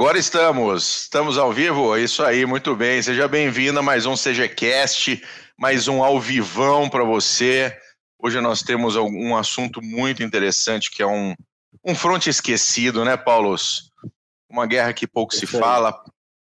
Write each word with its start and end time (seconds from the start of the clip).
Agora 0.00 0.18
estamos, 0.18 1.02
estamos 1.02 1.36
ao 1.36 1.52
vivo, 1.52 1.94
é 1.94 2.00
isso 2.00 2.22
aí, 2.22 2.46
muito 2.46 2.74
bem. 2.74 3.02
Seja 3.02 3.28
bem-vindo 3.28 3.80
a 3.80 3.82
mais 3.82 4.06
um 4.06 4.14
CGCast, 4.14 5.22
mais 5.58 5.88
um 5.88 6.02
ao 6.02 6.18
vivão 6.18 6.88
para 6.88 7.04
você. 7.04 7.78
Hoje 8.18 8.40
nós 8.40 8.62
temos 8.62 8.96
um 8.96 9.36
assunto 9.36 9.82
muito 9.82 10.22
interessante 10.22 10.90
que 10.90 11.02
é 11.02 11.06
um, 11.06 11.34
um 11.84 11.94
fronte 11.94 12.30
esquecido, 12.30 13.04
né, 13.04 13.14
Paulos? 13.14 13.90
Uma 14.48 14.66
guerra 14.66 14.94
que 14.94 15.06
pouco 15.06 15.34
se 15.34 15.46
fala, 15.46 15.94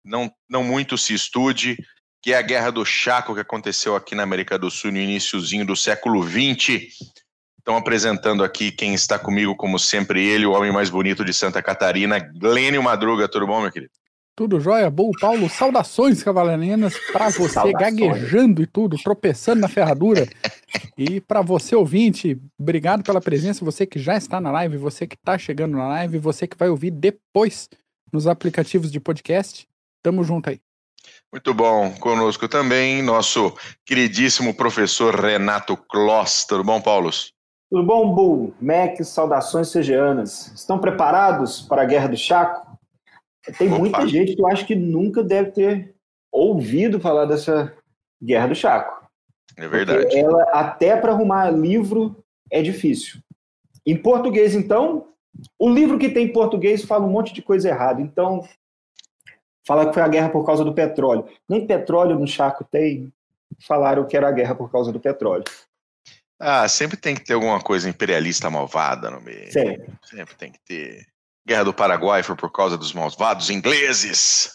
não, 0.04 0.28
não 0.50 0.64
muito 0.64 0.98
se 0.98 1.14
estude, 1.14 1.78
que 2.20 2.32
é 2.32 2.36
a 2.36 2.42
Guerra 2.42 2.72
do 2.72 2.84
Chaco 2.84 3.34
que 3.34 3.40
aconteceu 3.40 3.94
aqui 3.94 4.16
na 4.16 4.24
América 4.24 4.58
do 4.58 4.68
Sul 4.68 4.90
no 4.90 4.98
iníciozinho 4.98 5.64
do 5.64 5.76
século 5.76 6.24
XX. 6.28 6.88
Estão 7.64 7.78
apresentando 7.78 8.44
aqui 8.44 8.70
quem 8.70 8.92
está 8.92 9.18
comigo, 9.18 9.56
como 9.56 9.78
sempre, 9.78 10.22
ele, 10.22 10.44
o 10.44 10.52
homem 10.52 10.70
mais 10.70 10.90
bonito 10.90 11.24
de 11.24 11.32
Santa 11.32 11.62
Catarina, 11.62 12.18
Glênio 12.18 12.82
Madruga. 12.82 13.26
Tudo 13.26 13.46
bom, 13.46 13.62
meu 13.62 13.72
querido? 13.72 13.90
Tudo 14.36 14.60
jóia? 14.60 14.90
Bom, 14.90 15.10
Paulo, 15.18 15.48
saudações 15.48 16.22
cavalarinas 16.22 16.92
para 17.10 17.30
você, 17.30 17.54
saudações. 17.54 17.96
gaguejando 17.96 18.60
e 18.60 18.66
tudo, 18.66 18.98
tropeçando 19.02 19.62
na 19.62 19.68
ferradura. 19.68 20.28
e 20.98 21.22
para 21.22 21.40
você, 21.40 21.74
ouvinte, 21.74 22.38
obrigado 22.60 23.02
pela 23.02 23.18
presença, 23.18 23.64
você 23.64 23.86
que 23.86 23.98
já 23.98 24.14
está 24.14 24.38
na 24.42 24.52
live, 24.52 24.76
você 24.76 25.06
que 25.06 25.16
está 25.16 25.38
chegando 25.38 25.78
na 25.78 25.88
live, 25.88 26.18
você 26.18 26.46
que 26.46 26.58
vai 26.58 26.68
ouvir 26.68 26.90
depois 26.90 27.70
nos 28.12 28.26
aplicativos 28.26 28.92
de 28.92 29.00
podcast. 29.00 29.66
Tamo 30.02 30.22
junto 30.22 30.50
aí. 30.50 30.60
Muito 31.32 31.54
bom. 31.54 31.92
Conosco 31.92 32.46
também 32.46 33.02
nosso 33.02 33.56
queridíssimo 33.86 34.52
professor 34.52 35.14
Renato 35.14 35.78
Kloss. 35.78 36.44
Tudo 36.44 36.62
bom, 36.62 36.78
Paulo? 36.78 37.10
Tudo 37.74 37.86
bom, 37.88 38.14
Bull? 38.14 38.54
Mac, 38.60 39.02
saudações 39.02 39.66
segianas. 39.66 40.52
Estão 40.54 40.78
preparados 40.78 41.60
para 41.60 41.82
a 41.82 41.84
Guerra 41.84 42.06
do 42.06 42.16
Chaco? 42.16 42.78
Tem 43.58 43.66
Opa. 43.66 43.78
muita 43.80 44.06
gente 44.06 44.36
que 44.36 44.40
eu 44.40 44.46
acho 44.46 44.64
que 44.64 44.76
nunca 44.76 45.24
deve 45.24 45.50
ter 45.50 45.96
ouvido 46.30 47.00
falar 47.00 47.24
dessa 47.24 47.74
Guerra 48.22 48.46
do 48.46 48.54
Chaco. 48.54 49.04
É 49.56 49.66
verdade. 49.66 50.16
ela, 50.16 50.44
até 50.52 50.96
para 50.96 51.10
arrumar 51.10 51.50
livro, 51.50 52.14
é 52.48 52.62
difícil. 52.62 53.18
Em 53.84 53.96
português, 53.96 54.54
então, 54.54 55.08
o 55.58 55.68
livro 55.68 55.98
que 55.98 56.10
tem 56.10 56.26
em 56.26 56.32
português 56.32 56.84
fala 56.84 57.04
um 57.04 57.10
monte 57.10 57.34
de 57.34 57.42
coisa 57.42 57.70
errada. 57.70 58.00
Então, 58.00 58.46
fala 59.66 59.88
que 59.88 59.94
foi 59.94 60.02
a 60.04 60.08
guerra 60.08 60.28
por 60.28 60.46
causa 60.46 60.64
do 60.64 60.72
petróleo. 60.72 61.26
Nem 61.48 61.66
petróleo 61.66 62.16
no 62.16 62.26
Chaco 62.28 62.62
tem. 62.62 63.12
Falaram 63.66 64.06
que 64.06 64.16
era 64.16 64.28
a 64.28 64.32
guerra 64.32 64.54
por 64.54 64.70
causa 64.70 64.92
do 64.92 65.00
petróleo. 65.00 65.42
Ah, 66.46 66.68
sempre 66.68 66.98
tem 66.98 67.14
que 67.14 67.24
ter 67.24 67.32
alguma 67.32 67.58
coisa 67.58 67.88
imperialista 67.88 68.50
malvada 68.50 69.10
no 69.10 69.18
meio. 69.18 69.50
Sempre. 69.50 69.94
Sempre 70.04 70.34
tem 70.34 70.52
que 70.52 70.58
ter. 70.62 71.06
Guerra 71.46 71.64
do 71.64 71.72
Paraguai 71.72 72.22
foi 72.22 72.36
por 72.36 72.52
causa 72.52 72.76
dos 72.76 72.92
malvados 72.92 73.48
ingleses. 73.48 74.50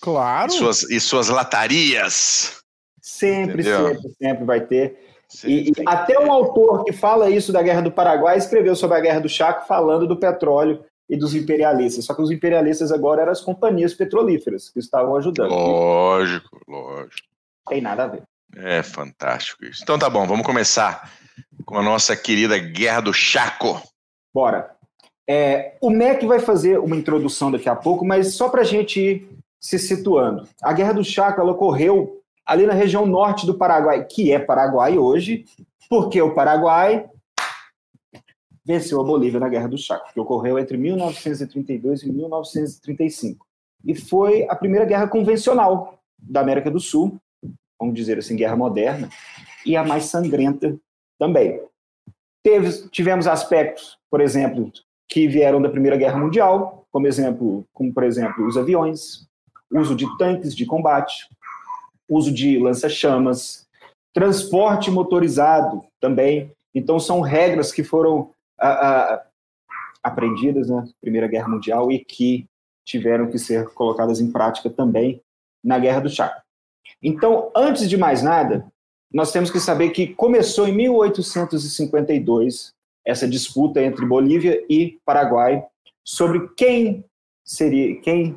Claro. 0.00 0.50
E 0.50 0.54
suas, 0.54 0.82
e 0.84 0.98
suas 0.98 1.28
latarias. 1.28 2.58
Sempre, 3.02 3.60
Entendeu? 3.60 3.88
sempre, 3.88 4.14
sempre 4.18 4.44
vai 4.46 4.60
ter. 4.62 4.98
e, 5.44 5.68
e 5.68 5.72
até 5.84 6.18
um 6.18 6.32
autor 6.32 6.84
que 6.84 6.92
fala 6.92 7.28
isso 7.28 7.52
da 7.52 7.60
Guerra 7.62 7.82
do 7.82 7.92
Paraguai 7.92 8.38
escreveu 8.38 8.74
sobre 8.74 8.96
a 8.96 9.00
Guerra 9.00 9.20
do 9.20 9.28
Chaco 9.28 9.66
falando 9.68 10.06
do 10.06 10.16
petróleo 10.16 10.82
e 11.08 11.18
dos 11.18 11.34
imperialistas. 11.34 12.06
Só 12.06 12.14
que 12.14 12.22
os 12.22 12.30
imperialistas 12.30 12.90
agora 12.90 13.20
eram 13.20 13.32
as 13.32 13.42
companhias 13.42 13.92
petrolíferas 13.92 14.70
que 14.70 14.78
estavam 14.78 15.14
ajudando. 15.16 15.50
Lógico, 15.50 16.58
lógico. 16.66 17.28
Tem 17.68 17.82
nada 17.82 18.04
a 18.04 18.06
ver. 18.06 18.22
É 18.56 18.82
fantástico 18.82 19.66
isso. 19.66 19.82
Então 19.82 19.98
tá 19.98 20.08
bom, 20.08 20.26
vamos 20.26 20.46
começar 20.46 21.10
com 21.66 21.76
a 21.76 21.82
nossa 21.82 22.16
querida 22.16 22.56
Guerra 22.56 23.00
do 23.00 23.12
Chaco. 23.12 23.82
Bora. 24.32 24.70
É, 25.28 25.76
o 25.80 25.90
MEC 25.90 26.24
vai 26.24 26.38
fazer 26.38 26.78
uma 26.78 26.94
introdução 26.94 27.50
daqui 27.50 27.68
a 27.68 27.74
pouco, 27.74 28.06
mas 28.06 28.34
só 28.34 28.48
para 28.48 28.60
a 28.60 28.64
gente 28.64 29.00
ir 29.00 29.28
se 29.60 29.76
situando. 29.76 30.48
A 30.62 30.72
Guerra 30.72 30.94
do 30.94 31.02
Chaco 31.02 31.40
ela 31.40 31.50
ocorreu 31.50 32.22
ali 32.46 32.64
na 32.64 32.72
região 32.72 33.04
norte 33.04 33.44
do 33.44 33.58
Paraguai, 33.58 34.04
que 34.04 34.32
é 34.32 34.38
Paraguai 34.38 34.96
hoje, 34.96 35.44
porque 35.90 36.22
o 36.22 36.32
Paraguai 36.32 37.10
venceu 38.64 39.00
a 39.00 39.04
Bolívia 39.04 39.40
na 39.40 39.48
Guerra 39.48 39.68
do 39.68 39.76
Chaco, 39.76 40.12
que 40.14 40.20
ocorreu 40.20 40.60
entre 40.60 40.76
1932 40.76 42.04
e 42.04 42.12
1935. 42.12 43.44
E 43.84 43.94
foi 43.96 44.46
a 44.48 44.54
primeira 44.54 44.84
guerra 44.84 45.08
convencional 45.08 45.98
da 46.16 46.40
América 46.40 46.70
do 46.70 46.78
Sul, 46.78 47.20
vamos 47.78 47.94
dizer 47.96 48.18
assim, 48.18 48.36
guerra 48.36 48.56
moderna, 48.56 49.08
e 49.64 49.76
a 49.76 49.84
mais 49.84 50.04
sangrenta 50.04 50.78
também. 51.18 51.60
Teve, 52.42 52.88
tivemos 52.88 53.26
aspectos, 53.26 53.98
por 54.10 54.20
exemplo, 54.20 54.70
que 55.08 55.26
vieram 55.26 55.60
da 55.60 55.68
Primeira 55.68 55.96
Guerra 55.96 56.18
Mundial, 56.18 56.86
como 56.90 57.06
exemplo, 57.06 57.64
como 57.72 57.92
por 57.92 58.04
exemplo 58.04 58.46
os 58.46 58.56
aviões, 58.56 59.26
uso 59.70 59.94
de 59.94 60.06
tanques 60.16 60.54
de 60.54 60.64
combate, 60.64 61.28
uso 62.08 62.32
de 62.32 62.58
lança-chamas, 62.58 63.66
transporte 64.14 64.90
motorizado 64.90 65.84
também. 66.00 66.52
Então 66.74 66.98
são 66.98 67.20
regras 67.20 67.72
que 67.72 67.82
foram 67.82 68.30
a, 68.58 68.68
a, 68.68 69.26
aprendidas 70.02 70.68
na 70.68 70.86
Primeira 71.00 71.26
Guerra 71.26 71.48
Mundial 71.48 71.90
e 71.90 71.98
que 72.04 72.46
tiveram 72.84 73.28
que 73.28 73.38
ser 73.38 73.68
colocadas 73.74 74.20
em 74.20 74.30
prática 74.30 74.70
também 74.70 75.20
na 75.62 75.78
Guerra 75.78 76.00
do 76.00 76.08
Chaco. 76.08 76.40
Então, 77.02 77.50
antes 77.54 77.88
de 77.90 77.96
mais 77.96 78.22
nada, 78.22 78.66
nós 79.12 79.32
temos 79.32 79.50
que 79.50 79.60
saber 79.60 79.90
que 79.90 80.08
começou 80.08 80.68
em 80.68 80.72
1852 80.72 82.74
essa 83.04 83.28
disputa 83.28 83.80
entre 83.80 84.04
Bolívia 84.04 84.64
e 84.68 84.98
Paraguai 85.04 85.64
sobre 86.04 86.48
quem 86.56 87.04
seria, 87.44 88.00
quem 88.00 88.36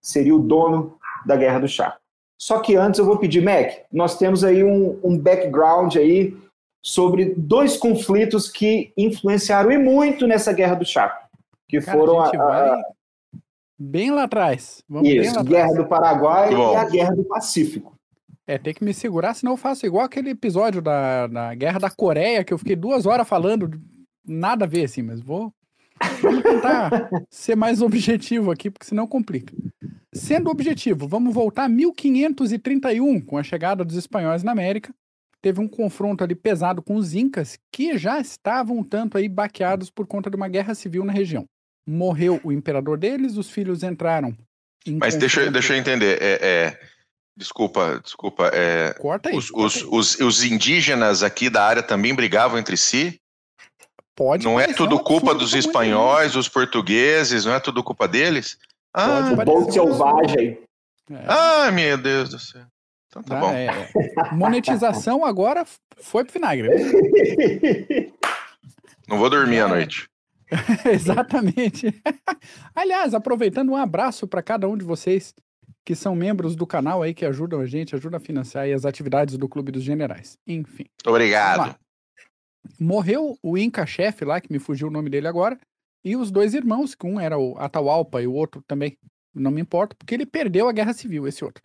seria 0.00 0.34
o 0.34 0.38
dono 0.38 0.96
da 1.26 1.36
Guerra 1.36 1.60
do 1.60 1.68
Chaco. 1.68 1.98
Só 2.40 2.60
que 2.60 2.76
antes 2.76 2.98
eu 2.98 3.04
vou 3.04 3.18
pedir, 3.18 3.42
Mac, 3.42 3.72
nós 3.92 4.16
temos 4.16 4.44
aí 4.44 4.62
um, 4.62 4.98
um 5.02 5.18
background 5.18 5.96
aí 5.96 6.36
sobre 6.80 7.34
dois 7.36 7.76
conflitos 7.76 8.48
que 8.48 8.92
influenciaram 8.96 9.72
e 9.72 9.78
muito 9.78 10.26
nessa 10.26 10.52
Guerra 10.52 10.76
do 10.76 10.86
Chaco, 10.86 11.28
que 11.68 11.80
Cara, 11.80 11.98
foram 11.98 12.20
a, 12.20 12.28
a, 12.28 12.82
Bem 13.78 14.10
lá 14.10 14.24
atrás. 14.24 14.82
Vamos 14.88 15.08
Isso, 15.08 15.34
lá 15.34 15.42
Guerra 15.42 15.66
atrás. 15.66 15.82
do 15.82 15.88
Paraguai 15.88 16.52
e 16.52 16.76
a 16.76 16.84
Guerra 16.84 17.14
do 17.14 17.24
Pacífico. 17.24 17.97
É, 18.48 18.56
tem 18.58 18.72
que 18.72 18.82
me 18.82 18.94
segurar, 18.94 19.34
senão 19.34 19.52
eu 19.52 19.56
faço 19.56 19.84
igual 19.84 20.04
aquele 20.04 20.30
episódio 20.30 20.80
da, 20.80 21.26
da 21.26 21.54
Guerra 21.54 21.78
da 21.78 21.90
Coreia, 21.90 22.42
que 22.42 22.52
eu 22.52 22.58
fiquei 22.58 22.74
duas 22.74 23.04
horas 23.04 23.28
falando, 23.28 23.70
nada 24.26 24.64
a 24.64 24.68
ver 24.68 24.84
assim, 24.84 25.02
mas 25.02 25.20
vou. 25.20 25.52
Vamos 26.22 26.42
tentar 26.42 27.10
ser 27.30 27.56
mais 27.56 27.82
objetivo 27.82 28.50
aqui, 28.50 28.70
porque 28.70 28.86
senão 28.86 29.06
complica. 29.06 29.54
Sendo 30.14 30.50
objetivo, 30.50 31.06
vamos 31.06 31.34
voltar 31.34 31.64
a 31.64 31.68
1531, 31.68 33.20
com 33.20 33.36
a 33.36 33.42
chegada 33.42 33.84
dos 33.84 33.96
espanhóis 33.96 34.42
na 34.42 34.52
América. 34.52 34.94
Teve 35.42 35.60
um 35.60 35.68
confronto 35.68 36.24
ali 36.24 36.34
pesado 36.34 36.82
com 36.82 36.96
os 36.96 37.14
incas, 37.14 37.58
que 37.70 37.98
já 37.98 38.18
estavam 38.18 38.78
um 38.78 38.82
tanto 38.82 39.18
aí 39.18 39.28
baqueados 39.28 39.90
por 39.90 40.06
conta 40.06 40.30
de 40.30 40.36
uma 40.36 40.48
guerra 40.48 40.74
civil 40.74 41.04
na 41.04 41.12
região 41.12 41.44
morreu 41.88 42.38
o 42.44 42.52
imperador 42.52 42.98
deles, 42.98 43.36
os 43.36 43.50
filhos 43.50 43.82
entraram. 43.82 44.36
Mas 44.86 45.16
deixa, 45.16 45.50
deixa 45.50 45.74
eu 45.74 45.78
entender. 45.78 46.18
É, 46.20 46.38
é, 46.40 46.80
desculpa, 47.38 48.00
desculpa. 48.02 48.50
É, 48.52 48.92
corta 48.94 49.28
aí. 49.28 49.36
Os, 49.36 49.50
corta 49.50 49.66
os, 49.66 49.76
aí. 49.76 49.88
Os, 49.90 50.20
os, 50.20 50.44
indígenas 50.44 51.22
aqui 51.22 51.48
da 51.48 51.64
área 51.64 51.82
também 51.82 52.14
brigavam 52.14 52.58
entre 52.58 52.76
si? 52.76 53.20
Pode. 54.16 54.44
Não 54.44 54.58
é 54.58 54.72
tudo 54.72 54.98
culpa 54.98 55.32
dos 55.32 55.54
espanhóis, 55.54 56.32
dos 56.32 56.48
portugueses, 56.48 57.44
não 57.44 57.54
é 57.54 57.60
tudo 57.60 57.84
culpa 57.84 58.08
deles? 58.08 58.58
Ah, 58.92 59.30
o 59.32 59.36
bom 59.36 59.70
selvagem. 59.70 60.58
É. 61.10 61.24
Ah, 61.28 61.70
meu 61.70 61.96
Deus 61.96 62.28
do 62.30 62.38
céu. 62.38 62.64
Então 63.06 63.22
tá 63.22 63.36
ah, 63.36 63.40
bom. 63.40 63.52
É. 63.52 63.70
Monetização 64.32 65.24
agora 65.24 65.64
foi 66.02 66.24
pro 66.24 66.32
vinagre. 66.32 66.68
Não 69.06 69.18
vou 69.18 69.30
dormir 69.30 69.60
à 69.60 69.68
noite. 69.68 70.08
Exatamente. 70.92 71.94
Aliás, 72.74 73.14
aproveitando 73.14 73.70
um 73.70 73.76
abraço 73.76 74.26
para 74.26 74.42
cada 74.42 74.68
um 74.68 74.76
de 74.76 74.84
vocês 74.84 75.32
que 75.88 75.94
são 75.94 76.14
membros 76.14 76.54
do 76.54 76.66
canal 76.66 77.02
aí, 77.02 77.14
que 77.14 77.24
ajudam 77.24 77.60
a 77.60 77.66
gente, 77.66 77.94
ajudam 77.94 78.18
a 78.18 78.20
financiar 78.20 78.68
as 78.68 78.84
atividades 78.84 79.38
do 79.38 79.48
Clube 79.48 79.72
dos 79.72 79.82
Generais. 79.82 80.36
Enfim. 80.46 80.84
Obrigado. 81.06 81.74
Morreu 82.78 83.38
o 83.42 83.56
Inca-chefe 83.56 84.22
lá, 84.22 84.38
que 84.38 84.52
me 84.52 84.58
fugiu 84.58 84.88
o 84.88 84.90
nome 84.90 85.08
dele 85.08 85.26
agora, 85.26 85.58
e 86.04 86.14
os 86.14 86.30
dois 86.30 86.52
irmãos, 86.52 86.94
que 86.94 87.06
um 87.06 87.18
era 87.18 87.38
o 87.38 87.56
Atahualpa 87.56 88.20
e 88.20 88.26
o 88.26 88.34
outro 88.34 88.62
também, 88.66 88.98
não 89.34 89.50
me 89.50 89.62
importa, 89.62 89.96
porque 89.96 90.12
ele 90.12 90.26
perdeu 90.26 90.68
a 90.68 90.72
Guerra 90.72 90.92
Civil, 90.92 91.26
esse 91.26 91.42
outro. 91.42 91.62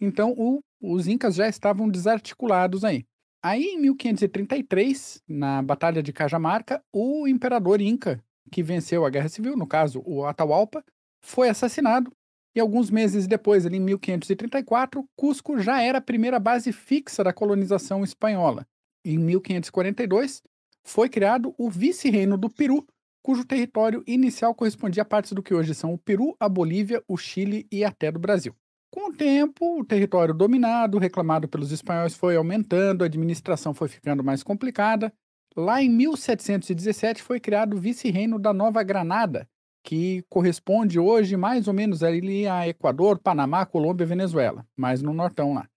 Então, 0.00 0.32
o, 0.38 0.60
os 0.80 1.06
Incas 1.06 1.34
já 1.34 1.46
estavam 1.46 1.86
desarticulados 1.86 2.82
aí. 2.82 3.04
Aí, 3.44 3.62
em 3.62 3.78
1533, 3.78 5.22
na 5.28 5.60
Batalha 5.60 6.02
de 6.02 6.14
Cajamarca, 6.14 6.82
o 6.90 7.28
imperador 7.28 7.82
Inca 7.82 8.24
que 8.50 8.62
venceu 8.62 9.04
a 9.04 9.10
Guerra 9.10 9.28
Civil, 9.28 9.54
no 9.54 9.66
caso 9.66 10.02
o 10.06 10.24
Atahualpa, 10.24 10.82
foi 11.20 11.50
assassinado 11.50 12.10
e 12.56 12.60
alguns 12.60 12.90
meses 12.90 13.26
depois, 13.26 13.66
ali 13.66 13.76
em 13.76 13.80
1534, 13.80 15.06
Cusco 15.14 15.60
já 15.60 15.82
era 15.82 15.98
a 15.98 16.00
primeira 16.00 16.40
base 16.40 16.72
fixa 16.72 17.22
da 17.22 17.30
colonização 17.30 18.02
espanhola. 18.02 18.66
Em 19.04 19.18
1542, 19.18 20.42
foi 20.82 21.10
criado 21.10 21.54
o 21.58 21.68
vice-reino 21.68 22.38
do 22.38 22.48
Peru, 22.48 22.86
cujo 23.22 23.44
território 23.44 24.02
inicial 24.06 24.54
correspondia 24.54 25.02
a 25.02 25.06
partes 25.06 25.32
do 25.32 25.42
que 25.42 25.52
hoje 25.52 25.74
são 25.74 25.92
o 25.92 25.98
Peru, 25.98 26.34
a 26.40 26.48
Bolívia, 26.48 27.02
o 27.06 27.18
Chile 27.18 27.66
e 27.70 27.84
até 27.84 28.10
do 28.10 28.18
Brasil. 28.18 28.56
Com 28.90 29.10
o 29.10 29.12
tempo, 29.12 29.78
o 29.78 29.84
território 29.84 30.32
dominado, 30.32 30.96
reclamado 30.96 31.46
pelos 31.46 31.70
espanhóis, 31.70 32.14
foi 32.14 32.36
aumentando, 32.36 33.02
a 33.02 33.06
administração 33.06 33.74
foi 33.74 33.88
ficando 33.88 34.24
mais 34.24 34.42
complicada. 34.42 35.12
Lá 35.54 35.82
em 35.82 35.90
1717 35.90 37.22
foi 37.22 37.38
criado 37.38 37.76
o 37.76 37.80
vice-reino 37.80 38.38
da 38.38 38.54
Nova 38.54 38.82
Granada, 38.82 39.46
que 39.86 40.24
corresponde 40.28 40.98
hoje 40.98 41.36
mais 41.36 41.68
ou 41.68 41.72
menos 41.72 42.02
ali 42.02 42.48
a 42.48 42.66
Equador, 42.66 43.20
Panamá, 43.20 43.64
Colômbia 43.64 44.02
e 44.02 44.08
Venezuela, 44.08 44.66
mais 44.76 45.00
no 45.00 45.14
nortão 45.14 45.54
lá. 45.54 45.68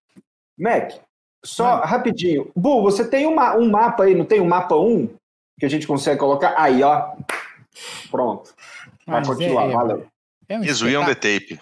Mac, 0.57 0.93
só 1.45 1.81
rapidinho. 1.81 2.51
Bu, 2.55 2.81
você 2.81 3.07
tem 3.07 3.27
uma, 3.27 3.55
um 3.55 3.69
mapa 3.69 4.05
aí, 4.05 4.15
não 4.15 4.25
tem 4.25 4.41
um 4.41 4.47
mapa 4.47 4.75
1 4.75 5.09
que 5.59 5.65
a 5.65 5.69
gente 5.69 5.85
consegue 5.85 6.19
colocar? 6.19 6.55
Aí, 6.57 6.81
ó. 6.81 7.15
Pronto. 8.09 8.55
Vai 9.05 9.23
continuar, 9.23 9.69
é, 9.69 9.73
valeu. 9.73 10.07
É 10.49 10.57
um 10.57 11.01
on 11.01 11.05
the 11.05 11.15
tape. 11.15 11.59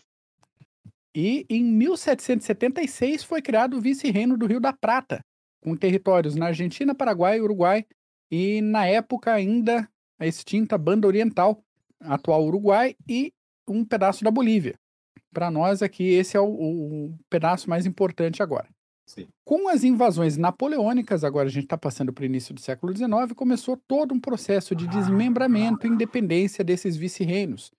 E 1.13 1.45
em 1.49 1.63
1776 1.65 3.23
foi 3.23 3.41
criado 3.41 3.75
o 3.75 3.81
vice-reino 3.81 4.37
do 4.37 4.45
Rio 4.45 4.61
da 4.61 4.71
Prata, 4.71 5.19
com 5.61 5.75
territórios 5.75 6.35
na 6.35 6.47
Argentina, 6.47 6.95
Paraguai, 6.95 7.41
Uruguai 7.41 7.85
e, 8.31 8.61
na 8.61 8.85
época, 8.85 9.33
ainda 9.33 9.89
a 10.17 10.25
extinta 10.25 10.77
Banda 10.77 11.07
Oriental, 11.07 11.61
atual 12.01 12.45
Uruguai, 12.45 12.95
e 13.07 13.33
um 13.67 13.83
pedaço 13.83 14.23
da 14.23 14.31
Bolívia. 14.31 14.75
Para 15.33 15.51
nós 15.51 15.81
aqui, 15.81 16.03
esse 16.09 16.37
é 16.37 16.39
o, 16.39 16.47
o, 16.47 17.15
pedaço 17.29 17.69
mais 17.69 17.85
importante 17.85 18.41
agora. 18.41 18.67
Sim. 19.05 19.27
Com 19.45 19.69
as 19.69 19.83
invasões 19.83 20.35
napoleônicas, 20.35 21.23
agora 21.23 21.47
a 21.47 21.51
gente 21.51 21.63
está 21.63 21.77
passando 21.77 22.11
para 22.11 22.23
o 22.23 22.25
início 22.25 22.53
do 22.53 22.59
século 22.59 22.95
XIX, 22.95 23.33
começou 23.35 23.77
todo 23.87 24.13
um 24.13 24.19
processo 24.19 24.75
de 24.75 24.87
desmembramento 24.87 25.87
e 25.87 25.89
independência 25.89 26.63
desses 26.63 26.97
vice-reinos, 26.97 27.71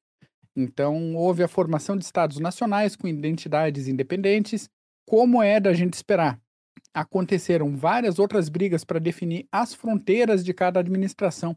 então, 0.59 1.15
houve 1.15 1.45
a 1.45 1.49
formação 1.49 1.97
de 1.97 2.05
estados 2.05 2.41
nacionais 2.41 2.97
com 2.97 3.07
identidades 3.07 3.87
independentes, 3.87 4.69
como 5.09 5.41
é 5.41 5.61
da 5.61 5.73
gente 5.73 5.95
esperar. 5.95 6.37
Aconteceram 6.93 7.77
várias 7.77 8.19
outras 8.19 8.49
brigas 8.49 8.85
para 8.85 8.99
definir 8.99 9.47
as 9.53 9.73
fronteiras 9.73 10.45
de 10.45 10.53
cada 10.53 10.81
administração 10.81 11.57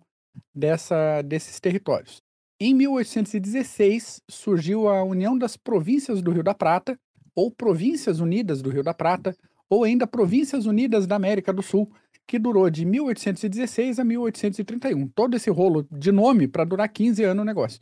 dessa, 0.53 1.23
desses 1.23 1.59
territórios. 1.59 2.21
Em 2.63 2.75
1816, 2.75 4.21
surgiu 4.29 4.87
a 4.87 5.03
União 5.03 5.35
das 5.35 5.57
Províncias 5.57 6.21
do 6.21 6.29
Rio 6.29 6.43
da 6.43 6.53
Prata, 6.53 6.95
ou 7.33 7.49
Províncias 7.49 8.19
Unidas 8.19 8.61
do 8.61 8.69
Rio 8.69 8.83
da 8.83 8.93
Prata, 8.93 9.35
ou 9.67 9.83
ainda 9.83 10.05
Províncias 10.05 10.67
Unidas 10.67 11.07
da 11.07 11.15
América 11.15 11.51
do 11.51 11.63
Sul, 11.63 11.91
que 12.27 12.37
durou 12.37 12.69
de 12.69 12.85
1816 12.85 13.97
a 13.97 14.03
1831. 14.03 15.07
Todo 15.07 15.35
esse 15.35 15.49
rolo 15.49 15.87
de 15.91 16.11
nome 16.11 16.47
para 16.47 16.63
durar 16.63 16.87
15 16.87 17.23
anos 17.23 17.41
o 17.41 17.45
negócio 17.45 17.79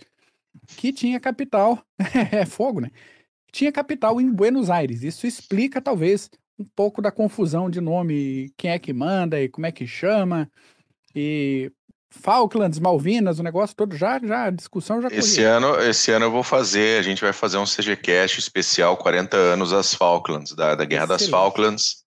que 0.78 0.94
tinha 0.94 1.20
capital, 1.20 1.84
é 2.32 2.46
fogo, 2.46 2.80
né? 2.80 2.90
Tinha 3.52 3.74
capital 3.74 4.22
em 4.22 4.32
Buenos 4.32 4.70
Aires. 4.70 5.04
Isso 5.04 5.28
explica, 5.28 5.82
talvez, 5.82 6.30
um 6.58 6.64
pouco 6.64 7.02
da 7.02 7.12
confusão 7.12 7.70
de 7.70 7.82
nome, 7.82 8.54
quem 8.56 8.72
é 8.72 8.80
que 8.80 8.94
manda 8.94 9.42
e 9.42 9.50
como 9.50 9.66
é 9.66 9.74
que 9.74 9.86
chama. 9.86 10.50
E 11.14 11.70
Falklands, 12.12 12.80
Malvinas, 12.80 13.40
o 13.40 13.44
negócio 13.44 13.76
todo 13.76 13.96
já, 13.96 14.20
já 14.20 14.46
a 14.46 14.50
discussão 14.50 15.02
já 15.02 15.10
esse 15.10 15.44
ano 15.44 15.76
Esse 15.80 16.12
ano 16.12 16.26
eu 16.26 16.32
vou 16.32 16.44
fazer, 16.44 17.00
a 17.00 17.04
gente 17.04 17.22
vai 17.22 17.32
fazer 17.32 17.58
um 17.58 17.66
CGCast 17.66 18.40
especial 18.40 18.98
40 18.98 19.38
anos 19.38 19.72
das 19.72 19.94
Falklands, 19.94 20.54
da, 20.56 20.76
da 20.76 20.86
Guerra 20.86 21.04
Excelente. 21.04 21.22
das 21.22 21.30
Falklands, 21.30 22.04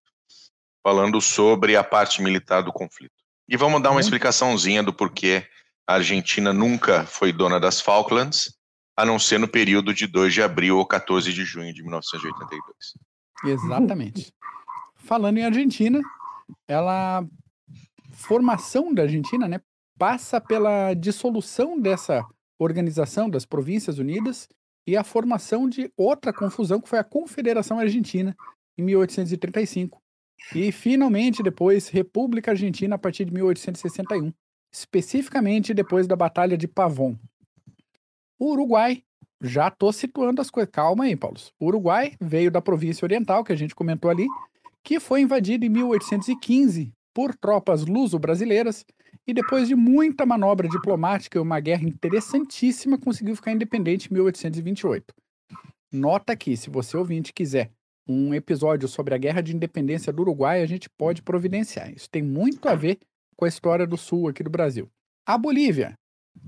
falando 0.82 1.20
sobre 1.20 1.76
a 1.76 1.84
parte 1.84 2.20
militar 2.20 2.62
do 2.62 2.72
conflito. 2.72 3.14
E 3.48 3.56
vamos 3.56 3.80
dar 3.80 3.92
uma 3.92 4.00
explicaçãozinha 4.00 4.82
do 4.82 4.92
porquê 4.92 5.46
a 5.86 5.94
Argentina 5.94 6.52
nunca 6.52 7.04
foi 7.04 7.32
dona 7.32 7.60
das 7.60 7.80
Falklands, 7.80 8.54
a 8.96 9.04
não 9.04 9.18
ser 9.18 9.38
no 9.38 9.48
período 9.48 9.94
de 9.94 10.06
2 10.06 10.34
de 10.34 10.42
abril 10.42 10.78
ou 10.78 10.86
14 10.86 11.32
de 11.32 11.44
junho 11.44 11.72
de 11.72 11.82
1982. 11.82 12.94
Exatamente. 13.44 14.32
Falando 14.96 15.38
em 15.38 15.44
Argentina, 15.44 16.00
ela 16.68 17.24
formação 18.12 18.94
da 18.94 19.02
Argentina, 19.02 19.48
né, 19.48 19.60
passa 20.02 20.40
pela 20.40 20.94
dissolução 20.94 21.80
dessa 21.80 22.26
organização 22.58 23.30
das 23.30 23.46
Províncias 23.46 24.00
Unidas 24.00 24.48
e 24.84 24.96
a 24.96 25.04
formação 25.04 25.68
de 25.68 25.92
outra 25.96 26.32
confusão 26.32 26.80
que 26.80 26.88
foi 26.88 26.98
a 26.98 27.04
Confederação 27.04 27.78
Argentina 27.78 28.36
em 28.76 28.82
1835 28.82 30.02
e 30.56 30.72
finalmente 30.72 31.40
depois 31.40 31.86
República 31.86 32.50
Argentina 32.50 32.96
a 32.96 32.98
partir 32.98 33.26
de 33.26 33.32
1861 33.32 34.32
especificamente 34.72 35.72
depois 35.72 36.08
da 36.08 36.16
Batalha 36.16 36.56
de 36.58 36.66
Pavon. 36.66 37.14
O 38.40 38.50
Uruguai, 38.54 39.04
já 39.40 39.68
estou 39.68 39.92
situando 39.92 40.40
as 40.40 40.50
coisas. 40.50 40.72
Calma 40.72 41.04
aí, 41.04 41.14
Paulo. 41.14 41.36
O 41.60 41.66
Uruguai 41.66 42.16
veio 42.20 42.50
da 42.50 42.60
província 42.60 43.06
oriental, 43.06 43.44
que 43.44 43.52
a 43.52 43.56
gente 43.56 43.72
comentou 43.72 44.10
ali, 44.10 44.26
que 44.82 44.98
foi 44.98 45.20
invadido 45.20 45.64
em 45.64 45.68
1815 45.68 46.92
por 47.14 47.36
tropas 47.36 47.86
luso-brasileiras 47.86 48.84
e 49.26 49.32
depois 49.32 49.68
de 49.68 49.74
muita 49.74 50.26
manobra 50.26 50.68
diplomática 50.68 51.38
e 51.38 51.40
uma 51.40 51.60
guerra 51.60 51.84
interessantíssima, 51.84 52.98
conseguiu 52.98 53.36
ficar 53.36 53.52
independente 53.52 54.08
em 54.10 54.14
1828. 54.14 55.14
Nota 55.92 56.34
que, 56.36 56.56
se 56.56 56.70
você 56.70 56.96
ouvinte 56.96 57.32
quiser 57.32 57.70
um 58.08 58.34
episódio 58.34 58.88
sobre 58.88 59.14
a 59.14 59.18
Guerra 59.18 59.40
de 59.40 59.54
Independência 59.54 60.12
do 60.12 60.22
Uruguai, 60.22 60.62
a 60.62 60.66
gente 60.66 60.90
pode 60.90 61.22
providenciar. 61.22 61.92
Isso 61.92 62.08
tem 62.10 62.22
muito 62.22 62.68
a 62.68 62.74
ver 62.74 62.98
com 63.36 63.44
a 63.44 63.48
história 63.48 63.86
do 63.86 63.96
Sul 63.96 64.28
aqui 64.28 64.42
do 64.42 64.50
Brasil. 64.50 64.90
A 65.26 65.38
Bolívia 65.38 65.94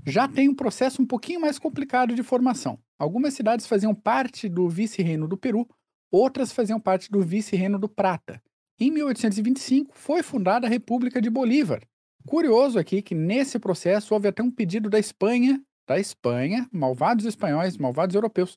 já 0.05 0.27
tem 0.27 0.49
um 0.49 0.55
processo 0.55 1.01
um 1.01 1.05
pouquinho 1.05 1.39
mais 1.39 1.59
complicado 1.59 2.13
de 2.13 2.23
formação. 2.23 2.79
Algumas 2.97 3.33
cidades 3.33 3.67
faziam 3.67 3.93
parte 3.93 4.49
do 4.49 4.67
vice-reino 4.67 5.27
do 5.27 5.37
Peru, 5.37 5.67
outras 6.11 6.51
faziam 6.51 6.79
parte 6.79 7.11
do 7.11 7.21
vice-reino 7.21 7.77
do 7.77 7.87
Prata. 7.87 8.41
Em 8.79 8.91
1825 8.91 9.97
foi 9.97 10.21
fundada 10.23 10.67
a 10.67 10.69
República 10.69 11.21
de 11.21 11.29
Bolívar. 11.29 11.81
Curioso 12.27 12.79
aqui 12.79 13.01
que 13.01 13.15
nesse 13.15 13.59
processo 13.59 14.13
houve 14.13 14.27
até 14.27 14.41
um 14.41 14.51
pedido 14.51 14.89
da 14.89 14.99
Espanha, 14.99 15.61
da 15.87 15.99
Espanha, 15.99 16.67
malvados 16.71 17.25
espanhóis, 17.25 17.77
malvados 17.77 18.15
europeus, 18.15 18.55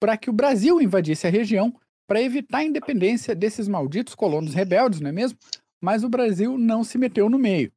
para 0.00 0.16
que 0.16 0.30
o 0.30 0.32
Brasil 0.32 0.80
invadisse 0.80 1.26
a 1.26 1.30
região 1.30 1.74
para 2.06 2.22
evitar 2.22 2.58
a 2.58 2.64
independência 2.64 3.34
desses 3.34 3.68
malditos 3.68 4.14
colonos 4.14 4.54
rebeldes, 4.54 5.00
não 5.00 5.10
é 5.10 5.12
mesmo? 5.12 5.38
mas 5.80 6.04
o 6.04 6.08
Brasil 6.08 6.58
não 6.58 6.84
se 6.84 6.98
meteu 6.98 7.30
no 7.30 7.38
meio. 7.38 7.72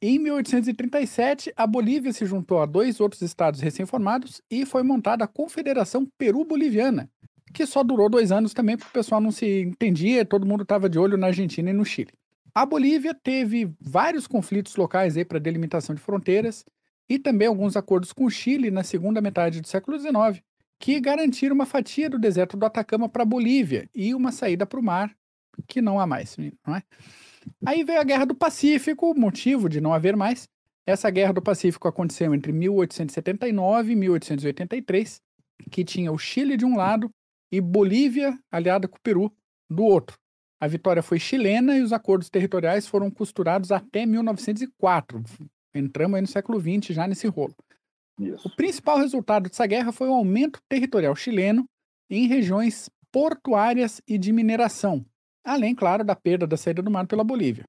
Em 0.00 0.18
1837, 0.18 1.52
a 1.56 1.66
Bolívia 1.66 2.12
se 2.12 2.26
juntou 2.26 2.60
a 2.60 2.66
dois 2.66 3.00
outros 3.00 3.22
estados 3.22 3.60
recém-formados 3.60 4.42
e 4.50 4.66
foi 4.66 4.82
montada 4.82 5.24
a 5.24 5.28
Confederação 5.28 6.06
Peru-Boliviana, 6.18 7.08
que 7.54 7.64
só 7.64 7.82
durou 7.82 8.10
dois 8.10 8.30
anos 8.30 8.52
também, 8.52 8.76
porque 8.76 8.90
o 8.90 9.00
pessoal 9.00 9.20
não 9.20 9.30
se 9.30 9.62
entendia, 9.62 10.24
todo 10.24 10.46
mundo 10.46 10.62
estava 10.62 10.88
de 10.88 10.98
olho 10.98 11.16
na 11.16 11.28
Argentina 11.28 11.70
e 11.70 11.72
no 11.72 11.84
Chile. 11.84 12.12
A 12.54 12.64
Bolívia 12.64 13.12
teve 13.12 13.74
vários 13.80 14.28
conflitos 14.28 14.76
locais 14.76 15.16
para 15.24 15.40
delimitação 15.40 15.92
de 15.92 16.00
fronteiras 16.00 16.64
e 17.08 17.18
também 17.18 17.48
alguns 17.48 17.76
acordos 17.76 18.12
com 18.12 18.24
o 18.26 18.30
Chile 18.30 18.70
na 18.70 18.84
segunda 18.84 19.20
metade 19.20 19.60
do 19.60 19.66
século 19.66 19.98
XIX, 19.98 20.40
que 20.78 21.00
garantiram 21.00 21.54
uma 21.54 21.66
fatia 21.66 22.08
do 22.08 22.18
deserto 22.18 22.56
do 22.56 22.64
Atacama 22.64 23.08
para 23.08 23.24
a 23.24 23.26
Bolívia 23.26 23.90
e 23.92 24.14
uma 24.14 24.30
saída 24.30 24.64
para 24.64 24.78
o 24.78 24.82
mar 24.82 25.12
que 25.66 25.82
não 25.82 25.98
há 25.98 26.06
mais, 26.06 26.36
não 26.66 26.76
é? 26.76 26.82
Aí 27.66 27.82
veio 27.82 28.00
a 28.00 28.04
Guerra 28.04 28.24
do 28.24 28.34
Pacífico, 28.34 29.18
motivo 29.18 29.68
de 29.68 29.80
não 29.80 29.92
haver 29.92 30.16
mais. 30.16 30.48
Essa 30.86 31.10
Guerra 31.10 31.32
do 31.32 31.42
Pacífico 31.42 31.88
aconteceu 31.88 32.34
entre 32.34 32.52
1879 32.52 33.92
e 33.92 33.96
1883, 33.96 35.20
que 35.70 35.84
tinha 35.84 36.12
o 36.12 36.18
Chile 36.18 36.56
de 36.56 36.64
um 36.64 36.76
lado 36.76 37.10
e 37.50 37.60
Bolívia 37.60 38.38
aliada 38.50 38.86
com 38.86 38.96
o 38.96 39.00
Peru 39.00 39.32
do 39.68 39.84
outro. 39.84 40.16
A 40.60 40.66
vitória 40.66 41.02
foi 41.02 41.18
chilena 41.18 41.76
e 41.76 41.82
os 41.82 41.92
acordos 41.92 42.30
territoriais 42.30 42.86
foram 42.86 43.10
costurados 43.10 43.70
até 43.72 44.06
1904. 44.06 45.22
Entramos 45.74 46.14
aí 46.14 46.22
no 46.22 46.28
século 46.28 46.60
XX 46.60 46.94
já 46.94 47.06
nesse 47.06 47.26
rolo. 47.26 47.54
Isso. 48.18 48.46
O 48.46 48.56
principal 48.56 48.98
resultado 48.98 49.48
dessa 49.48 49.66
guerra 49.66 49.92
foi 49.92 50.08
o 50.08 50.14
aumento 50.14 50.60
territorial 50.68 51.16
chileno 51.16 51.64
em 52.08 52.26
regiões 52.26 52.88
portuárias 53.10 54.00
e 54.06 54.16
de 54.16 54.32
mineração, 54.32 55.04
além, 55.44 55.74
claro, 55.74 56.04
da 56.04 56.14
perda 56.14 56.46
da 56.46 56.56
saída 56.56 56.82
do 56.82 56.90
mar 56.90 57.06
pela 57.06 57.24
Bolívia. 57.24 57.64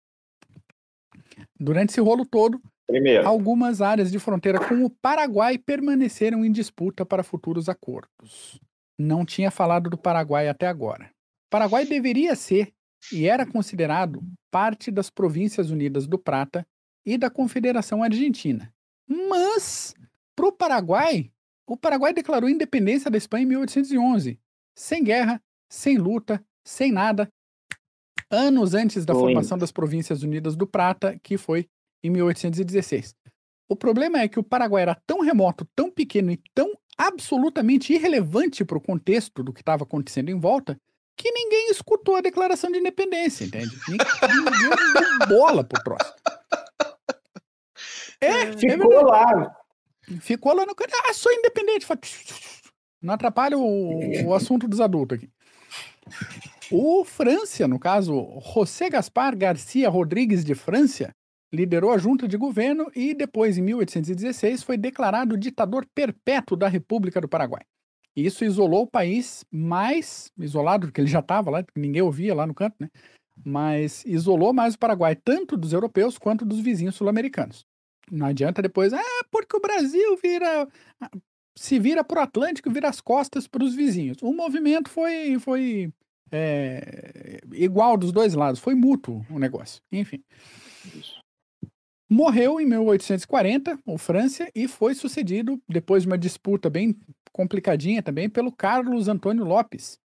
Durante 1.60 1.90
esse 1.90 2.02
rolo 2.02 2.26
todo, 2.26 2.62
Primeiro. 2.88 3.28
algumas 3.28 3.82
áreas 3.82 4.12
de 4.12 4.20
fronteira 4.20 4.60
com 4.60 4.84
o 4.84 4.90
Paraguai 4.90 5.58
permaneceram 5.58 6.46
em 6.46 6.52
disputa 6.52 7.06
para 7.06 7.24
futuros 7.24 7.68
acordos. 7.68 8.60
Não 8.98 9.26
tinha 9.26 9.52
falado 9.52 9.90
do 9.90 9.98
Paraguai 9.98 10.48
até 10.48 10.68
agora. 10.68 11.06
O 11.06 11.50
Paraguai 11.50 11.86
deveria 11.86 12.36
ser 12.36 12.72
e 13.12 13.28
era 13.28 13.46
considerado 13.46 14.24
parte 14.52 14.92
das 14.92 15.10
Províncias 15.10 15.70
Unidas 15.70 16.08
do 16.08 16.18
Prata 16.18 16.66
e 17.06 17.18
da 17.18 17.30
Confederação 17.30 18.02
Argentina. 18.02 18.74
Mas, 19.08 19.94
para 20.36 20.48
o 20.48 20.52
Paraguai, 20.52 21.32
o 21.68 21.78
Paraguai 21.78 22.14
declarou 22.14 22.50
independência 22.50 23.10
da 23.10 23.18
Espanha 23.18 23.44
em 23.44 23.48
1811, 23.48 24.40
sem 24.76 25.04
guerra, 25.04 25.42
sem 25.70 25.98
luta, 25.98 26.44
sem 26.64 26.92
nada, 26.92 27.30
anos 28.30 28.74
antes 28.74 29.06
da 29.06 29.14
formação 29.14 29.58
das 29.58 29.72
Províncias 29.72 30.24
Unidas 30.24 30.56
do 30.56 30.66
Prata, 30.66 31.20
que 31.22 31.38
foi 31.38 31.68
em 32.04 32.10
1816. 32.10 33.16
O 33.70 33.76
problema 33.76 34.20
é 34.20 34.28
que 34.28 34.40
o 34.40 34.44
Paraguai 34.44 34.84
era 34.84 34.96
tão 35.08 35.22
remoto, 35.22 35.68
tão 35.76 35.92
pequeno 35.92 36.32
e 36.32 36.42
tão 36.54 36.72
absolutamente 36.98 37.94
irrelevante 37.94 38.64
para 38.64 38.78
o 38.78 38.82
contexto 38.82 39.44
do 39.44 39.52
que 39.52 39.62
estava 39.62 39.84
acontecendo 39.84 40.30
em 40.30 40.40
volta, 40.40 40.80
que 41.16 41.32
ninguém 41.32 41.70
escutou 41.72 42.16
a 42.16 42.22
declaração 42.22 42.72
de 42.72 42.80
independência, 42.80 43.46
entende? 43.46 43.72
Ninguém 43.88 44.06
deu 44.60 45.28
bola 45.28 45.64
pro 45.64 45.84
troço. 45.84 46.14
É, 48.22 48.28
é 48.28 48.54
ficou 48.54 48.94
é 48.94 49.02
lá. 49.02 49.56
Ficou 50.22 50.54
lá 50.54 50.66
no. 50.66 50.76
Ah, 51.08 51.14
sou 51.14 51.32
independente. 51.32 51.86
Não 53.02 53.14
atrapalha 53.14 53.58
o, 53.58 54.28
o 54.28 54.34
assunto 54.34 54.68
dos 54.68 54.80
adultos 54.80 55.18
aqui. 55.18 55.30
O 56.72 57.04
França, 57.04 57.68
no 57.68 57.80
caso, 57.80 58.40
José 58.54 58.90
Gaspar 58.90 59.38
Garcia 59.38 59.90
Rodrigues 59.90 60.44
de 60.44 60.56
França, 60.56 61.12
liderou 61.54 61.92
a 61.92 61.98
junta 61.98 62.28
de 62.28 62.38
governo 62.38 62.92
e 62.96 63.14
depois, 63.14 63.58
em 63.58 63.62
1816, 63.62 64.64
foi 64.64 64.78
declarado 64.78 65.38
ditador 65.38 65.86
perpétuo 65.94 66.58
da 66.58 66.68
República 66.68 67.22
do 67.22 67.30
Paraguai. 67.30 67.62
Isso 68.16 68.46
isolou 68.46 68.84
o 68.84 68.88
país 68.88 69.44
mais 69.52 70.32
isolado, 70.38 70.88
porque 70.88 71.02
ele 71.02 71.08
já 71.08 71.20
estava 71.20 71.52
lá, 71.52 71.66
ninguém 71.76 72.02
ouvia 72.02 72.34
lá 72.34 72.48
no 72.48 72.54
canto, 72.54 72.76
né? 72.80 72.90
Mas 73.44 74.04
isolou 74.06 74.54
mais 74.54 74.76
o 74.76 74.80
Paraguai, 74.80 75.16
tanto 75.16 75.58
dos 75.58 75.74
europeus 75.74 76.18
quanto 76.18 76.46
dos 76.46 76.60
vizinhos 76.60 76.96
sul-americanos. 76.96 77.66
Não 78.10 78.28
adianta 78.28 78.62
depois, 78.62 78.94
ah, 78.94 79.26
porque 79.30 79.58
o 79.58 79.60
Brasil 79.60 80.18
vira 80.24 80.68
se 81.58 81.80
vira 81.80 82.04
para 82.04 82.20
o 82.20 82.24
Atlântico, 82.24 82.70
vira 82.70 82.90
as 82.90 83.00
costas 83.00 83.48
para 83.48 83.64
os 83.64 83.74
vizinhos. 83.74 84.18
O 84.22 84.34
movimento 84.34 84.90
foi, 84.90 85.40
foi 85.40 85.92
é, 86.32 87.40
igual 87.54 87.98
dos 87.98 88.12
dois 88.12 88.34
lados, 88.34 88.60
foi 88.60 88.76
mútuo 88.76 89.26
o 89.30 89.40
negócio. 89.40 89.82
Enfim. 89.92 90.22
Morreu 92.10 92.60
em 92.60 92.66
1840, 92.66 93.80
o 93.86 93.98
França, 93.98 94.50
e 94.54 94.68
foi 94.68 94.94
sucedido, 94.94 95.62
depois 95.68 96.04
de 96.04 96.08
uma 96.08 96.18
disputa 96.18 96.70
bem 96.70 96.96
complicadinha 97.32 98.04
também, 98.04 98.30
pelo 98.30 98.52
Carlos 98.52 99.08
Antônio 99.08 99.44
Lopes. 99.44 99.98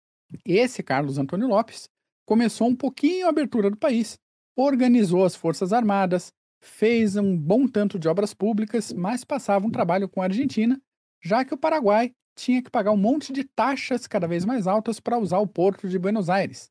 Esse 0.44 0.82
Carlos 0.82 1.18
Antônio 1.18 1.48
Lopes 1.48 1.88
começou 2.26 2.68
um 2.68 2.76
pouquinho 2.76 3.26
a 3.26 3.30
abertura 3.30 3.70
do 3.70 3.76
país, 3.76 4.18
organizou 4.56 5.24
as 5.24 5.34
Forças 5.34 5.72
Armadas, 5.72 6.32
fez 6.62 7.16
um 7.16 7.36
bom 7.36 7.66
tanto 7.66 7.98
de 7.98 8.08
obras 8.08 8.32
públicas, 8.32 8.92
mas 8.92 9.24
passava 9.24 9.66
um 9.66 9.70
trabalho 9.70 10.08
com 10.08 10.22
a 10.22 10.24
Argentina 10.24 10.80
já 11.22 11.44
que 11.44 11.54
o 11.54 11.58
Paraguai 11.58 12.12
tinha 12.34 12.62
que 12.62 12.70
pagar 12.70 12.92
um 12.92 12.96
monte 12.96 13.32
de 13.32 13.44
taxas 13.44 14.06
cada 14.06 14.26
vez 14.26 14.44
mais 14.44 14.66
altas 14.66 14.98
para 14.98 15.18
usar 15.18 15.38
o 15.38 15.46
porto 15.46 15.88
de 15.88 15.98
Buenos 15.98 16.30
Aires. 16.30 16.70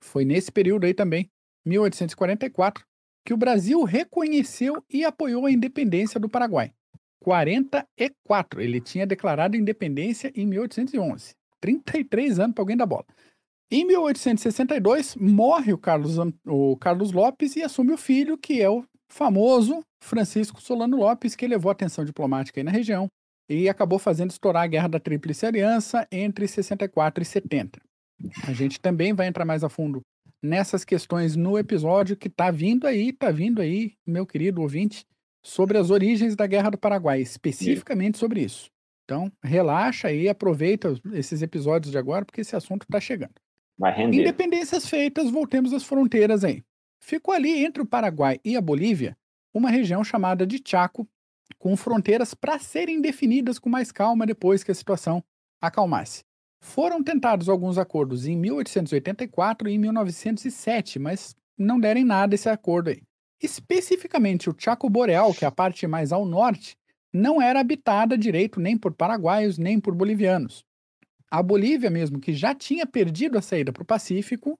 Foi 0.00 0.24
nesse 0.24 0.50
período 0.50 0.84
aí 0.84 0.94
também, 0.94 1.30
1844, 1.64 2.84
que 3.26 3.34
o 3.34 3.36
Brasil 3.36 3.82
reconheceu 3.82 4.80
e 4.88 5.04
apoiou 5.04 5.46
a 5.46 5.50
independência 5.50 6.20
do 6.20 6.28
Paraguai. 6.28 6.72
44, 7.18 8.60
ele 8.60 8.80
tinha 8.80 9.04
declarado 9.04 9.56
independência 9.56 10.32
em 10.32 10.46
1811. 10.46 11.34
33 11.60 12.38
anos 12.38 12.54
para 12.54 12.62
alguém 12.62 12.76
da 12.76 12.86
bola. 12.86 13.04
Em 13.68 13.84
1862, 13.84 15.16
morre 15.16 15.72
o 15.72 15.78
Carlos, 15.78 16.16
o 16.46 16.76
Carlos 16.76 17.10
Lopes 17.10 17.56
e 17.56 17.64
assume 17.64 17.92
o 17.92 17.98
filho, 17.98 18.38
que 18.38 18.62
é 18.62 18.70
o 18.70 18.84
famoso 19.08 19.82
Francisco 20.00 20.62
Solano 20.62 20.96
Lopes, 20.96 21.34
que 21.34 21.48
levou 21.48 21.72
atenção 21.72 22.04
diplomática 22.04 22.60
aí 22.60 22.64
na 22.64 22.70
região, 22.70 23.08
e 23.48 23.68
acabou 23.68 23.98
fazendo 23.98 24.30
estourar 24.30 24.62
a 24.62 24.68
Guerra 24.68 24.88
da 24.88 25.00
Tríplice 25.00 25.44
Aliança 25.44 26.06
entre 26.12 26.46
64 26.46 27.22
e 27.22 27.26
70. 27.26 27.80
A 28.46 28.52
gente 28.52 28.80
também 28.80 29.12
vai 29.12 29.26
entrar 29.26 29.44
mais 29.44 29.64
a 29.64 29.68
fundo 29.68 30.00
nessas 30.46 30.84
questões 30.84 31.36
no 31.36 31.58
episódio 31.58 32.16
que 32.16 32.28
está 32.28 32.50
vindo 32.50 32.86
aí, 32.86 33.10
está 33.10 33.30
vindo 33.30 33.60
aí, 33.60 33.94
meu 34.06 34.24
querido 34.24 34.62
ouvinte, 34.62 35.04
sobre 35.42 35.76
as 35.78 35.90
origens 35.90 36.34
da 36.34 36.46
Guerra 36.46 36.70
do 36.70 36.78
Paraguai, 36.78 37.20
especificamente 37.20 38.18
sobre 38.18 38.40
isso. 38.40 38.70
Então, 39.04 39.30
relaxa 39.42 40.08
aí, 40.08 40.28
aproveita 40.28 40.94
esses 41.12 41.42
episódios 41.42 41.92
de 41.92 41.98
agora, 41.98 42.24
porque 42.24 42.40
esse 42.40 42.56
assunto 42.56 42.82
está 42.82 42.98
chegando. 43.00 43.34
Vai 43.78 43.94
render. 43.94 44.22
Independências 44.22 44.88
feitas, 44.88 45.30
voltemos 45.30 45.72
às 45.72 45.84
fronteiras 45.84 46.42
aí. 46.42 46.64
Ficou 47.00 47.32
ali 47.32 47.64
entre 47.64 47.82
o 47.82 47.86
Paraguai 47.86 48.40
e 48.44 48.56
a 48.56 48.60
Bolívia 48.60 49.16
uma 49.56 49.70
região 49.70 50.04
chamada 50.04 50.46
de 50.46 50.60
Chaco, 50.62 51.08
com 51.58 51.76
fronteiras 51.76 52.34
para 52.34 52.58
serem 52.58 53.00
definidas 53.00 53.58
com 53.58 53.70
mais 53.70 53.90
calma 53.90 54.26
depois 54.26 54.62
que 54.62 54.70
a 54.70 54.74
situação 54.74 55.24
acalmasse. 55.60 56.25
Foram 56.60 57.02
tentados 57.02 57.48
alguns 57.48 57.78
acordos 57.78 58.26
em 58.26 58.36
1884 58.36 59.68
e 59.68 59.74
em 59.74 59.78
1907, 59.78 60.98
mas 60.98 61.36
não 61.56 61.78
deram 61.78 62.00
em 62.00 62.04
nada 62.04 62.34
esse 62.34 62.48
acordo 62.48 62.90
aí. 62.90 63.02
Especificamente 63.42 64.48
o 64.48 64.54
Chaco 64.56 64.88
Boreal, 64.88 65.34
que 65.34 65.44
é 65.44 65.48
a 65.48 65.52
parte 65.52 65.86
mais 65.86 66.12
ao 66.12 66.24
norte, 66.24 66.76
não 67.12 67.40
era 67.40 67.60
habitada 67.60 68.16
direito 68.16 68.60
nem 68.60 68.76
por 68.76 68.92
paraguaios 68.92 69.58
nem 69.58 69.78
por 69.78 69.94
bolivianos. 69.94 70.64
A 71.30 71.42
Bolívia 71.42 71.90
mesmo, 71.90 72.20
que 72.20 72.32
já 72.32 72.54
tinha 72.54 72.86
perdido 72.86 73.36
a 73.36 73.42
saída 73.42 73.72
para 73.72 73.82
o 73.82 73.86
Pacífico, 73.86 74.58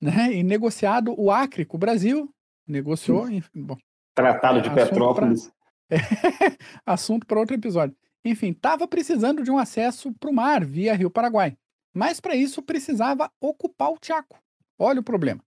né, 0.00 0.32
e 0.32 0.42
negociado 0.42 1.14
o 1.18 1.30
Acre 1.30 1.64
com 1.64 1.76
o 1.76 1.80
Brasil, 1.80 2.32
negociou. 2.66 3.26
Bom, 3.54 3.76
Tratado 4.14 4.60
de 4.60 4.70
Petrópolis. 4.70 5.50
Assunto 6.86 7.26
para 7.26 7.40
outro 7.40 7.54
episódio. 7.54 7.96
Enfim, 8.24 8.50
estava 8.50 8.86
precisando 8.86 9.42
de 9.42 9.50
um 9.50 9.58
acesso 9.58 10.12
para 10.12 10.30
o 10.30 10.32
mar 10.32 10.64
via 10.64 10.94
Rio 10.94 11.10
Paraguai. 11.10 11.56
Mas 11.94 12.20
para 12.20 12.36
isso 12.36 12.62
precisava 12.62 13.30
ocupar 13.40 13.90
o 13.90 13.98
Chaco. 14.00 14.38
Olha 14.78 15.00
o 15.00 15.04
problema. 15.04 15.40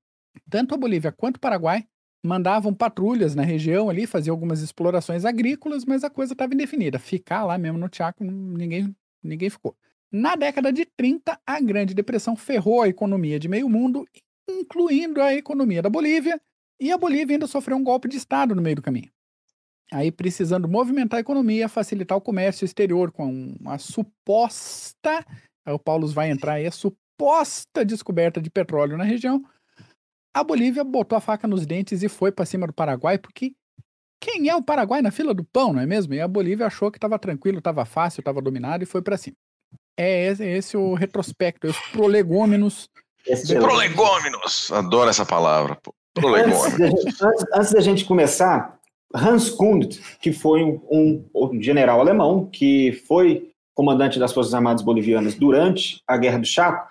Tanto 0.50 0.76
a 0.76 0.78
Bolívia 0.78 1.12
quanto 1.12 1.38
o 1.38 1.40
Paraguai 1.40 1.88
mandavam 2.24 2.74
patrulhas 2.74 3.36
na 3.36 3.44
região 3.44 3.90
ali, 3.90 4.06
faziam 4.06 4.34
algumas 4.34 4.62
explorações 4.62 5.26
agrícolas, 5.26 5.86
mas 5.86 6.04
a 6.04 6.10
coisa 6.10 6.34
estava 6.34 6.54
indefinida. 6.54 7.00
Ficar 7.00 7.46
lá 7.46 7.58
mesmo 7.58 7.78
no 7.78 7.90
Chaco, 7.92 8.24
ninguém, 8.24 8.96
ninguém 9.24 9.50
ficou. 9.50 9.76
Na 10.12 10.36
década 10.36 10.72
de 10.72 10.86
30, 10.86 11.40
a 11.46 11.60
Grande 11.60 11.94
Depressão 11.94 12.36
ferrou 12.36 12.82
a 12.82 12.88
economia 12.88 13.40
de 13.40 13.48
meio 13.48 13.70
mundo, 13.70 14.08
incluindo 14.50 15.22
a 15.22 15.34
economia 15.34 15.82
da 15.82 15.90
Bolívia, 15.90 16.42
e 16.80 16.92
a 16.92 16.98
Bolívia 16.98 17.36
ainda 17.36 17.48
sofreu 17.48 17.78
um 17.78 17.84
golpe 17.84 18.08
de 18.08 18.18
Estado 18.18 18.56
no 18.56 18.62
meio 18.62 18.76
do 18.76 18.82
caminho 18.82 19.15
aí 19.92 20.12
precisando 20.12 20.68
movimentar 20.68 21.18
a 21.18 21.22
economia, 21.22 21.70
facilitar 21.70 22.18
o 22.18 22.22
comércio 22.22 22.66
exterior 22.66 23.12
com 23.12 23.56
a 23.66 23.78
suposta, 23.78 25.26
aí 25.66 25.74
o 25.74 25.80
Paulo 25.80 26.08
vai 26.08 26.30
entrar 26.30 26.54
aí, 26.54 26.66
a 26.66 26.72
suposta 26.72 27.86
descoberta 27.86 28.42
de 28.42 28.50
petróleo 28.50 28.98
na 28.98 29.04
região, 29.04 29.44
a 30.34 30.44
Bolívia 30.44 30.84
botou 30.84 31.18
a 31.18 31.22
faca 31.22 31.48
nos 31.48 31.66
dentes 31.66 32.04
e 32.04 32.10
foi 32.10 32.32
para 32.32 32.46
cima 32.46 32.68
do 32.68 32.74
Paraguai, 32.74 33.18
porque 33.18 33.54
quem 34.20 34.50
é 34.50 34.56
o 34.56 34.64
Paraguai 34.64 35.02
na 35.02 35.12
fila 35.12 35.34
do 35.34 35.44
pão, 35.44 35.72
não 35.72 35.82
é 35.82 35.86
mesmo? 35.86 36.14
E 36.14 36.20
a 36.20 36.28
Bolívia 36.28 36.66
achou 36.66 36.92
que 36.92 36.98
estava 36.98 37.18
tranquilo, 37.20 37.60
estava 37.60 37.86
fácil, 37.86 38.22
estava 38.22 38.42
dominado 38.42 38.84
e 38.84 38.88
foi 38.88 39.02
para 39.02 39.18
cima. 39.18 39.38
É 39.98 40.26
esse, 40.26 40.44
é 40.44 40.58
esse, 40.58 40.76
o 40.76 40.94
retrospecto, 40.94 41.68
os 41.68 41.80
prolegômenos. 41.92 42.90
Prolegômenos! 43.48 44.72
Adoro 44.72 45.10
essa 45.10 45.26
palavra. 45.26 45.78
Prolegômenos. 46.14 46.66
Antes, 46.66 47.22
antes, 47.22 47.46
antes 47.54 47.72
da 47.72 47.82
gente 47.82 48.04
começar, 48.04 48.78
Hans 49.16 49.50
Kund, 49.50 50.00
que 50.20 50.32
foi 50.32 50.64
um, 50.64 51.26
um, 51.34 51.62
general 51.62 52.00
alemão 52.00 52.46
que 52.46 52.92
foi 53.08 53.52
comandante 53.76 54.20
das 54.20 54.34
Forças 54.34 54.54
Armadas 54.54 54.84
Bolivianas 54.84 55.36
durante 55.36 56.02
a 56.08 56.18
Guerra 56.18 56.40
do 56.40 56.46
Chaco, 56.46 56.88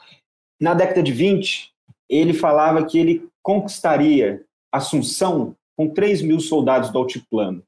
na 0.61 0.75
década 0.75 1.03
de 1.03 1.13
20, 1.13 1.71
ele 2.09 2.33
falava 2.33 2.85
que 2.85 2.99
ele 2.99 3.29
conquistaria 3.43 4.45
Assunção 4.73 5.55
com 5.79 5.89
3 5.89 6.21
mil 6.23 6.41
soldados 6.41 6.91
do 6.91 6.99
altiplano. 6.99 7.63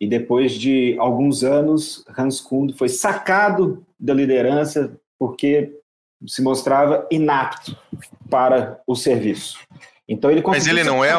E 0.00 0.08
depois 0.08 0.54
de 0.54 0.96
alguns 0.98 1.44
anos, 1.44 2.04
Hans 2.18 2.40
Kund 2.40 2.76
foi 2.76 2.88
sacado 2.88 3.86
da 3.96 4.12
liderança 4.12 4.98
porque 5.20 5.72
se 6.26 6.42
mostrava 6.42 7.06
inapto 7.12 7.78
para 8.28 8.80
o 8.88 8.96
serviço. 8.96 9.60
Então 10.08 10.28
ele 10.28 10.42
Mas 10.44 10.66
ele 10.66 10.82
não 10.82 11.04
é 11.04 11.12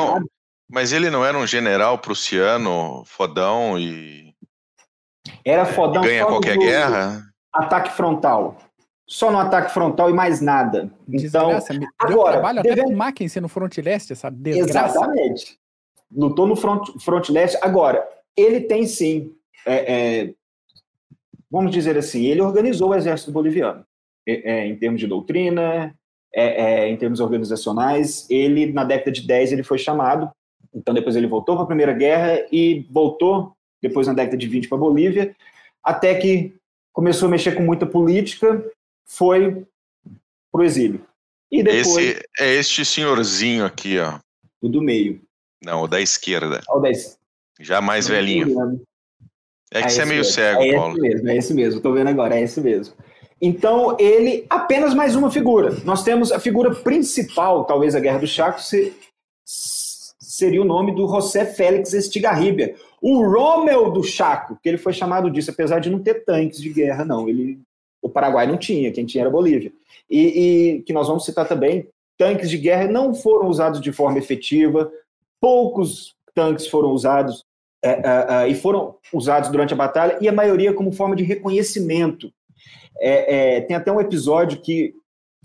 mas 0.70 0.92
ele 0.92 1.10
não 1.10 1.26
era 1.26 1.38
um 1.38 1.48
general 1.48 1.98
prussiano, 1.98 3.04
fodão 3.06 3.80
e. 3.80 4.34
Era 5.44 5.66
fodão 5.66 6.04
ganha 6.04 6.26
qualquer 6.26 6.58
guerra? 6.58 7.24
Ataque 7.54 7.92
frontal. 7.92 8.58
Só 9.08 9.32
no 9.32 9.38
ataque 9.38 9.72
frontal 9.74 10.10
e 10.10 10.14
mais 10.14 10.42
nada. 10.42 10.92
Então, 11.08 11.48
desgraça. 11.48 11.74
agora, 11.98 12.34
trabalho 12.34 12.62
deve... 12.62 12.82
até 12.82 12.90
com 12.90 12.96
Mackenzie 12.96 13.42
no 13.42 13.48
front 13.48 13.78
leste, 13.78 14.12
essa 14.12 14.30
desgraça. 14.30 14.98
Exatamente. 14.98 15.58
Lutou 16.12 16.46
no 16.46 16.58
front, 16.58 16.86
front 17.00 17.30
leste. 17.30 17.58
Agora, 17.62 18.06
ele 18.36 18.62
tem 18.62 18.86
sim, 18.86 19.34
é, 19.66 19.94
é, 19.94 20.34
vamos 21.50 21.72
dizer 21.72 21.98
assim, 21.98 22.26
ele 22.26 22.42
organizou 22.42 22.90
o 22.90 22.96
exército 22.96 23.32
boliviano. 23.32 23.86
É, 24.28 24.52
é 24.52 24.68
em 24.68 24.76
termos 24.76 25.00
de 25.00 25.08
doutrina, 25.08 25.96
é, 26.36 26.84
é, 26.84 26.90
em 26.90 26.98
termos 26.98 27.22
organizacionais, 27.22 28.30
ele, 28.30 28.74
na 28.74 28.84
década 28.84 29.12
de 29.12 29.26
10, 29.26 29.54
ele 29.54 29.64
foi 29.64 29.78
chamado 29.78 30.30
então, 30.78 30.94
depois 30.94 31.16
ele 31.16 31.28
voltou 31.28 31.56
para 31.56 31.64
a 31.64 31.68
Primeira 31.68 31.94
Guerra 31.94 32.46
e 32.52 32.86
voltou, 32.92 33.54
depois 33.82 34.06
na 34.06 34.14
década 34.14 34.38
de 34.38 34.48
20, 34.48 34.70
para 34.70 34.78
a 34.78 34.82
Bolívia, 34.82 35.36
até 35.84 36.14
que 36.16 36.56
começou 36.94 37.28
a 37.28 37.32
mexer 37.32 37.54
com 37.54 37.64
muita 37.64 37.86
política, 37.86 38.64
foi 39.08 39.66
para 40.52 40.62
o 40.62 40.64
exílio. 40.64 41.04
E 41.52 41.64
depois, 41.64 41.98
Esse 41.98 42.22
é 42.40 42.54
este 42.56 42.86
senhorzinho 42.86 43.66
aqui, 43.66 43.98
ó. 43.98 44.20
O 44.62 44.70
do 44.70 44.82
meio. 44.82 45.22
Não, 45.64 45.84
o 45.84 45.88
da 45.88 46.00
esquerda. 46.00 46.62
O 46.70 46.80
da, 46.80 46.90
Já 47.60 47.82
mais 47.82 48.08
velhinho. 48.08 48.80
É 49.72 49.82
que 49.82 49.88
é 49.88 49.90
você 49.90 50.02
é 50.02 50.06
meio 50.06 50.20
mesmo. 50.20 50.34
cego, 50.34 50.62
é 50.62 50.74
Paulo. 50.74 50.94
É 50.94 50.94
esse 50.94 51.02
mesmo, 51.02 51.30
é 51.30 51.38
esse 51.38 51.54
mesmo. 51.54 51.78
Estou 51.78 51.94
vendo 51.94 52.10
agora, 52.10 52.38
é 52.38 52.42
esse 52.42 52.62
mesmo. 52.62 52.94
Então, 53.42 53.98
ele 54.00 54.46
apenas 54.50 54.94
mais 54.94 55.16
uma 55.16 55.32
figura. 55.32 55.76
Nós 55.84 56.04
temos 56.04 56.32
a 56.32 56.40
figura 56.40 56.74
principal, 56.76 57.66
talvez 57.66 57.96
a 57.96 58.00
Guerra 58.00 58.20
do 58.20 58.28
Chaco, 58.28 58.62
se, 58.62 58.94
seria 60.38 60.62
o 60.62 60.66
nome 60.66 60.94
do 60.94 61.08
José 61.08 61.46
Félix 61.46 61.94
Estigarribia, 61.94 62.76
o 63.02 63.24
Rommel 63.28 63.90
do 63.92 64.04
Chaco, 64.04 64.58
que 64.62 64.70
ele 64.70 64.78
foi 64.78 64.94
chamado 64.94 65.32
disso, 65.32 65.50
apesar 65.50 65.80
de 65.80 65.90
não 65.90 66.00
ter 66.00 66.24
tanques 66.24 66.62
de 66.62 66.70
guerra, 66.70 67.04
não. 67.04 67.28
Ele, 67.28 67.60
o 68.02 68.10
Paraguai 68.10 68.46
não 68.46 68.58
tinha, 68.58 68.92
quem 68.92 69.06
tinha 69.06 69.24
era 69.24 69.30
a 69.30 69.32
Bolívia. 69.32 69.72
E, 70.10 70.20
e 70.20 70.82
que 70.84 70.94
nós 70.94 71.08
vamos 71.08 71.26
citar 71.26 71.48
também, 71.48 71.88
tanques 72.18 72.50
de 72.50 72.58
guerra 72.58 72.88
não 72.88 73.16
foram 73.16 73.48
usados 73.48 73.82
de 73.82 73.92
forma 73.92 74.20
efetiva, 74.20 74.92
poucos 75.42 76.16
tanques 76.36 76.68
foram 76.68 76.92
usados 76.92 77.44
é, 77.84 77.90
é, 77.90 78.28
é, 78.30 78.48
e 78.48 78.56
foram 78.56 78.96
usados 79.12 79.50
durante 79.50 79.74
a 79.74 79.78
batalha, 79.78 80.18
e 80.22 80.28
a 80.28 80.34
maioria 80.34 80.74
como 80.74 80.92
forma 80.92 81.16
de 81.16 81.24
reconhecimento. 81.24 82.32
É, 83.00 83.58
é, 83.58 83.62
tem 83.62 83.76
até 83.76 83.92
um 83.92 84.02
episódio 84.02 84.62
que 84.62 84.94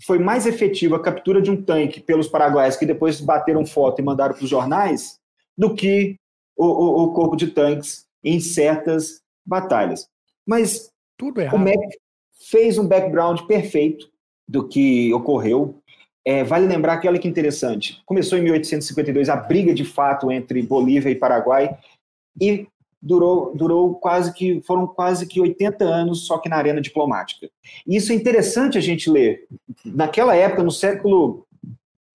foi 0.05 0.19
mais 0.19 0.45
efetiva 0.45 0.97
a 0.97 1.01
captura 1.01 1.41
de 1.41 1.49
um 1.49 1.61
tanque 1.61 2.01
pelos 2.01 2.27
paraguaios, 2.27 2.75
que 2.75 2.85
depois 2.85 3.21
bateram 3.21 3.65
foto 3.65 3.99
e 3.99 4.03
mandaram 4.03 4.35
para 4.35 4.43
os 4.43 4.49
jornais, 4.49 5.19
do 5.57 5.73
que 5.73 6.15
o, 6.57 6.65
o, 6.65 7.03
o, 7.03 7.13
corpo 7.13 7.35
de 7.35 7.47
tanques 7.47 8.05
em 8.23 8.39
certas 8.39 9.21
batalhas. 9.45 10.07
Mas 10.45 10.91
Tudo 11.17 11.41
errado. 11.41 11.55
o 11.55 11.59
Mac 11.59 11.77
fez 12.49 12.77
um 12.77 12.87
background 12.87 13.41
perfeito 13.41 14.09
do 14.47 14.67
que 14.67 15.13
ocorreu. 15.13 15.79
É, 16.25 16.43
vale 16.43 16.67
lembrar 16.67 16.97
que, 16.97 17.07
olha 17.07 17.19
que 17.19 17.27
interessante, 17.27 18.01
começou 18.05 18.37
em 18.37 18.43
1852 18.43 19.29
a 19.29 19.35
briga 19.35 19.73
de 19.73 19.83
fato 19.83 20.31
entre 20.31 20.61
Bolívia 20.61 21.09
e 21.09 21.15
Paraguai, 21.15 21.77
e 22.39 22.67
durou, 23.03 23.53
durou 23.53 23.95
quase 23.95 24.33
que, 24.33 24.61
foram 24.61 24.87
quase 24.87 25.27
que 25.27 25.41
80 25.41 25.83
anos 25.83 26.25
só 26.25 26.37
que 26.37 26.47
na 26.47 26.55
arena 26.55 26.79
diplomática. 26.79 27.49
E 27.85 27.97
isso 27.97 28.13
é 28.13 28.15
interessante 28.15 28.77
a 28.77 28.81
gente 28.81 29.09
ler. 29.09 29.45
Naquela 29.85 30.35
época, 30.35 30.63
no 30.63 30.71
século 30.71 31.45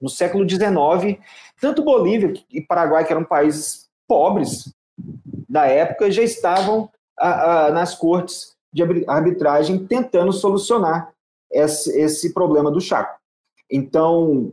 no 0.00 0.08
século 0.08 0.48
XIX, 0.48 1.20
tanto 1.60 1.82
Bolívia 1.82 2.32
e 2.50 2.60
Paraguai, 2.60 3.04
que 3.04 3.12
eram 3.12 3.24
países 3.24 3.88
pobres 4.06 4.72
da 5.48 5.66
época, 5.66 6.08
já 6.08 6.22
estavam 6.22 6.88
a, 7.18 7.66
a, 7.66 7.70
nas 7.72 7.96
cortes 7.96 8.54
de 8.72 8.82
arbitragem 9.08 9.86
tentando 9.86 10.32
solucionar 10.32 11.12
esse, 11.50 11.90
esse 11.98 12.32
problema 12.32 12.70
do 12.70 12.80
Chaco. 12.80 13.18
Então, 13.68 14.52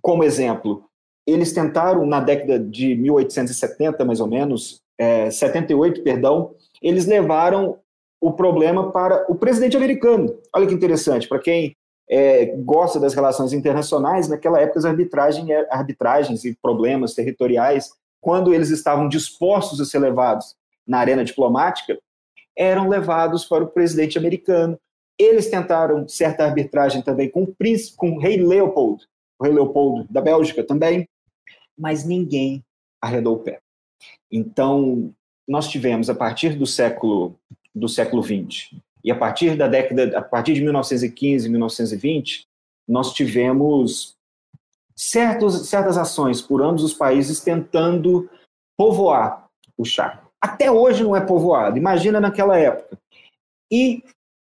como 0.00 0.24
exemplo, 0.24 0.84
eles 1.26 1.52
tentaram, 1.52 2.06
na 2.06 2.20
década 2.20 2.58
de 2.58 2.94
1870, 2.94 4.02
mais 4.02 4.18
ou 4.18 4.26
menos, 4.26 4.80
é, 4.98 5.30
78, 5.30 6.02
perdão, 6.02 6.54
eles 6.82 7.06
levaram 7.06 7.78
o 8.20 8.32
problema 8.32 8.90
para 8.90 9.24
o 9.30 9.34
presidente 9.34 9.76
americano. 9.76 10.34
Olha 10.54 10.66
que 10.66 10.74
interessante, 10.74 11.28
para 11.28 11.38
quem 11.38 11.76
é, 12.08 12.46
gosta 12.58 12.98
das 12.98 13.14
relações 13.14 13.52
internacionais, 13.52 14.28
naquela 14.28 14.60
época 14.60 14.78
as 14.78 14.84
arbitragem, 14.84 15.52
é, 15.52 15.66
arbitragens 15.70 16.44
e 16.44 16.56
problemas 16.62 17.14
territoriais, 17.14 17.90
quando 18.20 18.54
eles 18.54 18.70
estavam 18.70 19.08
dispostos 19.08 19.80
a 19.80 19.84
ser 19.84 19.98
levados 19.98 20.54
na 20.86 20.98
arena 20.98 21.24
diplomática, 21.24 21.98
eram 22.56 22.88
levados 22.88 23.44
para 23.44 23.64
o 23.64 23.68
presidente 23.68 24.18
americano. 24.18 24.78
Eles 25.18 25.48
tentaram 25.50 26.08
certa 26.08 26.44
arbitragem 26.44 27.02
também 27.02 27.30
com 27.30 27.42
o 27.42 27.54
príncipe, 27.54 27.96
com 27.96 28.12
o 28.12 28.18
rei 28.18 28.36
Leopold, 28.36 29.04
o 29.38 29.44
rei 29.44 29.52
Leopoldo 29.52 30.06
da 30.10 30.20
Bélgica 30.20 30.64
também, 30.64 31.08
mas 31.76 32.04
ninguém 32.04 32.64
arredou 33.00 33.36
o 33.36 33.38
pé. 33.40 33.60
Então, 34.30 35.12
nós 35.46 35.68
tivemos 35.68 36.10
a 36.10 36.14
partir 36.14 36.56
do 36.56 36.66
século 36.66 37.38
do 37.74 37.88
século 37.88 38.22
20 38.22 38.82
e 39.04 39.10
a 39.10 39.14
partir 39.14 39.54
da 39.54 39.68
década 39.68 40.18
a 40.18 40.22
partir 40.22 40.54
de 40.54 40.62
1915, 40.62 41.48
1920, 41.48 42.46
nós 42.88 43.12
tivemos 43.12 44.16
certos, 44.96 45.68
certas 45.68 45.98
ações 45.98 46.40
por 46.40 46.62
ambos 46.62 46.82
os 46.82 46.94
países 46.94 47.40
tentando 47.40 48.28
povoar 48.76 49.46
o 49.76 49.84
Chaco. 49.84 50.30
Até 50.40 50.70
hoje 50.70 51.02
não 51.02 51.14
é 51.14 51.20
povoado, 51.20 51.76
imagina 51.76 52.20
naquela 52.20 52.58
época. 52.58 52.98
E 53.70 54.02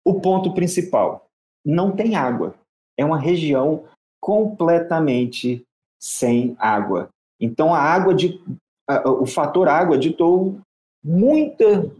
o 0.04 0.20
ponto 0.20 0.54
principal, 0.54 1.28
não 1.64 1.94
tem 1.94 2.16
água. 2.16 2.54
É 2.96 3.04
uma 3.04 3.18
região 3.18 3.84
completamente 4.20 5.64
sem 6.00 6.56
água. 6.58 7.10
Então 7.40 7.74
a 7.74 7.78
água 7.78 8.14
de 8.14 8.40
o 9.04 9.26
fator 9.26 9.68
água 9.68 9.98
ditou 9.98 10.58
muita 11.04 11.90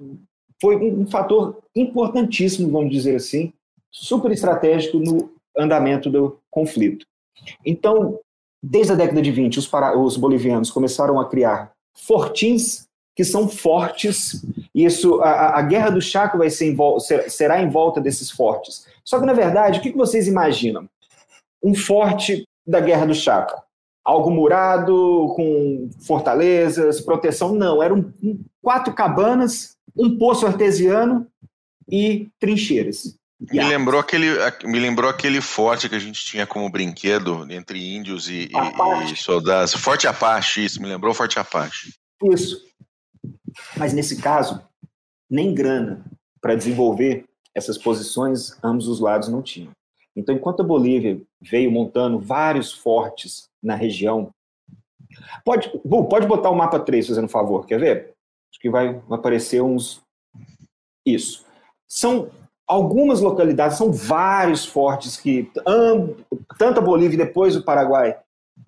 foi 0.60 0.76
um 0.76 1.06
fator 1.06 1.58
importantíssimo, 1.74 2.70
vamos 2.70 2.90
dizer 2.90 3.16
assim, 3.16 3.52
super 3.90 4.32
estratégico 4.32 4.98
no 4.98 5.30
andamento 5.56 6.10
do 6.10 6.38
conflito. 6.50 7.06
Então, 7.64 8.18
desde 8.62 8.92
a 8.92 8.96
década 8.96 9.22
de 9.22 9.30
20, 9.30 9.58
os, 9.58 9.68
para, 9.68 9.96
os 9.96 10.16
bolivianos 10.16 10.70
começaram 10.70 11.20
a 11.20 11.28
criar 11.28 11.70
fortins 11.94 12.86
que 13.14 13.24
são 13.24 13.48
fortes. 13.48 14.44
Isso, 14.74 15.20
a, 15.20 15.58
a 15.58 15.62
guerra 15.62 15.90
do 15.90 16.00
Chaco 16.00 16.38
vai 16.38 16.50
ser 16.50 16.72
em 16.72 17.00
ser, 17.00 17.30
será 17.30 17.62
em 17.62 17.68
volta 17.68 18.00
desses 18.00 18.30
fortes. 18.30 18.86
Só 19.04 19.18
que 19.20 19.26
na 19.26 19.32
verdade, 19.32 19.78
o 19.78 19.82
que 19.82 19.92
vocês 19.92 20.26
imaginam? 20.26 20.88
Um 21.62 21.74
forte 21.74 22.44
da 22.66 22.80
guerra 22.80 23.06
do 23.06 23.14
Chaco 23.14 23.62
algo 24.08 24.30
murado, 24.30 25.34
com 25.36 25.90
fortalezas, 26.00 26.98
proteção. 26.98 27.54
Não, 27.54 27.82
eram 27.82 28.10
quatro 28.62 28.94
cabanas, 28.94 29.76
um 29.94 30.16
poço 30.16 30.46
artesiano 30.46 31.26
e 31.86 32.26
trincheiras. 32.40 33.18
Me 33.38 33.62
lembrou, 33.62 34.00
aquele, 34.00 34.28
me 34.64 34.80
lembrou 34.80 35.10
aquele 35.10 35.42
forte 35.42 35.90
que 35.90 35.94
a 35.94 35.98
gente 35.98 36.24
tinha 36.24 36.46
como 36.46 36.70
brinquedo 36.70 37.46
entre 37.50 37.94
índios 37.94 38.30
e, 38.30 38.48
e, 38.50 39.12
e 39.12 39.16
soldados. 39.16 39.74
Forte 39.74 40.08
Apache, 40.08 40.64
isso, 40.64 40.80
me 40.80 40.88
lembrou 40.88 41.12
Forte 41.12 41.38
Apache. 41.38 41.92
Isso. 42.32 42.62
Mas 43.76 43.92
nesse 43.92 44.22
caso, 44.22 44.62
nem 45.30 45.54
grana 45.54 46.02
para 46.40 46.54
desenvolver 46.54 47.26
essas 47.54 47.76
posições 47.76 48.56
ambos 48.64 48.88
os 48.88 49.00
lados 49.00 49.28
não 49.28 49.42
tinham. 49.42 49.70
Então, 50.18 50.34
enquanto 50.34 50.60
a 50.60 50.66
Bolívia 50.66 51.20
veio 51.40 51.70
montando 51.70 52.18
vários 52.18 52.72
fortes 52.72 53.48
na 53.62 53.76
região. 53.76 54.30
Pode, 55.44 55.70
Bu, 55.84 56.08
pode 56.08 56.26
botar 56.26 56.50
o 56.50 56.56
mapa 56.56 56.80
3, 56.80 57.06
fazendo 57.06 57.28
favor, 57.28 57.64
quer 57.64 57.78
ver? 57.78 58.14
Acho 58.50 58.60
que 58.60 58.68
vai 58.68 59.00
aparecer 59.08 59.62
uns. 59.62 60.02
Isso. 61.06 61.46
São 61.86 62.30
algumas 62.66 63.20
localidades, 63.20 63.78
são 63.78 63.92
vários 63.92 64.66
fortes 64.66 65.16
que, 65.16 65.50
tanto 66.58 66.80
a 66.80 66.82
Bolívia 66.82 67.14
e 67.14 67.26
depois 67.26 67.54
o 67.54 67.64
Paraguai, 67.64 68.18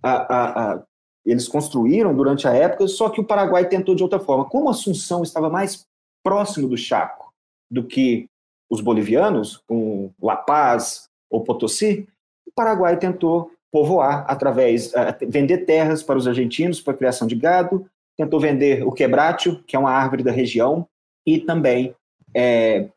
a, 0.00 0.12
a, 0.12 0.72
a, 0.72 0.82
eles 1.26 1.48
construíram 1.48 2.14
durante 2.14 2.46
a 2.46 2.54
época, 2.54 2.86
só 2.86 3.10
que 3.10 3.20
o 3.20 3.26
Paraguai 3.26 3.68
tentou 3.68 3.96
de 3.96 4.04
outra 4.04 4.20
forma. 4.20 4.48
Como 4.48 4.70
Assunção 4.70 5.24
estava 5.24 5.50
mais 5.50 5.84
próximo 6.22 6.68
do 6.68 6.76
Chaco 6.76 7.32
do 7.68 7.84
que 7.84 8.28
os 8.70 8.80
bolivianos, 8.80 9.56
com 9.66 10.12
La 10.22 10.36
Paz 10.36 11.09
ou 11.30 11.42
Potosí, 11.42 12.08
o 12.46 12.52
Paraguai 12.52 12.98
tentou 12.98 13.52
povoar 13.72 14.24
através, 14.28 14.92
uh, 14.92 15.14
vender 15.28 15.58
terras 15.58 16.02
para 16.02 16.18
os 16.18 16.26
argentinos 16.26 16.80
para 16.80 16.94
criação 16.94 17.26
de 17.26 17.36
gado, 17.36 17.86
tentou 18.16 18.40
vender 18.40 18.86
o 18.86 18.92
quebrátil, 18.92 19.62
que 19.66 19.76
é 19.76 19.78
uma 19.78 19.92
árvore 19.92 20.22
da 20.22 20.32
região, 20.32 20.86
e 21.24 21.38
também 21.38 21.94
é, 22.34 22.88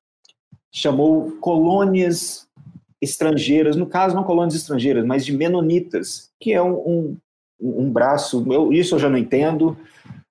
chamou 0.72 1.32
colônias 1.40 2.48
estrangeiras, 3.02 3.76
no 3.76 3.86
caso 3.86 4.16
não 4.16 4.24
colônias 4.24 4.56
estrangeiras, 4.56 5.06
mas 5.06 5.26
de 5.26 5.32
menonitas, 5.32 6.32
que 6.40 6.52
é 6.52 6.62
um, 6.62 6.74
um, 6.74 7.18
um 7.60 7.92
braço, 7.92 8.44
eu, 8.52 8.74
isso 8.74 8.96
eu 8.96 9.00
já 9.00 9.10
não 9.10 9.18
entendo, 9.18 9.78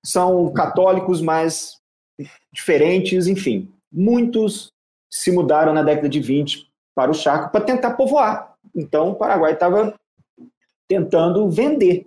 são 0.03 0.51
católicos, 0.51 1.21
mas 1.21 1.79
diferentes, 2.51 3.27
enfim. 3.27 3.69
Muitos 3.91 4.71
se 5.11 5.31
mudaram 5.31 5.73
na 5.73 5.83
década 5.83 6.09
de 6.09 6.19
20 6.19 6.67
para 6.95 7.11
o 7.11 7.13
Chaco 7.13 7.51
para 7.51 7.61
tentar 7.61 7.91
povoar. 7.91 8.55
Então 8.75 9.11
o 9.11 9.15
Paraguai 9.15 9.53
estava 9.53 9.93
tentando 10.87 11.49
vender 11.49 12.05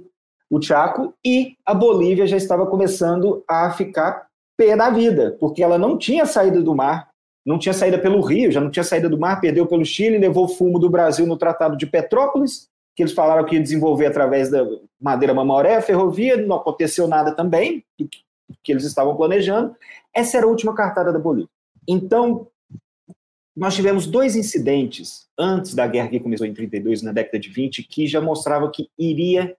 o 0.50 0.60
Chaco 0.60 1.12
e 1.24 1.56
a 1.64 1.74
Bolívia 1.74 2.26
já 2.26 2.36
estava 2.36 2.66
começando 2.66 3.42
a 3.48 3.70
ficar 3.72 4.26
pé 4.56 4.76
da 4.76 4.90
vida, 4.90 5.36
porque 5.38 5.62
ela 5.62 5.76
não 5.76 5.98
tinha 5.98 6.24
saída 6.24 6.62
do 6.62 6.74
mar, 6.74 7.10
não 7.44 7.58
tinha 7.58 7.74
saída 7.74 7.98
pelo 7.98 8.20
Rio, 8.20 8.50
já 8.50 8.60
não 8.60 8.70
tinha 8.70 8.84
saída 8.84 9.08
do 9.08 9.18
mar, 9.18 9.40
perdeu 9.40 9.66
pelo 9.66 9.84
Chile, 9.84 10.18
levou 10.18 10.48
fumo 10.48 10.78
do 10.78 10.88
Brasil 10.88 11.26
no 11.26 11.36
Tratado 11.36 11.76
de 11.76 11.86
Petrópolis, 11.86 12.68
que 12.94 13.02
eles 13.02 13.12
falaram 13.12 13.44
que 13.44 13.56
ia 13.56 13.62
desenvolver 13.62 14.06
através 14.06 14.50
da 14.50 14.66
madeira 15.00 15.34
Mamoré, 15.34 15.80
ferrovia, 15.82 16.36
não 16.36 16.56
aconteceu 16.56 17.06
nada 17.06 17.32
também 17.32 17.84
que 18.62 18.72
eles 18.72 18.84
estavam 18.84 19.14
planejando. 19.16 19.76
Essa 20.14 20.38
era 20.38 20.46
a 20.46 20.48
última 20.48 20.74
cartada 20.74 21.12
da 21.12 21.18
Bolívia. 21.18 21.50
Então, 21.86 22.48
nós 23.56 23.74
tivemos 23.74 24.06
dois 24.06 24.36
incidentes 24.36 25.26
antes 25.38 25.74
da 25.74 25.86
guerra 25.86 26.08
que 26.08 26.20
começou 26.20 26.46
em 26.46 26.52
32, 26.52 27.00
na 27.00 27.10
década 27.10 27.38
de 27.38 27.48
20, 27.48 27.82
que 27.84 28.06
já 28.06 28.20
mostravam 28.20 28.70
que 28.70 28.90
iria 28.98 29.56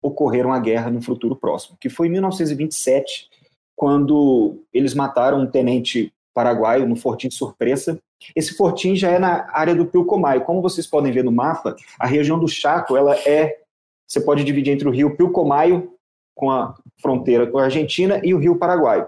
ocorrer 0.00 0.46
uma 0.46 0.60
guerra 0.60 0.90
no 0.90 1.02
futuro 1.02 1.34
próximo, 1.34 1.76
que 1.80 1.88
foi 1.88 2.06
em 2.06 2.10
1927, 2.10 3.28
quando 3.74 4.62
eles 4.72 4.94
mataram 4.94 5.40
um 5.40 5.46
tenente 5.46 6.12
paraguaio 6.32 6.86
no 6.86 6.94
Fortim 6.94 7.30
Surpresa. 7.30 7.98
Esse 8.36 8.54
fortim 8.54 8.94
já 8.94 9.10
é 9.10 9.18
na 9.18 9.48
área 9.52 9.74
do 9.74 9.86
Pilcomayo. 9.86 10.44
Como 10.44 10.62
vocês 10.62 10.86
podem 10.86 11.12
ver 11.12 11.24
no 11.24 11.32
mapa, 11.32 11.74
a 11.98 12.06
região 12.06 12.38
do 12.38 12.46
Chaco, 12.46 12.96
ela 12.96 13.16
é, 13.26 13.58
você 14.06 14.20
pode 14.20 14.44
dividir 14.44 14.72
entre 14.72 14.88
o 14.88 14.92
rio 14.92 15.16
Pilcomayo, 15.16 15.92
com 16.36 16.50
a 16.50 16.74
fronteira 17.00 17.46
com 17.46 17.58
a 17.58 17.64
Argentina, 17.64 18.20
e 18.22 18.32
o 18.32 18.38
rio 18.38 18.58
Paraguai. 18.58 19.06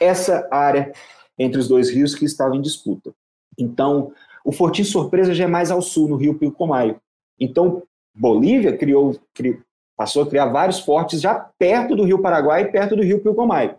Essa 0.00 0.46
área 0.50 0.92
entre 1.38 1.58
os 1.58 1.68
dois 1.68 1.90
rios 1.90 2.14
que 2.14 2.24
estava 2.24 2.56
em 2.56 2.60
disputa. 2.60 3.14
Então, 3.58 4.12
o 4.44 4.52
Fortim 4.52 4.84
Surpresa 4.84 5.34
já 5.34 5.44
é 5.44 5.46
mais 5.46 5.70
ao 5.70 5.82
sul, 5.82 6.08
no 6.08 6.16
rio 6.16 6.38
Pilcomayo. 6.38 7.00
Então, 7.38 7.82
Bolívia 8.14 8.76
criou, 8.76 9.18
criou, 9.34 9.58
passou 9.96 10.22
a 10.22 10.26
criar 10.26 10.46
vários 10.46 10.80
fortes 10.80 11.20
já 11.20 11.34
perto 11.58 11.94
do 11.96 12.04
rio 12.04 12.20
Paraguai 12.20 12.62
e 12.62 12.72
perto 12.72 12.96
do 12.96 13.02
rio 13.02 13.22
Pilcomayo. 13.22 13.76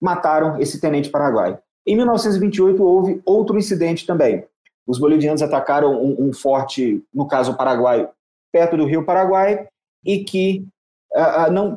Mataram 0.00 0.60
esse 0.60 0.80
tenente 0.80 1.10
paraguaio. 1.10 1.58
Em 1.86 1.96
1928 1.96 2.82
houve 2.82 3.20
outro 3.24 3.58
incidente 3.58 4.06
também. 4.06 4.44
Os 4.86 4.98
bolivianos 4.98 5.42
atacaram 5.42 6.02
um, 6.02 6.28
um 6.28 6.32
forte, 6.32 7.02
no 7.12 7.26
caso 7.26 7.52
o 7.52 7.56
Paraguai, 7.56 8.08
perto 8.52 8.76
do 8.76 8.86
rio 8.86 9.04
Paraguai, 9.04 9.66
e 10.04 10.24
que 10.24 10.66
uh, 11.14 11.48
uh, 11.48 11.52
não, 11.52 11.76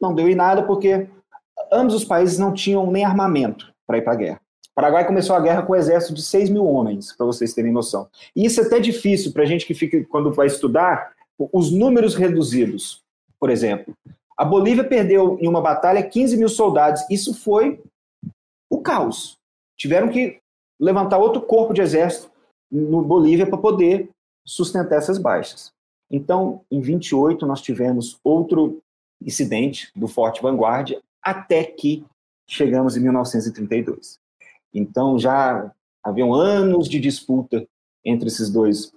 não 0.00 0.14
deu 0.14 0.28
em 0.28 0.34
nada 0.34 0.62
porque 0.62 1.08
ambos 1.72 1.94
os 1.94 2.04
países 2.04 2.38
não 2.38 2.52
tinham 2.52 2.90
nem 2.90 3.04
armamento 3.04 3.72
para 3.86 3.98
ir 3.98 4.02
para 4.02 4.12
a 4.12 4.16
guerra. 4.16 4.40
Paraguai 4.74 5.06
começou 5.06 5.36
a 5.36 5.40
guerra 5.40 5.62
com 5.62 5.72
um 5.72 5.76
exército 5.76 6.14
de 6.14 6.22
6 6.22 6.48
mil 6.48 6.64
homens, 6.64 7.12
para 7.12 7.26
vocês 7.26 7.52
terem 7.52 7.72
noção. 7.72 8.08
E 8.34 8.44
isso 8.44 8.60
é 8.60 8.64
até 8.64 8.80
difícil 8.80 9.32
para 9.32 9.42
a 9.42 9.46
gente 9.46 9.66
que 9.66 9.74
fica, 9.74 10.02
quando 10.04 10.32
vai 10.32 10.46
estudar, 10.46 11.12
os 11.38 11.70
números 11.70 12.14
reduzidos. 12.14 13.02
Por 13.38 13.50
exemplo, 13.50 13.94
a 14.36 14.44
Bolívia 14.44 14.84
perdeu 14.84 15.38
em 15.40 15.48
uma 15.48 15.60
batalha 15.60 16.02
15 16.02 16.36
mil 16.36 16.48
soldados. 16.48 17.04
Isso 17.10 17.34
foi 17.34 17.82
o 18.70 18.80
caos. 18.80 19.36
Tiveram 19.76 20.08
que 20.08 20.38
levantar 20.80 21.18
outro 21.18 21.42
corpo 21.42 21.74
de 21.74 21.82
exército 21.82 22.30
no 22.70 23.02
Bolívia 23.02 23.46
para 23.46 23.58
poder 23.58 24.08
sustentar 24.46 24.96
essas 24.96 25.18
baixas. 25.18 25.70
Então, 26.10 26.62
em 26.70 26.80
28, 26.80 27.46
nós 27.46 27.60
tivemos 27.60 28.18
outro 28.24 28.80
incidente 29.20 29.90
do 29.94 30.08
Forte 30.08 30.42
Vanguardia, 30.42 31.00
até 31.22 31.64
que 31.64 32.04
chegamos 32.46 32.96
em 32.96 33.00
1932. 33.00 34.21
Então 34.72 35.18
já 35.18 35.70
haviam 36.02 36.32
anos 36.32 36.88
de 36.88 36.98
disputa 36.98 37.66
entre 38.04 38.28
esses 38.28 38.50
dois 38.50 38.92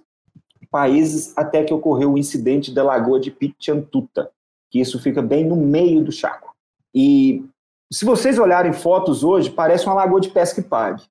países 0.70 1.32
até 1.36 1.64
que 1.64 1.72
ocorreu 1.72 2.12
o 2.12 2.18
incidente 2.18 2.72
da 2.72 2.82
Lagoa 2.82 3.20
de 3.20 3.30
Pichantuta, 3.30 4.30
que 4.70 4.80
isso 4.80 5.00
fica 5.00 5.22
bem 5.22 5.44
no 5.44 5.56
meio 5.56 6.04
do 6.04 6.12
Chaco. 6.12 6.54
E 6.94 7.44
se 7.92 8.04
vocês 8.04 8.38
olharem 8.38 8.72
fotos 8.72 9.22
hoje, 9.22 9.50
parece 9.50 9.86
uma 9.86 9.94
lagoa 9.94 10.20
de 10.20 10.30
pesca 10.30 10.60
e 10.60 10.64
pague. 10.64 11.02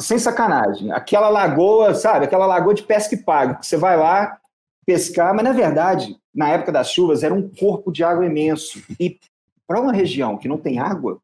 Sem 0.00 0.18
sacanagem. 0.18 0.90
Aquela 0.90 1.28
lagoa, 1.28 1.94
sabe? 1.94 2.24
Aquela 2.24 2.46
lagoa 2.46 2.74
de 2.74 2.82
pesca 2.82 3.14
e 3.14 3.22
pague. 3.22 3.64
Você 3.64 3.76
vai 3.76 3.96
lá 3.96 4.36
pescar, 4.84 5.34
mas 5.34 5.44
na 5.44 5.52
verdade, 5.52 6.18
na 6.34 6.48
época 6.48 6.72
das 6.72 6.90
chuvas, 6.90 7.22
era 7.22 7.32
um 7.32 7.48
corpo 7.48 7.92
de 7.92 8.02
água 8.02 8.26
imenso. 8.26 8.82
E 8.98 9.18
para 9.66 9.80
uma 9.80 9.92
região 9.92 10.36
que 10.36 10.48
não 10.48 10.58
tem 10.58 10.78
água, 10.78 11.20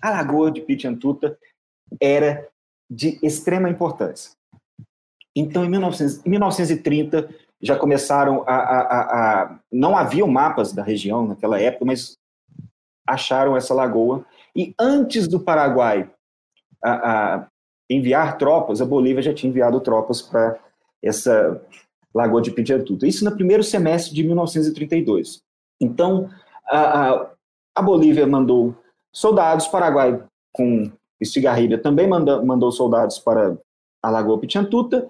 a 0.00 0.10
lagoa 0.10 0.50
de 0.50 0.62
Pichantuta 0.62 1.38
era 2.00 2.48
de 2.90 3.18
extrema 3.22 3.68
importância. 3.68 4.32
Então, 5.34 5.64
em, 5.64 5.68
1900, 5.68 6.26
em 6.26 6.30
1930, 6.30 7.28
já 7.60 7.76
começaram 7.76 8.44
a, 8.46 8.54
a, 8.54 9.42
a, 9.42 9.58
Não 9.72 9.96
haviam 9.96 10.28
mapas 10.28 10.72
da 10.72 10.82
região 10.82 11.26
naquela 11.26 11.58
época, 11.60 11.84
mas 11.86 12.18
acharam 13.06 13.56
essa 13.56 13.72
lagoa. 13.72 14.24
E 14.54 14.74
antes 14.78 15.26
do 15.26 15.40
Paraguai 15.40 16.10
a, 16.84 17.46
enviar 17.88 18.36
tropas, 18.36 18.80
a 18.80 18.86
Bolívia 18.86 19.22
já 19.22 19.32
tinha 19.32 19.48
enviado 19.50 19.80
tropas 19.80 20.20
para 20.20 20.58
essa 21.02 21.60
lagoa 22.14 22.42
de 22.42 22.50
Pitiatuta. 22.50 23.06
Isso 23.06 23.24
no 23.24 23.32
primeiro 23.32 23.62
semestre 23.62 24.14
de 24.14 24.22
1932. 24.22 25.42
Então, 25.80 26.28
a, 26.70 27.30
a 27.74 27.82
Bolívia 27.82 28.26
mandou 28.26 28.76
soldados, 29.12 29.66
Paraguai 29.66 30.22
com 30.52 30.90
Estigarribia 31.22 31.78
também 31.78 32.08
manda, 32.08 32.42
mandou 32.42 32.70
soldados 32.72 33.18
para 33.18 33.56
a 34.02 34.10
Lagoa 34.10 34.38
Pichantuta, 34.38 35.08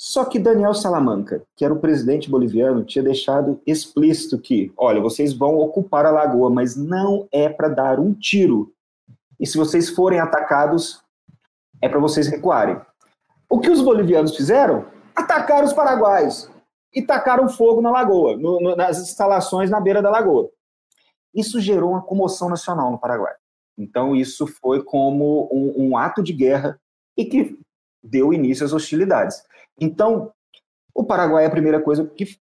só 0.00 0.24
que 0.24 0.38
Daniel 0.38 0.74
Salamanca, 0.74 1.42
que 1.56 1.64
era 1.64 1.74
o 1.74 1.80
presidente 1.80 2.30
boliviano, 2.30 2.84
tinha 2.84 3.02
deixado 3.02 3.60
explícito 3.66 4.38
que, 4.38 4.72
olha, 4.76 5.00
vocês 5.00 5.32
vão 5.32 5.56
ocupar 5.58 6.06
a 6.06 6.10
lagoa, 6.12 6.48
mas 6.48 6.76
não 6.76 7.26
é 7.32 7.48
para 7.48 7.68
dar 7.68 7.98
um 7.98 8.14
tiro. 8.14 8.72
E 9.40 9.46
se 9.46 9.58
vocês 9.58 9.88
forem 9.90 10.20
atacados, 10.20 11.02
é 11.82 11.88
para 11.88 11.98
vocês 11.98 12.28
recuarem. 12.28 12.80
O 13.50 13.58
que 13.58 13.70
os 13.70 13.82
bolivianos 13.82 14.36
fizeram? 14.36 14.86
Atacaram 15.16 15.66
os 15.66 15.72
paraguaios 15.72 16.48
e 16.94 17.02
tacaram 17.02 17.48
fogo 17.48 17.80
na 17.80 17.90
lagoa, 17.90 18.36
no, 18.36 18.60
no, 18.60 18.76
nas 18.76 19.00
instalações 19.00 19.68
na 19.68 19.80
beira 19.80 20.00
da 20.00 20.10
lagoa. 20.10 20.48
Isso 21.34 21.60
gerou 21.60 21.90
uma 21.90 22.02
comoção 22.02 22.48
nacional 22.48 22.92
no 22.92 22.98
Paraguai. 22.98 23.34
Então, 23.78 24.16
isso 24.16 24.46
foi 24.46 24.82
como 24.82 25.48
um, 25.52 25.90
um 25.90 25.96
ato 25.96 26.22
de 26.22 26.32
guerra 26.32 26.78
e 27.16 27.24
que 27.24 27.56
deu 28.02 28.32
início 28.32 28.66
às 28.66 28.72
hostilidades. 28.72 29.42
Então, 29.80 30.32
o 30.94 31.04
Paraguai, 31.04 31.46
a 31.46 31.50
primeira 31.50 31.80
coisa 31.80 32.04
que 32.04 32.36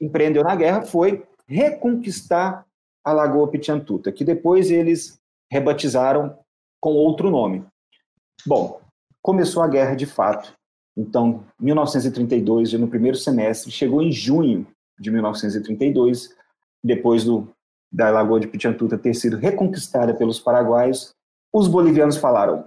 empreendeu 0.00 0.42
na 0.42 0.56
guerra 0.56 0.82
foi 0.82 1.22
reconquistar 1.46 2.66
a 3.04 3.12
Lagoa 3.12 3.50
Pichantuta, 3.50 4.10
que 4.10 4.24
depois 4.24 4.70
eles 4.70 5.18
rebatizaram 5.50 6.38
com 6.80 6.92
outro 6.92 7.30
nome. 7.30 7.64
Bom, 8.46 8.80
começou 9.22 9.62
a 9.62 9.68
guerra 9.68 9.94
de 9.94 10.06
fato. 10.06 10.54
Então, 10.96 11.44
1932, 11.60 12.70
já 12.70 12.78
no 12.78 12.88
primeiro 12.88 13.16
semestre, 13.16 13.70
chegou 13.70 14.02
em 14.02 14.12
junho 14.12 14.66
de 14.98 15.10
1932, 15.10 16.34
depois 16.82 17.24
do 17.24 17.48
da 17.92 18.10
Lagoa 18.10 18.40
de 18.40 18.46
Pichantuta 18.46 18.96
ter 18.96 19.14
sido 19.14 19.36
reconquistada 19.36 20.14
pelos 20.14 20.38
paraguaios, 20.38 21.10
os 21.52 21.66
bolivianos 21.66 22.16
falaram: 22.16 22.64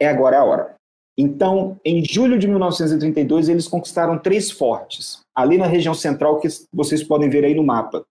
é 0.00 0.08
agora 0.08 0.38
a 0.38 0.44
hora. 0.44 0.74
Então, 1.16 1.78
em 1.84 2.04
julho 2.04 2.38
de 2.38 2.48
1932, 2.48 3.48
eles 3.48 3.68
conquistaram 3.68 4.18
três 4.18 4.50
fortes, 4.50 5.20
ali 5.34 5.56
na 5.56 5.66
região 5.66 5.94
central, 5.94 6.40
que 6.40 6.48
vocês 6.72 7.04
podem 7.04 7.30
ver 7.30 7.44
aí 7.44 7.54
no 7.54 7.62
mapa, 7.62 8.04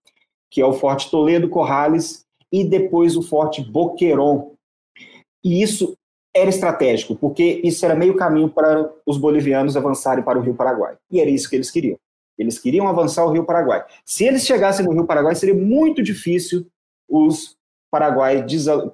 que 0.50 0.60
é 0.60 0.66
o 0.66 0.72
Forte 0.72 1.10
Toledo 1.10 1.48
Corrales 1.50 2.24
e 2.50 2.64
depois 2.64 3.16
o 3.16 3.22
Forte 3.22 3.62
Boquerón. 3.62 4.52
E 5.44 5.62
isso 5.62 5.94
era 6.34 6.48
estratégico, 6.48 7.14
porque 7.14 7.60
isso 7.62 7.84
era 7.84 7.94
meio 7.94 8.16
caminho 8.16 8.48
para 8.48 8.90
os 9.06 9.18
bolivianos 9.18 9.76
avançarem 9.76 10.24
para 10.24 10.38
o 10.38 10.42
Rio 10.42 10.54
Paraguai. 10.54 10.96
E 11.10 11.20
era 11.20 11.28
isso 11.28 11.48
que 11.48 11.56
eles 11.56 11.70
queriam. 11.70 11.98
Eles 12.38 12.58
queriam 12.58 12.88
avançar 12.88 13.24
o 13.24 13.32
Rio 13.32 13.44
Paraguai. 13.44 13.84
Se 14.04 14.24
eles 14.24 14.44
chegassem 14.44 14.84
no 14.84 14.92
Rio 14.92 15.06
Paraguai, 15.06 15.34
seria 15.34 15.54
muito 15.54 16.02
difícil 16.02 16.66
os, 17.08 17.56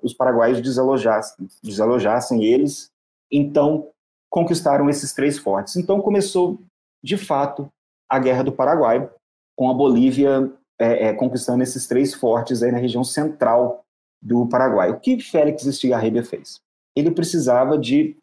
os 0.02 0.14
paraguaios 0.14 0.60
desalojassem, 0.60 1.48
desalojassem 1.62 2.44
eles. 2.44 2.90
Então, 3.30 3.88
conquistaram 4.28 4.88
esses 4.90 5.12
três 5.12 5.38
fortes. 5.38 5.76
Então, 5.76 6.00
começou, 6.00 6.60
de 7.02 7.16
fato, 7.16 7.70
a 8.08 8.18
Guerra 8.18 8.44
do 8.44 8.52
Paraguai, 8.52 9.08
com 9.56 9.70
a 9.70 9.74
Bolívia 9.74 10.52
é, 10.78 11.08
é, 11.08 11.12
conquistando 11.12 11.62
esses 11.62 11.86
três 11.86 12.14
fortes 12.14 12.62
aí 12.62 12.72
na 12.72 12.78
região 12.78 13.04
central 13.04 13.84
do 14.20 14.46
Paraguai. 14.48 14.90
O 14.90 14.98
que 14.98 15.20
Félix 15.20 15.64
Estigarribia 15.64 16.24
fez? 16.24 16.60
Ele 16.96 17.10
precisava 17.10 17.78
de 17.78 18.16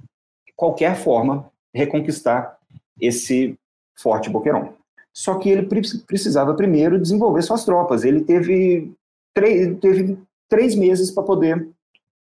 qualquer 0.56 0.96
forma 0.96 1.52
reconquistar 1.74 2.58
esse 3.00 3.58
forte 3.96 4.30
Boquerón. 4.30 4.74
Só 5.18 5.34
que 5.40 5.50
ele 5.50 5.68
precisava 6.06 6.54
primeiro 6.54 7.02
desenvolver 7.02 7.42
suas 7.42 7.66
tropas. 7.66 8.04
Ele 8.04 8.22
teve, 8.22 8.94
três, 9.34 9.76
teve 9.80 10.16
três 10.48 10.76
meses 10.76 11.10
para 11.10 11.24
poder 11.24 11.68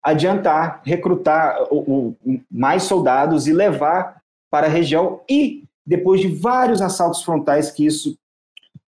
adiantar, 0.03 0.83
recrutar 0.85 1.62
o, 1.71 1.79
o, 2.27 2.40
mais 2.51 2.83
soldados 2.83 3.47
e 3.47 3.53
levar 3.53 4.21
para 4.51 4.66
a 4.66 4.71
região. 4.71 5.21
E 5.31 5.62
depois 5.87 6.21
de 6.21 6.27
vários 6.27 6.83
assaltos 6.83 7.23
frontais, 7.23 7.71
que 7.71 7.87
isso 7.87 8.18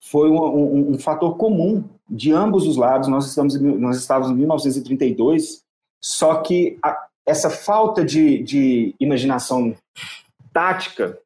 foi 0.02 0.30
um, 0.30 0.42
um, 0.42 0.92
um 0.92 0.98
fator 0.98 1.36
comum 1.36 1.84
de 2.10 2.32
ambos 2.32 2.66
os 2.66 2.78
lados. 2.78 3.10
Nós 3.10 3.28
estamos 3.28 3.60
nós 3.60 3.98
estávamos 3.98 4.32
em 4.32 4.36
1932, 4.36 5.62
só 6.02 6.36
que 6.36 6.80
a, 6.82 7.06
essa 7.26 7.50
falta 7.50 8.02
de, 8.06 8.42
de 8.44 8.96
imaginação 8.98 9.76
tática 10.54 11.20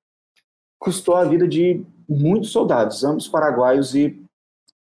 custou 0.80 1.16
a 1.16 1.26
vida 1.26 1.48
de 1.48 1.84
muitos 2.08 2.52
soldados, 2.52 3.04
ambos 3.04 3.28
paraguaios 3.28 3.96
e 3.96 4.22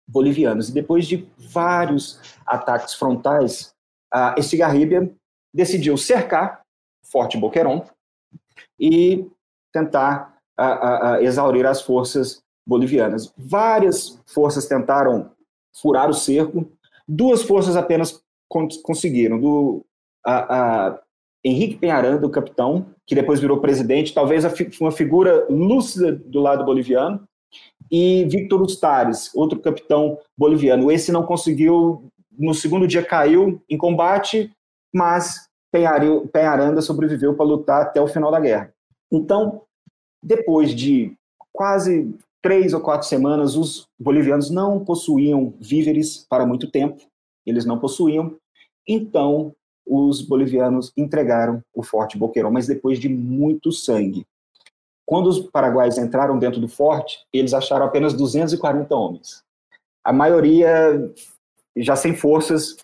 bolivianos. 0.06 0.68
E 0.68 0.72
depois 0.72 1.06
de 1.06 1.28
vários 1.38 2.20
ataques 2.46 2.94
frontais, 2.94 3.74
a 4.12 4.34
Estigarribia 4.38 5.10
decidiu 5.52 5.96
cercar 5.96 6.62
Forte 7.04 7.38
Boquerón 7.38 7.84
e 8.78 9.28
tentar 9.72 10.36
a, 10.56 11.14
a, 11.14 11.22
exaurir 11.22 11.66
as 11.66 11.82
forças 11.82 12.42
bolivianas. 12.66 13.32
Várias 13.36 14.20
forças 14.26 14.66
tentaram 14.66 15.30
furar 15.80 16.08
o 16.08 16.14
cerco, 16.14 16.70
duas 17.06 17.42
forças 17.42 17.76
apenas 17.76 18.22
conseguiram. 18.82 19.40
Do 19.40 19.84
a 20.26 20.98
Henrique 21.44 21.76
Penharanda, 21.76 22.26
o 22.26 22.30
capitão, 22.30 22.86
que 23.06 23.14
depois 23.14 23.38
virou 23.38 23.60
presidente, 23.60 24.14
talvez 24.14 24.44
uma 24.80 24.90
figura 24.90 25.46
lúcida 25.50 26.12
do 26.12 26.40
lado 26.40 26.64
boliviano, 26.64 27.22
e 27.90 28.24
Victor 28.24 28.62
Ustares, 28.62 29.30
outro 29.34 29.60
capitão 29.60 30.18
boliviano. 30.36 30.90
Esse 30.90 31.12
não 31.12 31.22
conseguiu, 31.22 32.10
no 32.32 32.54
segundo 32.54 32.86
dia 32.88 33.04
caiu 33.04 33.62
em 33.68 33.76
combate, 33.76 34.50
mas 34.92 35.48
Penharanda 35.70 36.80
sobreviveu 36.80 37.34
para 37.34 37.44
lutar 37.44 37.82
até 37.82 38.00
o 38.00 38.08
final 38.08 38.30
da 38.30 38.40
guerra. 38.40 38.72
Então, 39.12 39.62
depois 40.22 40.74
de 40.74 41.12
quase 41.52 42.14
três 42.40 42.72
ou 42.72 42.80
quatro 42.80 43.06
semanas, 43.06 43.54
os 43.54 43.86
bolivianos 43.98 44.50
não 44.50 44.82
possuíam 44.82 45.52
víveres 45.60 46.26
para 46.28 46.46
muito 46.46 46.70
tempo, 46.70 47.02
eles 47.44 47.66
não 47.66 47.78
possuíam. 47.78 48.36
Então, 48.88 49.54
os 49.86 50.22
bolivianos 50.22 50.92
entregaram 50.96 51.62
o 51.74 51.82
Forte 51.82 52.16
Boqueirão, 52.16 52.50
mas 52.50 52.66
depois 52.66 52.98
de 52.98 53.08
muito 53.08 53.70
sangue. 53.70 54.26
Quando 55.06 55.28
os 55.28 55.40
paraguaios 55.40 55.98
entraram 55.98 56.38
dentro 56.38 56.60
do 56.60 56.68
forte, 56.68 57.18
eles 57.32 57.52
acharam 57.52 57.84
apenas 57.84 58.14
240 58.14 58.94
homens. 58.94 59.42
A 60.02 60.12
maioria 60.12 61.12
já 61.76 61.94
sem 61.96 62.14
forças 62.14 62.76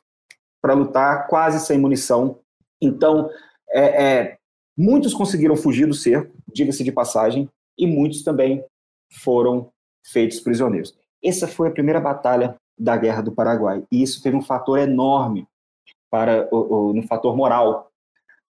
para 0.60 0.74
lutar, 0.74 1.26
quase 1.28 1.64
sem 1.64 1.78
munição. 1.78 2.38
Então, 2.80 3.30
é, 3.70 4.04
é, 4.04 4.38
muitos 4.76 5.14
conseguiram 5.14 5.56
fugir 5.56 5.86
do 5.86 5.94
cerco, 5.94 6.34
diga-se 6.52 6.84
de 6.84 6.92
passagem, 6.92 7.48
e 7.78 7.86
muitos 7.86 8.22
também 8.22 8.62
foram 9.22 9.70
feitos 10.04 10.40
prisioneiros. 10.40 10.94
Essa 11.24 11.48
foi 11.48 11.68
a 11.68 11.72
primeira 11.72 12.00
batalha 12.00 12.56
da 12.78 12.96
Guerra 12.96 13.22
do 13.22 13.32
Paraguai, 13.32 13.82
e 13.90 14.02
isso 14.02 14.22
teve 14.22 14.36
um 14.36 14.42
fator 14.42 14.78
enorme 14.78 15.46
para 16.10 16.48
o, 16.50 16.90
o, 16.90 16.92
no 16.92 17.02
fator 17.02 17.36
moral, 17.36 17.90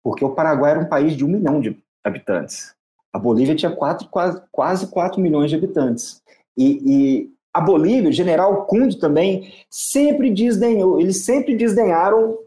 porque 0.02 0.24
o 0.24 0.34
Paraguai 0.34 0.72
era 0.72 0.80
um 0.80 0.88
país 0.88 1.16
de 1.16 1.24
um 1.24 1.28
milhão 1.28 1.60
de 1.60 1.76
habitantes. 2.02 2.74
A 3.12 3.18
Bolívia 3.18 3.54
tinha 3.54 3.70
quatro, 3.70 4.08
quase, 4.08 4.42
quase 4.50 4.86
4 4.86 5.20
milhões 5.20 5.50
de 5.50 5.56
habitantes. 5.56 6.22
E, 6.56 6.80
e 6.84 7.30
a 7.52 7.60
Bolívia, 7.60 8.10
o 8.10 8.12
general 8.12 8.64
Cunde 8.66 8.98
também, 8.98 9.52
sempre 9.68 10.30
desdenhou, 10.30 11.00
eles 11.00 11.24
sempre 11.24 11.56
desdenharam 11.56 12.38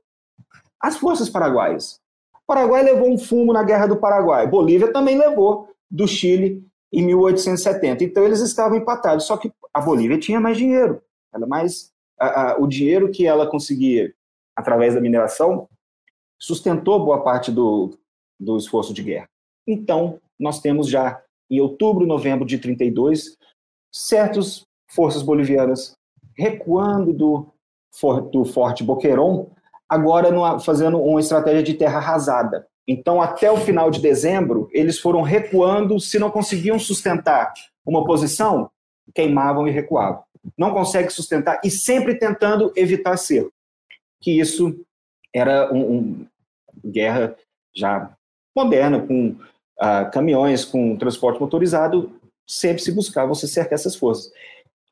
as 0.80 0.98
forças 0.98 1.30
paraguaias. 1.30 2.00
O 2.34 2.46
Paraguai 2.48 2.84
levou 2.84 3.10
um 3.10 3.18
fumo 3.18 3.54
na 3.54 3.64
Guerra 3.64 3.88
do 3.88 3.98
Paraguai, 3.98 4.48
Bolívia 4.48 4.92
também 4.92 5.18
levou 5.18 5.70
do 5.90 6.08
Chile 6.08 6.66
em 6.92 7.06
1870. 7.06 8.04
Então 8.04 8.24
eles 8.24 8.40
estavam 8.40 8.78
empatados, 8.78 9.26
só 9.26 9.38
que 9.38 9.52
a 9.74 9.82
Bolívia 9.82 10.18
tinha 10.18 10.40
mais 10.40 10.58
dinheiro. 10.58 11.02
Ela 11.34 11.48
mais 11.48 11.92
a, 12.20 12.52
a, 12.52 12.58
o 12.60 12.68
dinheiro 12.68 13.12
que 13.12 13.26
ela 13.26 13.48
conseguia 13.48 14.14
através 14.56 14.94
da 14.94 15.02
mineração, 15.02 15.68
sustentou 16.40 17.04
boa 17.04 17.24
parte 17.24 17.52
do, 17.52 17.98
do 18.40 18.58
esforço 18.58 18.94
de 18.94 19.02
guerra. 19.02 19.30
Então, 19.68 20.20
nós 20.40 20.60
temos 20.60 20.90
já 20.90 21.22
em 21.50 21.62
outubro, 21.62 22.06
novembro 22.06 22.46
de 22.46 22.58
32, 22.58 23.38
certas 23.92 24.66
forças 24.90 25.22
bolivianas 25.22 25.96
recuando 26.36 27.14
do, 27.14 27.48
do 28.32 28.44
Forte 28.44 28.84
Boquerón, 28.84 29.48
agora 29.88 30.32
numa, 30.32 30.60
fazendo 30.60 31.00
uma 31.00 31.20
estratégia 31.20 31.64
de 31.64 31.76
terra 31.76 31.98
arrasada. 31.98 32.68
Então, 32.88 33.22
até 33.22 33.50
o 33.52 33.58
final 33.58 33.90
de 33.90 34.02
dezembro, 34.02 34.68
eles 34.72 35.00
foram 35.00 35.22
recuando, 35.22 36.00
se 36.00 36.20
não 36.20 36.30
conseguiam 36.30 36.78
sustentar 36.80 37.54
uma 37.86 38.04
posição, 38.04 38.70
queimavam 39.14 39.68
e 39.68 39.72
recuavam. 39.72 40.24
Não 40.58 40.74
consegue 40.74 41.10
sustentar 41.10 41.62
e 41.64 41.70
sempre 41.70 42.16
tentando 42.16 42.74
evitar 42.76 43.16
cerco 43.16 43.53
que 44.24 44.40
isso 44.40 44.84
era 45.36 45.72
uma 45.72 45.86
um, 45.86 46.28
guerra 46.86 47.36
já 47.76 48.16
moderna, 48.56 49.06
com 49.06 49.32
uh, 49.32 50.12
caminhões, 50.12 50.64
com 50.64 50.98
transporte 50.98 51.42
motorizado, 51.42 52.20
sempre 52.48 52.82
se 52.82 52.92
buscava 52.92 53.28
você 53.28 53.48
cercar 53.48 53.74
essas 53.74 53.96
forças. 53.96 54.32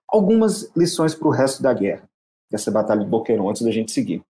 Algumas 0.07 0.69
lições 0.75 1.15
para 1.15 1.27
o 1.27 1.31
resto 1.31 1.63
da 1.63 1.73
guerra, 1.73 2.07
dessa 2.51 2.69
batalha 2.69 3.01
de 3.01 3.09
Boqueirão, 3.09 3.49
antes 3.49 3.61
da 3.61 3.71
gente 3.71 3.91
seguir. 3.91 4.21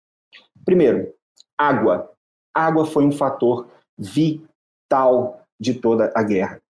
Primeiro, 0.64 1.12
água. 1.58 2.12
Água 2.54 2.86
foi 2.86 3.04
um 3.04 3.12
fator 3.12 3.72
vital 3.98 5.42
de 5.60 5.74
toda 5.74 6.12
a 6.16 6.22
guerra. 6.22 6.62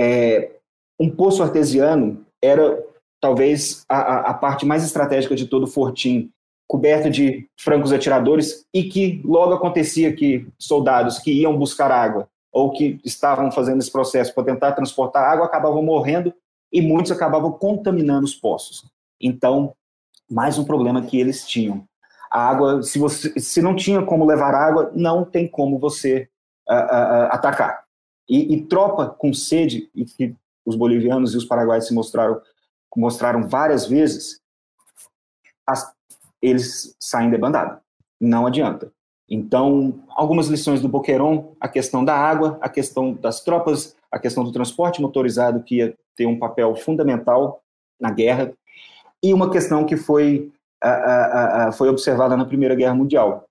É, 0.00 0.56
um 1.00 1.10
poço 1.10 1.42
artesiano 1.42 2.24
era 2.40 2.80
talvez 3.20 3.84
a, 3.88 4.30
a, 4.30 4.34
parte 4.34 4.66
mais 4.66 4.84
estratégica 4.84 5.34
de 5.34 5.46
todo 5.46 5.64
o 5.64 5.68
fortim 5.68 6.30
coberto 6.72 7.10
de 7.10 7.46
francos 7.54 7.92
atiradores 7.92 8.66
e 8.72 8.84
que 8.84 9.20
logo 9.26 9.52
acontecia 9.52 10.10
que 10.10 10.48
soldados 10.58 11.18
que 11.18 11.30
iam 11.30 11.54
buscar 11.54 11.92
água 11.92 12.26
ou 12.50 12.72
que 12.72 12.98
estavam 13.04 13.52
fazendo 13.52 13.80
esse 13.80 13.92
processo 13.92 14.34
para 14.34 14.44
tentar 14.44 14.72
transportar 14.72 15.22
água 15.22 15.44
acabavam 15.44 15.82
morrendo 15.82 16.32
e 16.72 16.80
muitos 16.80 17.12
acabavam 17.12 17.52
contaminando 17.52 18.24
os 18.24 18.34
poços. 18.34 18.90
Então, 19.20 19.74
mais 20.30 20.56
um 20.56 20.64
problema 20.64 21.02
que 21.02 21.20
eles 21.20 21.46
tinham. 21.46 21.84
A 22.30 22.48
água, 22.48 22.82
se 22.82 22.98
você 22.98 23.38
se 23.38 23.60
não 23.60 23.76
tinha 23.76 24.00
como 24.00 24.24
levar 24.24 24.54
água, 24.54 24.90
não 24.94 25.26
tem 25.26 25.46
como 25.46 25.78
você 25.78 26.26
uh, 26.70 26.72
uh, 26.72 27.28
atacar. 27.32 27.84
E, 28.26 28.54
e, 28.54 28.62
tropa 28.64 29.08
com 29.10 29.34
sede, 29.34 29.90
e 29.94 30.06
que 30.06 30.34
os 30.64 30.74
bolivianos 30.74 31.34
e 31.34 31.36
os 31.36 31.44
paraguaios 31.44 31.86
se 31.86 31.92
mostraram 31.92 32.40
mostraram 32.96 33.46
várias 33.46 33.86
vezes, 33.86 34.40
as 35.66 35.92
eles 36.42 36.96
saem 36.98 37.30
debandado. 37.30 37.78
Não 38.20 38.46
adianta. 38.46 38.92
Então, 39.28 40.00
algumas 40.10 40.48
lições 40.48 40.82
do 40.82 40.88
Boqueron, 40.88 41.54
a 41.58 41.68
questão 41.68 42.04
da 42.04 42.14
água, 42.14 42.58
a 42.60 42.68
questão 42.68 43.14
das 43.14 43.40
tropas, 43.40 43.96
a 44.10 44.18
questão 44.18 44.44
do 44.44 44.52
transporte 44.52 45.00
motorizado, 45.00 45.62
que 45.62 45.76
ia 45.76 45.96
ter 46.14 46.26
um 46.26 46.38
papel 46.38 46.74
fundamental 46.76 47.62
na 47.98 48.10
guerra, 48.10 48.52
e 49.22 49.32
uma 49.32 49.50
questão 49.50 49.86
que 49.86 49.96
foi, 49.96 50.52
uh, 50.84 50.88
uh, 50.88 51.68
uh, 51.68 51.72
foi 51.72 51.88
observada 51.88 52.36
na 52.36 52.44
Primeira 52.44 52.74
Guerra 52.74 52.94
Mundial, 52.94 53.48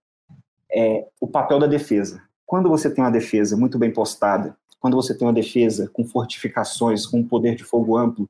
é 0.71 1.07
o 1.19 1.27
papel 1.27 1.57
da 1.57 1.67
defesa. 1.67 2.21
Quando 2.45 2.69
você 2.69 2.93
tem 2.93 3.03
uma 3.03 3.11
defesa 3.11 3.57
muito 3.57 3.79
bem 3.79 3.91
postada, 3.91 4.55
quando 4.79 4.95
você 4.95 5.17
tem 5.17 5.25
uma 5.25 5.33
defesa 5.33 5.89
com 5.91 6.05
fortificações, 6.05 7.05
com 7.05 7.19
um 7.19 7.27
poder 7.27 7.55
de 7.55 7.63
fogo 7.63 7.97
amplo, 7.97 8.29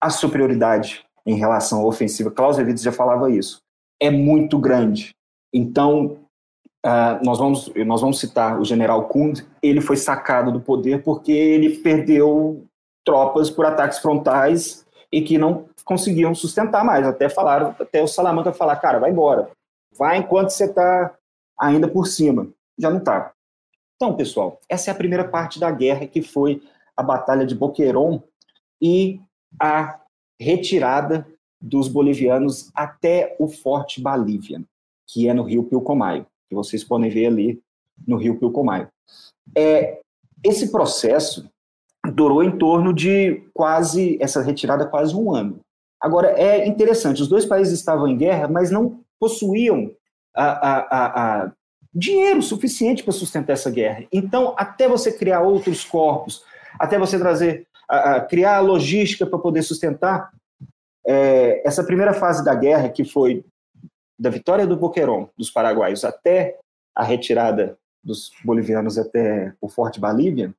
a 0.00 0.10
superioridade 0.10 1.04
em 1.24 1.36
relação 1.36 1.80
à 1.80 1.84
ofensiva, 1.84 2.30
Klaus 2.30 2.58
Levitt 2.58 2.82
já 2.82 2.92
falava 2.92 3.30
isso, 3.30 3.62
é 4.00 4.10
muito 4.10 4.58
grande. 4.58 5.14
Então, 5.52 6.18
uh, 6.84 7.24
nós, 7.24 7.38
vamos, 7.38 7.72
nós 7.86 8.00
vamos 8.00 8.18
citar 8.18 8.60
o 8.60 8.64
general 8.64 9.08
Kund, 9.08 9.46
ele 9.62 9.80
foi 9.80 9.96
sacado 9.96 10.52
do 10.52 10.60
poder 10.60 11.02
porque 11.02 11.32
ele 11.32 11.78
perdeu 11.78 12.64
tropas 13.04 13.50
por 13.50 13.64
ataques 13.64 13.98
frontais 13.98 14.84
e 15.10 15.22
que 15.22 15.38
não 15.38 15.66
conseguiam 15.84 16.34
sustentar 16.34 16.84
mais. 16.84 17.06
Até 17.06 17.28
falaram, 17.28 17.74
até 17.78 18.02
o 18.02 18.08
Salamanca 18.08 18.52
falar, 18.52 18.76
cara, 18.76 18.98
vai 18.98 19.10
embora. 19.10 19.48
Vai 19.96 20.18
enquanto 20.18 20.50
você 20.50 20.64
está 20.64 21.14
ainda 21.58 21.88
por 21.88 22.06
cima. 22.06 22.48
Já 22.78 22.90
não 22.90 22.98
está. 22.98 23.32
Então, 23.94 24.14
pessoal, 24.14 24.60
essa 24.68 24.90
é 24.90 24.92
a 24.92 24.96
primeira 24.96 25.26
parte 25.26 25.58
da 25.58 25.70
guerra, 25.70 26.06
que 26.06 26.20
foi 26.20 26.62
a 26.96 27.02
Batalha 27.02 27.46
de 27.46 27.54
Boquerón 27.54 28.20
e 28.80 29.20
a 29.60 30.00
retirada 30.38 31.26
dos 31.60 31.88
bolivianos 31.88 32.70
até 32.74 33.34
o 33.38 33.48
Forte 33.48 34.00
Bolívia, 34.00 34.62
que 35.06 35.28
é 35.28 35.34
no 35.34 35.42
Rio 35.42 35.64
Pilcomayo, 35.64 36.26
que 36.48 36.54
vocês 36.54 36.84
podem 36.84 37.10
ver 37.10 37.26
ali 37.26 37.60
no 38.06 38.16
Rio 38.16 38.38
Pilcomayo. 38.38 38.88
É, 39.56 40.00
esse 40.44 40.70
processo 40.70 41.48
durou 42.12 42.42
em 42.42 42.56
torno 42.56 42.92
de 42.92 43.42
quase, 43.52 44.18
essa 44.20 44.42
retirada 44.42 44.86
quase 44.86 45.14
um 45.14 45.34
ano. 45.34 45.60
Agora, 46.00 46.28
é 46.28 46.66
interessante, 46.66 47.22
os 47.22 47.28
dois 47.28 47.44
países 47.44 47.78
estavam 47.78 48.06
em 48.06 48.16
guerra, 48.16 48.48
mas 48.48 48.70
não 48.70 49.00
possuíam 49.18 49.90
a, 50.34 50.44
a, 50.44 51.06
a, 51.44 51.52
dinheiro 51.92 52.42
suficiente 52.42 53.02
para 53.02 53.12
sustentar 53.12 53.54
essa 53.54 53.70
guerra. 53.70 54.04
Então, 54.12 54.54
até 54.56 54.86
você 54.86 55.10
criar 55.10 55.40
outros 55.40 55.84
corpos, 55.84 56.44
até 56.78 56.98
você 56.98 57.18
trazer, 57.18 57.66
criar 58.28 58.58
a 58.58 58.60
logística 58.60 59.26
para 59.26 59.38
poder 59.38 59.62
sustentar, 59.62 60.30
é, 61.06 61.66
essa 61.66 61.84
primeira 61.84 62.12
fase 62.12 62.44
da 62.44 62.54
guerra, 62.54 62.88
que 62.88 63.04
foi 63.04 63.44
da 64.18 64.30
vitória 64.30 64.66
do 64.66 64.76
Boquerón, 64.76 65.28
dos 65.36 65.50
paraguaios, 65.50 66.04
até 66.04 66.58
a 66.94 67.04
retirada 67.04 67.78
dos 68.02 68.30
bolivianos 68.44 68.98
até 68.98 69.52
o 69.60 69.68
Forte 69.68 70.00
Bolívia, 70.00 70.54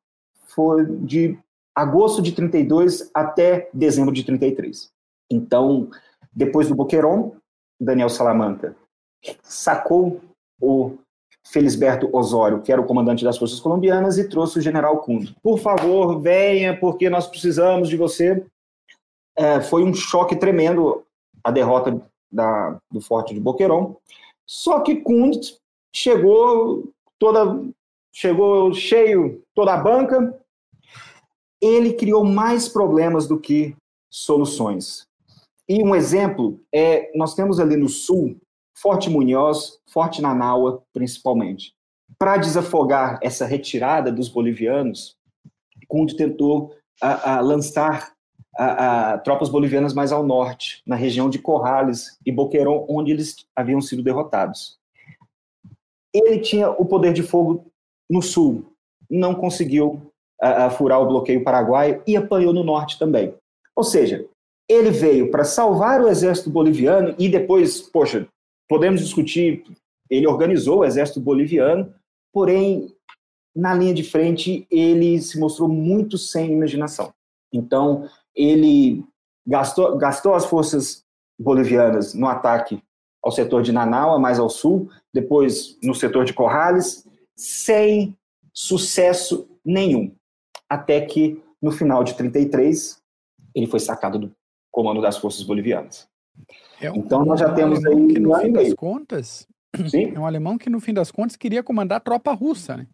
foi 0.48 0.86
de 0.86 1.38
agosto 1.76 2.22
de 2.22 2.32
32 2.32 3.10
até 3.14 3.70
dezembro 3.74 4.14
de 4.14 4.24
33. 4.24 4.90
Então, 5.30 5.90
depois 6.34 6.68
do 6.68 6.76
Boquerón, 6.76 7.32
Daniel 7.80 8.10
Salamanca 8.10 8.76
sacou 9.44 10.22
o 10.62 10.98
Felisberto 11.46 12.10
Osório, 12.16 12.62
que 12.62 12.72
era 12.72 12.82
o 12.82 12.86
comandante 12.86 13.24
das 13.24 13.38
forças 13.38 13.60
colombianas, 13.60 14.18
e 14.18 14.28
trouxe 14.28 14.60
o 14.60 14.62
general 14.62 15.00
Cundo. 15.00 15.36
Por 15.42 15.60
favor, 15.60 16.20
venha, 16.20 16.78
porque 16.78 17.10
nós 17.10 17.28
precisamos 17.28 17.90
de 17.90 17.96
você 17.96 18.46
é, 19.38 19.62
foi 19.62 19.84
um 19.84 19.94
choque 19.94 20.36
tremendo 20.36 21.06
a 21.44 21.52
derrota 21.52 22.04
da, 22.32 22.80
do 22.92 23.00
Forte 23.00 23.34
de 23.34 23.40
Boquerón. 23.40 23.96
Só 24.46 24.80
que 24.80 24.96
Kunt 24.98 25.56
chegou 25.94 26.92
toda 27.20 27.64
chegou 28.12 28.74
cheio 28.74 29.44
toda 29.54 29.74
a 29.74 29.78
banca. 29.78 30.36
Ele 31.62 31.94
criou 31.94 32.24
mais 32.24 32.68
problemas 32.68 33.28
do 33.28 33.40
que 33.40 33.76
soluções. 34.12 35.06
E 35.70 35.84
um 35.84 35.96
exemplo 35.96 36.60
é 36.74 37.12
nós 37.16 37.36
temos 37.36 37.60
ali 37.60 37.76
no 37.76 37.90
sul 37.90 38.38
Forte 38.76 39.10
Munhoz, 39.10 39.80
Forte 39.92 40.22
Nanaua, 40.22 40.84
principalmente. 40.94 41.74
Para 42.18 42.38
desafogar 42.38 43.20
essa 43.22 43.46
retirada 43.46 44.12
dos 44.12 44.30
bolivianos, 44.30 45.16
Conde 45.88 46.16
tentou 46.16 46.76
a, 47.02 47.36
a 47.36 47.40
lançar 47.42 48.17
a, 48.58 49.14
a, 49.14 49.18
tropas 49.20 49.50
bolivianas 49.50 49.94
mais 49.94 50.12
ao 50.12 50.26
norte, 50.26 50.82
na 50.86 50.96
região 50.96 51.30
de 51.30 51.40
Corrales 51.40 52.18
e 52.26 52.32
Boquerón, 52.32 52.86
onde 52.90 53.12
eles 53.12 53.46
haviam 53.56 53.82
sido 53.82 54.04
derrotados. 54.04 54.78
Ele 56.14 56.40
tinha 56.40 56.70
o 56.70 56.86
poder 56.86 57.14
de 57.14 57.22
fogo 57.22 57.66
no 58.10 58.22
sul, 58.22 58.74
não 59.10 59.36
conseguiu 59.36 60.02
furar 60.78 61.02
o 61.02 61.08
bloqueio 61.08 61.44
paraguaio 61.44 62.02
e 62.06 62.16
apanhou 62.16 62.54
no 62.54 62.64
norte 62.64 63.00
também. 63.00 63.34
Ou 63.76 63.84
seja, 63.84 64.26
ele 64.70 64.92
veio 64.92 65.32
para 65.32 65.44
salvar 65.44 66.02
o 66.02 66.10
exército 66.10 66.50
boliviano 66.50 67.16
e 67.18 67.30
depois, 67.30 67.82
poxa, 67.82 68.28
podemos 68.68 69.02
discutir, 69.02 69.64
ele 70.10 70.28
organizou 70.28 70.80
o 70.80 70.86
exército 70.86 71.20
boliviano, 71.20 71.94
porém, 72.34 72.94
na 73.56 73.74
linha 73.74 73.94
de 73.94 74.04
frente, 74.04 74.68
ele 74.70 75.20
se 75.22 75.40
mostrou 75.40 75.68
muito 75.68 76.18
sem 76.18 76.52
imaginação. 76.52 77.14
Então, 77.52 78.10
ele 78.36 79.04
gastou, 79.46 79.98
gastou 79.98 80.34
as 80.34 80.46
forças 80.46 81.06
bolivianas 81.40 82.14
no 82.14 82.28
ataque 82.28 82.82
ao 83.24 83.32
setor 83.32 83.62
de 83.62 83.72
Nanaua, 83.72 84.20
mais 84.20 84.40
ao 84.40 84.50
sul, 84.50 84.90
depois 85.14 85.78
no 85.84 85.94
setor 85.94 86.26
de 86.26 86.34
Corrales, 86.34 87.08
sem 87.36 88.18
sucesso 88.54 89.50
nenhum. 89.66 90.16
Até 90.70 91.02
que, 91.02 91.42
no 91.62 91.72
final 91.72 92.04
de 92.04 92.14
33, 92.16 93.02
ele 93.54 93.68
foi 93.68 93.80
sacado 93.80 94.20
do 94.20 94.36
comando 94.72 95.02
das 95.02 95.18
forças 95.18 95.44
bolivianas. 95.44 96.08
É 96.80 96.92
um, 96.92 96.98
então 96.98 97.26
nós 97.26 97.40
já 97.40 97.52
um 97.52 97.56
temos 97.56 97.84
aí 97.86 98.08
que 98.08 98.20
no 98.20 98.36
fim 98.40 98.52
das 98.52 98.74
contas, 98.74 99.48
Sim? 99.90 100.14
é 100.16 100.20
um 100.20 100.26
alemão 100.26 100.58
que 100.58 100.70
no 100.70 100.80
fim 100.80 100.94
das 100.94 101.12
contas 101.12 101.36
queria 101.36 101.64
comandar 101.64 101.98
a 101.98 102.02
tropa 102.02 102.32
russa, 102.32 102.78
né? 102.78 102.88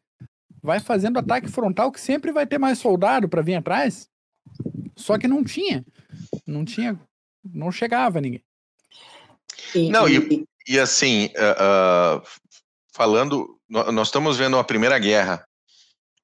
Vai 0.61 0.79
fazendo 0.79 1.19
ataque 1.19 1.49
frontal 1.49 1.91
que 1.91 1.99
sempre 1.99 2.31
vai 2.31 2.47
ter 2.47 2.57
mais 2.57 2.79
soldado 2.79 3.27
para 3.27 3.41
vir 3.41 3.55
atrás. 3.55 4.09
Só 4.95 5.17
que 5.17 5.27
não 5.27 5.43
tinha, 5.43 5.85
não 6.45 6.63
tinha, 6.63 6.99
não 7.43 7.71
chegava 7.71 8.21
ninguém. 8.21 8.43
Não, 9.89 10.07
e, 10.07 10.45
e 10.67 10.79
assim, 10.79 11.25
uh, 11.27 12.19
uh, 12.19 12.23
falando, 12.93 13.59
nós 13.69 14.07
estamos 14.07 14.37
vendo 14.37 14.57
a 14.57 14.63
Primeira 14.63 14.97
Guerra 14.99 15.45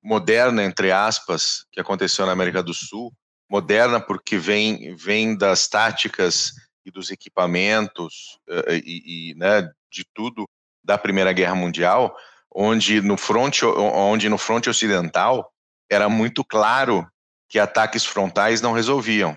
moderna, 0.01 0.63
entre 0.63 0.91
aspas, 0.91 1.65
que 1.71 1.79
aconteceu 1.79 2.25
na 2.25 2.32
América 2.32 2.63
do 2.63 2.73
Sul, 2.73 3.12
moderna 3.49 3.99
porque 3.99 4.38
vem, 4.38 4.95
vem 4.95 5.36
das 5.36 5.67
táticas 5.67 6.51
e 6.86 6.91
dos 6.91 7.12
equipamentos 7.12 8.39
uh, 8.47 8.73
e, 8.73 9.32
e 9.32 9.36
né, 9.36 9.69
de 9.91 10.05
tudo 10.13 10.47
da 10.84 10.97
Primeira 10.97 11.34
Guerra 11.34 11.55
Mundial, 11.55 12.15
onde 12.53 13.01
no 13.01 13.17
fronte, 13.17 13.65
onde 13.65 14.29
no 14.29 14.38
fronte 14.38 14.69
ocidental 14.69 15.51
era 15.89 16.08
muito 16.08 16.43
claro 16.43 17.08
que 17.49 17.57
ataques 17.59 18.05
frontais 18.05 18.62
não 18.62 18.71
resolviam. 18.71 19.35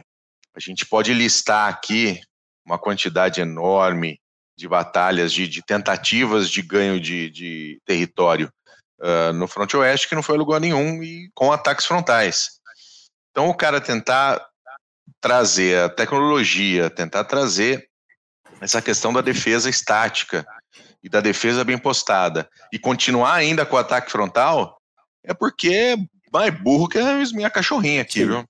A 0.55 0.61
gente 0.61 0.85
pode 0.85 1.15
listar 1.15 1.69
aqui 1.69 2.21
uma 2.65 2.79
quantidade 2.79 3.41
enorme 3.41 4.21
de 4.57 4.69
batalhas, 4.69 5.33
de, 5.33 5.49
de 5.49 5.63
tentativas 5.63 6.51
de 6.51 6.61
ganho 6.61 7.01
de, 7.01 7.31
de 7.31 7.81
território 7.87 8.53
uh, 9.01 9.33
no 9.33 9.49
fronte 9.49 9.77
oeste 9.77 10.09
que 10.09 10.15
não 10.15 10.23
foi 10.23 10.37
lugar 10.37 10.61
nenhum 10.61 11.03
e 11.03 11.31
com 11.35 11.51
ataques 11.51 11.87
frontais. 11.87 12.61
Então 13.31 13.49
o 13.49 13.55
cara 13.55 13.81
tentar 13.81 14.47
trazer 15.21 15.79
a 15.79 15.89
tecnologia, 15.89 16.91
tentar 16.91 17.25
trazer 17.25 17.89
essa 18.61 18.83
questão 18.83 19.13
da 19.13 19.23
defesa 19.23 19.71
estática 19.71 20.45
e 21.03 21.09
da 21.09 21.21
defesa 21.21 21.65
bem 21.65 21.79
postada 21.79 22.49
e 22.73 22.79
continuar 22.79 23.35
ainda 23.35 23.65
com 23.65 23.77
o 23.77 23.79
ataque 23.79 24.11
frontal 24.11 24.79
é 25.25 25.33
porque 25.33 25.97
mais 26.33 26.55
burro 26.55 26.89
que 26.89 26.99
a 26.99 27.23
minha 27.35 27.51
cachorrinha 27.51 28.03
aqui, 28.03 28.21
Sim. 28.21 28.27
viu? 28.27 28.45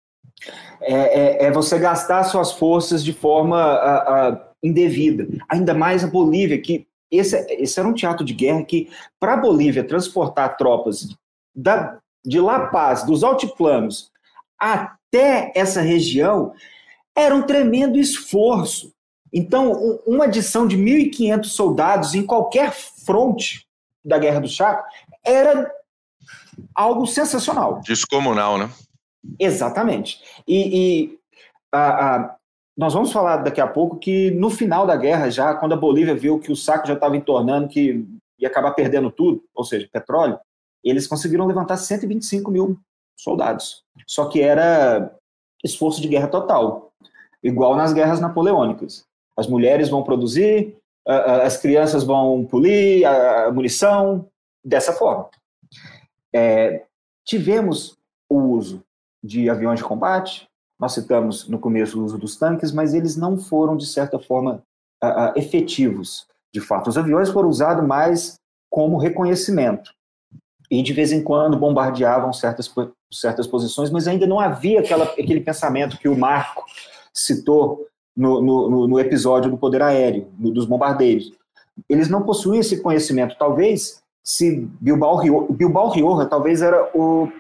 É, 0.80 0.94
é, 0.94 1.46
é, 1.46 1.50
você 1.50 1.78
gastar 1.78 2.24
suas 2.24 2.52
forças 2.52 3.04
de 3.04 3.12
forma 3.12 3.60
a, 3.60 4.28
a, 4.28 4.40
indevida. 4.62 5.26
Ainda 5.48 5.74
mais 5.74 6.02
a 6.02 6.08
Bolívia, 6.08 6.60
que 6.60 6.86
esse, 7.10 7.36
esse 7.50 7.78
era 7.78 7.88
um 7.88 7.94
teatro 7.94 8.24
de 8.24 8.32
guerra 8.32 8.64
que, 8.64 8.90
para 9.20 9.34
a 9.34 9.36
Bolívia 9.36 9.84
transportar 9.84 10.56
tropas 10.56 11.14
da, 11.54 11.98
de 12.24 12.40
La 12.40 12.66
Paz, 12.66 13.04
dos 13.04 13.22
altiplanos, 13.22 14.10
até 14.58 15.52
essa 15.54 15.80
região, 15.80 16.52
era 17.14 17.34
um 17.34 17.42
tremendo 17.42 17.98
esforço. 17.98 18.92
Então, 19.32 19.98
uma 20.06 20.24
adição 20.24 20.66
de 20.66 20.76
1.500 20.76 21.44
soldados 21.44 22.14
em 22.14 22.24
qualquer 22.24 22.72
fronte 22.72 23.66
da 24.04 24.18
Guerra 24.18 24.40
do 24.40 24.48
Chaco 24.48 24.84
era 25.24 25.70
algo 26.74 27.06
sensacional. 27.06 27.80
Descomunal, 27.80 28.58
né? 28.58 28.70
Exatamente. 29.38 30.20
E, 30.46 30.78
e 30.78 31.18
a, 31.72 32.16
a, 32.16 32.36
nós 32.76 32.94
vamos 32.94 33.12
falar 33.12 33.38
daqui 33.38 33.60
a 33.60 33.66
pouco 33.66 33.98
que 33.98 34.30
no 34.32 34.50
final 34.50 34.86
da 34.86 34.96
guerra, 34.96 35.30
já 35.30 35.54
quando 35.54 35.72
a 35.72 35.76
Bolívia 35.76 36.14
viu 36.14 36.38
que 36.38 36.52
o 36.52 36.56
saco 36.56 36.86
já 36.86 36.94
estava 36.94 37.16
entornando, 37.16 37.68
que 37.68 38.04
ia 38.38 38.48
acabar 38.48 38.72
perdendo 38.72 39.10
tudo, 39.10 39.42
ou 39.54 39.64
seja, 39.64 39.88
petróleo, 39.92 40.38
eles 40.82 41.06
conseguiram 41.06 41.46
levantar 41.46 41.76
125 41.76 42.50
mil 42.50 42.78
soldados. 43.16 43.84
Só 44.06 44.26
que 44.28 44.40
era 44.40 45.14
esforço 45.62 46.00
de 46.00 46.08
guerra 46.08 46.26
total, 46.26 46.92
igual 47.42 47.76
nas 47.76 47.92
guerras 47.92 48.20
napoleônicas. 48.20 49.04
As 49.36 49.46
mulheres 49.46 49.88
vão 49.88 50.02
produzir, 50.02 50.76
as 51.06 51.56
crianças 51.56 52.02
vão 52.04 52.44
polir 52.44 53.06
a 53.06 53.52
munição, 53.52 54.28
dessa 54.64 54.92
forma. 54.92 55.28
É, 56.34 56.84
tivemos 57.24 57.96
o 58.28 58.38
uso 58.38 58.82
de 59.22 59.48
aviões 59.48 59.78
de 59.78 59.84
combate, 59.84 60.48
nós 60.78 60.92
citamos 60.92 61.48
no 61.48 61.58
começo 61.58 62.00
o 62.00 62.04
uso 62.04 62.18
dos 62.18 62.36
tanques, 62.36 62.72
mas 62.72 62.92
eles 62.92 63.16
não 63.16 63.38
foram, 63.38 63.76
de 63.76 63.86
certa 63.86 64.18
forma, 64.18 64.62
uh, 65.02 65.38
efetivos. 65.38 66.26
De 66.52 66.60
fato, 66.60 66.88
os 66.88 66.98
aviões 66.98 67.30
foram 67.30 67.48
usados 67.48 67.86
mais 67.86 68.34
como 68.68 68.98
reconhecimento. 68.98 69.92
E, 70.70 70.82
de 70.82 70.92
vez 70.92 71.12
em 71.12 71.22
quando, 71.22 71.58
bombardeavam 71.58 72.32
certas, 72.32 72.72
certas 73.12 73.46
posições, 73.46 73.90
mas 73.90 74.08
ainda 74.08 74.26
não 74.26 74.40
havia 74.40 74.80
aquela, 74.80 75.04
aquele 75.04 75.40
pensamento 75.40 75.98
que 75.98 76.08
o 76.08 76.18
Marco 76.18 76.64
citou 77.14 77.86
no, 78.16 78.40
no, 78.40 78.88
no 78.88 78.98
episódio 78.98 79.50
do 79.50 79.58
poder 79.58 79.82
aéreo, 79.82 80.32
no, 80.38 80.50
dos 80.50 80.64
bombardeiros. 80.64 81.32
Eles 81.88 82.08
não 82.08 82.22
possuíam 82.22 82.60
esse 82.60 82.82
conhecimento. 82.82 83.36
Talvez 83.38 84.02
se 84.24 84.68
Bilbao, 84.80 85.20
Bilbao 85.52 85.90
Rioja 85.90 86.28
talvez 86.28 86.62
era 86.62 86.90
o, 86.96 87.30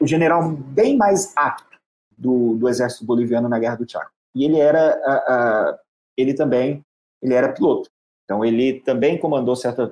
o 0.00 0.06
general 0.06 0.50
bem 0.50 0.96
mais 0.96 1.32
apto 1.36 1.78
do, 2.16 2.54
do 2.54 2.68
exército 2.68 3.04
boliviano 3.04 3.48
na 3.48 3.58
Guerra 3.58 3.76
do 3.76 3.90
Chaco. 3.90 4.10
E 4.34 4.44
ele 4.44 4.58
era, 4.58 4.96
uh, 4.96 5.78
ele 6.16 6.34
também, 6.34 6.84
ele 7.22 7.34
era 7.34 7.52
piloto. 7.52 7.90
Então 8.24 8.44
ele 8.44 8.80
também 8.80 9.18
comandou 9.18 9.56
certa, 9.56 9.90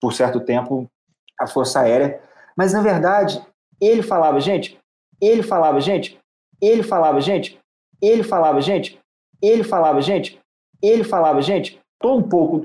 por 0.00 0.12
certo 0.12 0.40
tempo 0.40 0.90
a 1.38 1.46
Força 1.46 1.80
Aérea. 1.80 2.20
Mas 2.56 2.72
na 2.72 2.82
verdade 2.82 3.44
ele 3.80 4.02
falava, 4.02 4.40
gente, 4.40 4.78
ele 5.20 5.42
falava, 5.42 5.80
gente, 5.80 6.18
ele 6.60 6.82
falava, 6.82 7.20
gente, 7.20 7.58
ele 8.02 8.22
falava, 8.22 8.60
gente, 8.60 9.00
ele 9.40 9.62
falava, 9.62 10.00
gente, 10.02 10.38
ele 10.82 11.04
falava, 11.04 11.40
gente, 11.40 11.80
Tô 12.00 12.16
um 12.16 12.22
pouco. 12.22 12.62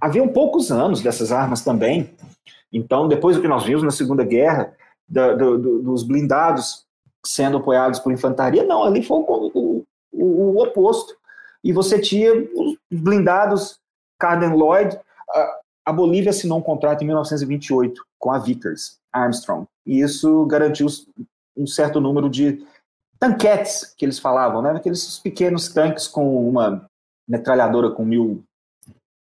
Havia 0.00 0.22
um 0.22 0.28
poucos 0.28 0.70
anos 0.70 1.02
dessas 1.02 1.30
armas 1.30 1.62
também. 1.62 2.14
Então, 2.72 3.08
depois 3.08 3.36
do 3.36 3.42
que 3.42 3.48
nós 3.48 3.64
vimos 3.64 3.82
na 3.82 3.90
Segunda 3.90 4.24
Guerra, 4.24 4.72
da, 5.08 5.34
do, 5.34 5.82
dos 5.82 6.02
blindados 6.02 6.86
sendo 7.24 7.58
apoiados 7.58 7.98
por 8.00 8.12
infantaria, 8.12 8.64
não, 8.64 8.82
ali 8.82 9.02
foi 9.02 9.18
o, 9.18 9.84
o, 10.12 10.24
o 10.24 10.62
oposto. 10.62 11.14
E 11.62 11.72
você 11.72 12.00
tinha 12.00 12.32
os 12.32 12.76
blindados 12.90 13.78
Carden 14.18 14.54
Lloyd. 14.54 14.98
A, 15.28 15.60
a 15.86 15.92
Bolívia 15.92 16.30
assinou 16.30 16.58
um 16.58 16.62
contrato 16.62 17.02
em 17.02 17.06
1928 17.06 18.02
com 18.18 18.30
a 18.30 18.38
Vickers 18.38 18.98
Armstrong. 19.12 19.66
E 19.86 20.00
isso 20.00 20.46
garantiu 20.46 20.86
um 21.56 21.66
certo 21.66 22.00
número 22.00 22.28
de 22.30 22.64
tanquetes, 23.18 23.94
que 23.96 24.04
eles 24.04 24.18
falavam, 24.18 24.62
né? 24.62 24.70
aqueles 24.70 25.18
pequenos 25.18 25.68
tanques 25.68 26.08
com 26.08 26.48
uma 26.48 26.88
metralhadora 27.28 27.90
com 27.90 28.04
mil, 28.04 28.42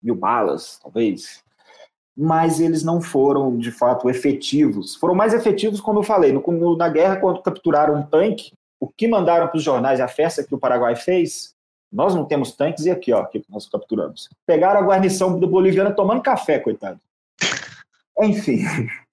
mil 0.02 0.14
balas, 0.14 0.78
talvez. 0.82 1.42
Mas 2.16 2.60
eles 2.60 2.82
não 2.82 3.00
foram, 3.00 3.58
de 3.58 3.70
fato, 3.70 4.08
efetivos. 4.08 4.94
Foram 4.96 5.14
mais 5.14 5.34
efetivos, 5.34 5.80
como 5.80 5.98
eu 5.98 6.02
falei, 6.02 6.32
no, 6.32 6.76
na 6.76 6.88
guerra, 6.88 7.16
quando 7.16 7.42
capturaram 7.42 7.96
um 7.96 8.02
tanque, 8.02 8.52
o 8.80 8.88
que 8.88 9.06
mandaram 9.08 9.48
para 9.48 9.56
os 9.56 9.62
jornais, 9.62 10.00
a 10.00 10.08
festa 10.08 10.44
que 10.44 10.54
o 10.54 10.58
Paraguai 10.58 10.96
fez, 10.96 11.54
Nós 11.92 12.14
não 12.14 12.24
temos 12.24 12.52
tanques 12.52 12.84
e 12.84 12.90
aqui, 12.90 13.12
ó, 13.12 13.24
que 13.24 13.44
nós 13.48 13.68
capturamos. 13.68 14.28
Pegaram 14.44 14.80
a 14.80 14.84
guarnição 14.84 15.38
do 15.38 15.46
boliviano 15.46 15.94
tomando 15.94 16.22
café, 16.22 16.58
coitado. 16.58 17.00
Enfim. 18.20 18.64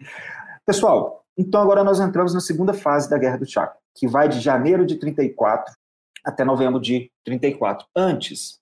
Pessoal, 0.66 1.24
então 1.38 1.62
agora 1.62 1.84
nós 1.84 2.00
entramos 2.00 2.34
na 2.34 2.40
segunda 2.40 2.74
fase 2.74 3.10
da 3.10 3.18
Guerra 3.18 3.38
do 3.38 3.46
Chaco, 3.46 3.78
que 3.94 4.08
vai 4.08 4.28
de 4.28 4.40
janeiro 4.40 4.86
de 4.86 4.96
34 4.96 5.74
até 6.24 6.46
novembro 6.46 6.80
de 6.80 7.12
34. 7.26 7.86
Antes, 7.96 8.60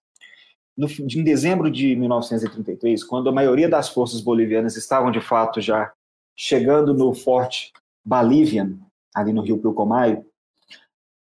no, 0.82 0.88
em 0.88 1.24
dezembro 1.24 1.70
de 1.70 1.96
1933, 1.96 3.04
quando 3.04 3.30
a 3.30 3.32
maioria 3.32 3.70
das 3.70 3.88
forças 3.88 4.20
bolivianas 4.20 4.76
estavam 4.76 5.12
de 5.12 5.22
fato 5.22 5.62
já 5.62 5.94
chegando 6.36 6.92
no 6.92 7.14
Forte 7.14 7.72
Bolivian, 8.04 8.80
ali 9.14 9.32
no 9.32 9.44
Rio 9.44 9.60
Pilcomayo, 9.60 10.26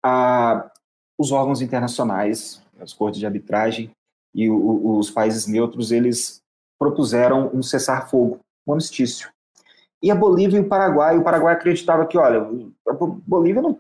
a, 0.02 0.72
os 1.18 1.34
órgãos 1.34 1.62
internacionais, 1.62 2.64
as 2.80 2.94
cortes 2.94 3.20
de 3.20 3.26
arbitragem 3.26 3.92
e 4.34 4.50
o, 4.50 4.98
os 4.98 5.12
países 5.12 5.46
neutros, 5.46 5.92
eles 5.92 6.40
propuseram 6.80 7.52
um 7.54 7.62
cessar-fogo, 7.62 8.40
um 8.66 8.72
armistício. 8.72 9.30
E 10.02 10.10
a 10.10 10.16
Bolívia 10.16 10.58
e 10.58 10.62
o 10.62 10.70
Paraguai, 10.70 11.18
o 11.18 11.24
Paraguai 11.24 11.54
acreditava 11.54 12.06
que, 12.06 12.18
olha, 12.18 12.48
a 12.88 12.94
Bolívia 12.94 13.62
não, 13.62 13.78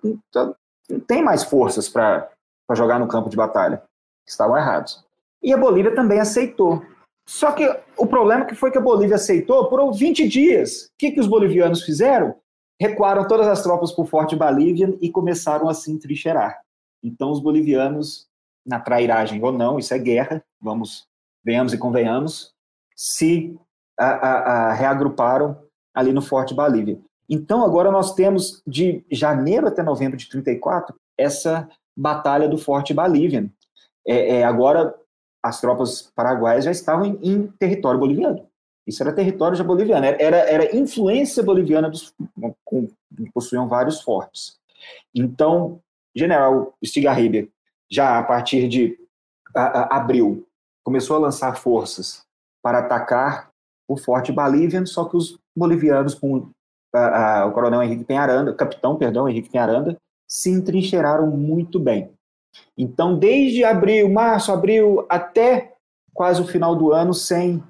não 0.90 1.00
tem 1.00 1.24
mais 1.24 1.46
forças 1.46 1.88
para 1.88 2.30
jogar 2.74 3.00
no 3.00 3.08
campo 3.08 3.30
de 3.30 3.38
batalha. 3.38 3.82
Estavam 4.28 4.58
errados. 4.58 5.08
E 5.42 5.54
a 5.54 5.58
Bolívia 5.58 5.96
também 5.96 6.20
aceitou. 6.20 6.82
Só 7.28 7.52
que 7.52 7.64
o 7.96 8.08
problema 8.08 8.46
que 8.46 8.56
foi 8.56 8.72
que 8.72 8.78
a 8.78 8.82
Bolívia 8.82 9.16
aceitou 9.16 9.70
por 9.70 9.94
20 9.94 10.28
dias. 10.28 10.86
O 10.86 10.90
que, 10.98 11.12
que 11.12 11.20
os 11.20 11.28
bolivianos 11.28 11.84
fizeram? 11.84 12.36
Recuaram 12.80 13.28
todas 13.28 13.48
as 13.48 13.62
tropas 13.62 13.92
para 13.92 14.04
o 14.04 14.08
Forte 14.08 14.36
Bolívia 14.36 14.98
e 15.02 15.12
começaram 15.12 15.70
a 15.70 15.74
se 15.74 15.92
entrincheirar. 15.92 16.60
Então 17.04 17.30
os 17.30 17.40
bolivianos, 17.40 18.28
na 18.66 18.80
trairagem 18.80 19.44
ou 19.44 19.52
não, 19.52 19.78
isso 19.78 19.94
é 19.94 20.00
guerra, 20.00 20.44
vamos, 20.60 21.06
venhamos 21.44 21.74
e 21.74 21.78
convenhamos, 21.78 22.54
se 22.96 23.56
a, 23.98 24.08
a, 24.08 24.70
a 24.70 24.74
reagruparam 24.74 25.58
ali 25.94 26.12
no 26.12 26.22
Forte 26.22 26.54
Bolívia. 26.54 27.00
Então 27.30 27.64
agora 27.64 27.92
nós 27.92 28.16
temos 28.16 28.64
de 28.66 29.06
janeiro 29.12 29.68
até 29.68 29.84
novembro 29.84 30.18
de 30.18 30.28
34 30.28 30.96
essa 31.18 31.70
batalha 31.96 32.48
do 32.48 32.58
Forte 32.58 32.94
Bolívia. 32.94 33.52
É, 34.08 34.38
é, 34.38 34.44
agora 34.44 34.96
as 35.44 35.62
tropas 35.62 36.12
paraguaias 36.16 36.66
já 36.66 36.72
estavam 36.72 37.06
em, 37.06 37.20
em, 37.22 37.48
território 37.60 38.00
boliviano. 38.00 38.46
Isso 38.86 39.04
era 39.04 39.14
território 39.14 39.56
já 39.56 39.64
boliviano, 39.64 40.06
era, 40.06 40.38
era 40.38 40.76
influência 40.76 41.44
boliviana 41.44 41.90
dos 41.90 42.14
com, 42.66 42.88
possuíam 43.34 43.68
vários 43.68 44.02
fortes. 44.02 44.58
Então, 45.14 45.80
General 46.16 46.74
Stigarribia, 46.84 47.48
já 47.90 48.18
a 48.18 48.24
partir 48.24 48.68
de 48.68 48.98
a, 49.56 49.62
a, 49.62 49.98
abril, 49.98 50.48
começou 50.84 51.16
a 51.16 51.20
lançar 51.20 51.56
forças 51.56 52.24
para 52.62 52.80
atacar 52.80 53.50
o 53.88 53.98
Forte 53.98 54.32
Bolivian, 54.32 54.86
só 54.86 55.06
que 55.06 55.18
os 55.18 55.38
bolivianos, 55.56 56.14
com 56.14 56.50
a, 56.94 57.46
o 57.46 57.52
coronel 57.52 57.84
Henrique 57.84 58.04
Penharanda, 58.04 58.54
capitão, 58.54 58.96
perdão, 58.96 59.28
Henrique 59.28 59.50
Penharanda, 59.50 59.98
se 60.28 60.50
entrincheiraram 60.50 61.28
muito 61.28 61.80
bem. 61.80 62.12
Então, 62.78 63.18
desde 63.18 63.64
abril, 63.64 64.10
março, 64.10 64.52
abril, 64.52 65.06
até 65.10 65.74
quase 66.14 66.42
o 66.42 66.48
final 66.48 66.76
do 66.76 66.92
ano, 66.92 67.14
sem 67.14 67.64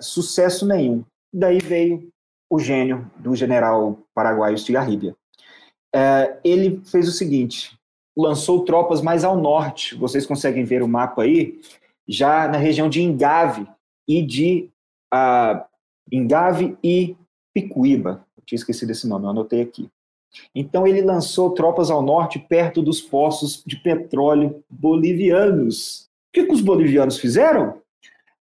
sucesso 0.00 0.66
nenhum. 0.66 1.04
Daí 1.32 1.58
veio 1.58 2.08
o 2.50 2.58
gênio 2.58 3.10
do 3.16 3.34
general 3.34 3.98
paraguaio 4.14 4.56
Stigarribia. 4.56 5.14
É, 5.94 6.38
ele 6.44 6.82
fez 6.84 7.08
o 7.08 7.12
seguinte: 7.12 7.78
lançou 8.16 8.64
tropas 8.64 9.00
mais 9.00 9.24
ao 9.24 9.36
norte. 9.36 9.94
Vocês 9.94 10.26
conseguem 10.26 10.64
ver 10.64 10.82
o 10.82 10.88
mapa 10.88 11.22
aí? 11.22 11.60
Já 12.06 12.48
na 12.48 12.58
região 12.58 12.88
de 12.88 13.02
Ingave 13.02 13.66
e 14.06 14.22
de 14.22 14.70
uh, 15.12 15.62
Ingave 16.10 16.76
e 16.82 17.16
Picuíba. 17.54 18.26
Eu 18.36 18.42
tinha 18.44 18.56
esquecido 18.56 18.90
esse 18.90 19.06
nome, 19.06 19.26
eu 19.26 19.30
anotei 19.30 19.60
aqui. 19.60 19.90
Então 20.54 20.86
ele 20.86 21.02
lançou 21.02 21.50
tropas 21.50 21.90
ao 21.90 22.02
norte, 22.02 22.38
perto 22.38 22.82
dos 22.82 23.00
poços 23.00 23.62
de 23.66 23.76
petróleo 23.76 24.62
bolivianos. 24.68 26.08
O 26.28 26.32
que, 26.32 26.44
que 26.44 26.52
os 26.52 26.60
bolivianos 26.60 27.18
fizeram? 27.18 27.80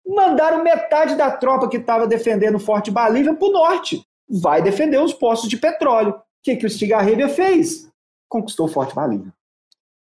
Mandaram 0.07 0.63
metade 0.63 1.17
da 1.17 1.31
tropa 1.31 1.69
que 1.69 1.77
estava 1.77 2.07
defendendo 2.07 2.57
o 2.57 2.61
Forte 2.61 2.91
Bolívia 2.91 3.35
para 3.35 3.49
o 3.49 3.53
norte. 3.53 4.07
Vai 4.29 4.63
defender 4.63 5.01
os 5.01 5.13
poços 5.13 5.49
de 5.49 5.57
petróleo. 5.57 6.13
O 6.13 6.23
que, 6.43 6.57
que 6.57 6.67
o 6.67 6.71
Stigarribia 6.71 7.29
fez? 7.29 7.91
Conquistou 8.29 8.67
o 8.67 8.69
Forte 8.71 8.95
Bolívia. 8.95 9.33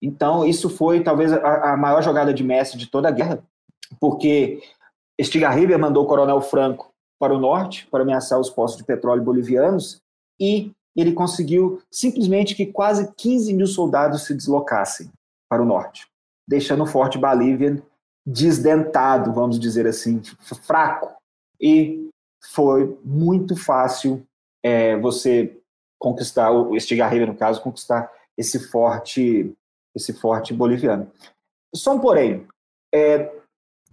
Então, 0.02 0.46
isso 0.46 0.70
foi 0.70 1.02
talvez 1.02 1.32
a, 1.32 1.74
a 1.74 1.78
maior 1.78 2.04
jogada 2.04 2.34
de 2.34 2.44
mestre 2.44 2.78
de 2.78 2.88
toda 2.88 3.08
a 3.08 3.12
guerra, 3.12 3.42
porque 4.00 4.62
Stigarribia 5.22 5.78
mandou 5.78 6.04
o 6.04 6.08
Coronel 6.08 6.42
Franco 6.42 6.94
para 7.18 7.34
o 7.34 7.40
norte 7.40 7.88
para 7.90 8.04
ameaçar 8.04 8.38
os 8.38 8.50
postos 8.50 8.80
de 8.80 8.84
petróleo 8.84 9.24
bolivianos 9.24 10.02
e 10.38 10.74
ele 10.96 11.14
conseguiu 11.14 11.82
simplesmente 11.92 12.56
que 12.56 12.66
quase 12.66 13.12
15 13.16 13.54
mil 13.54 13.68
soldados 13.68 14.26
se 14.26 14.34
deslocassem 14.34 15.12
para 15.50 15.62
o 15.62 15.66
norte, 15.66 16.08
deixando 16.48 16.84
o 16.84 16.88
Forte 16.88 17.18
Bolivian 17.18 17.82
desdentado, 18.26 19.34
vamos 19.34 19.60
dizer 19.60 19.86
assim, 19.88 20.22
fraco. 20.64 21.14
E 21.60 22.10
foi 22.52 22.98
muito 23.04 23.56
fácil 23.56 24.24
é, 24.64 24.98
você 24.98 25.60
conquistar, 26.00 26.52
o 26.52 26.76
Estigarribia, 26.76 27.28
no 27.28 27.36
caso, 27.36 27.62
conquistar 27.62 28.12
esse 28.38 28.60
forte, 28.60 29.54
esse 29.96 30.14
forte 30.14 30.54
boliviano. 30.54 31.12
Só 31.76 31.96
um 31.96 32.00
porém, 32.00 32.48
é, 32.94 33.34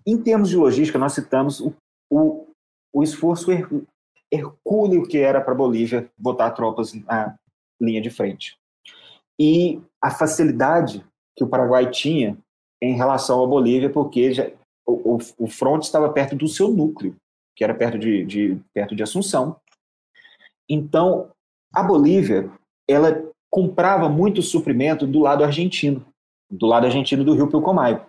em 0.06 0.20
termos 0.20 0.48
de 0.48 0.56
logística, 0.56 0.98
nós 0.98 1.12
citamos 1.12 1.60
o, 1.60 1.74
o, 2.10 2.46
o 2.92 3.02
esforço 3.02 3.50
hercúleo 4.32 5.06
que 5.06 5.18
era 5.18 5.40
para 5.40 5.52
a 5.52 5.56
Bolívia 5.56 6.10
botar 6.16 6.50
tropas 6.50 6.94
na 6.94 7.36
linha 7.80 8.00
de 8.00 8.10
frente. 8.10 8.56
E 9.38 9.80
a 10.02 10.10
facilidade 10.10 11.04
que 11.36 11.42
o 11.42 11.48
Paraguai 11.48 11.90
tinha 11.90 12.36
em 12.82 12.94
relação 12.94 13.42
à 13.42 13.46
Bolívia, 13.46 13.90
porque 13.90 14.32
já, 14.32 14.50
o, 14.86 15.16
o, 15.16 15.18
o 15.38 15.46
fronte 15.48 15.84
estava 15.84 16.10
perto 16.10 16.36
do 16.36 16.48
seu 16.48 16.68
núcleo, 16.68 17.16
que 17.56 17.64
era 17.64 17.74
perto 17.74 17.98
de, 17.98 18.24
de, 18.24 18.60
perto 18.72 18.94
de 18.94 19.02
Assunção. 19.02 19.56
Então, 20.68 21.30
a 21.74 21.82
Bolívia, 21.82 22.50
ela 22.88 23.24
comprava 23.50 24.08
muito 24.08 24.42
suprimento 24.42 25.06
do 25.06 25.20
lado 25.20 25.42
argentino, 25.44 26.04
do 26.50 26.66
lado 26.66 26.86
argentino 26.86 27.24
do 27.24 27.34
rio 27.34 27.48
Pilcomayo. 27.48 28.00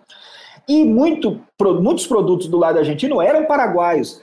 E 0.68 0.84
muito, 0.84 1.40
muitos 1.80 2.06
produtos 2.06 2.46
do 2.46 2.58
lado 2.58 2.78
argentino 2.78 3.20
eram 3.20 3.46
paraguaios 3.46 4.22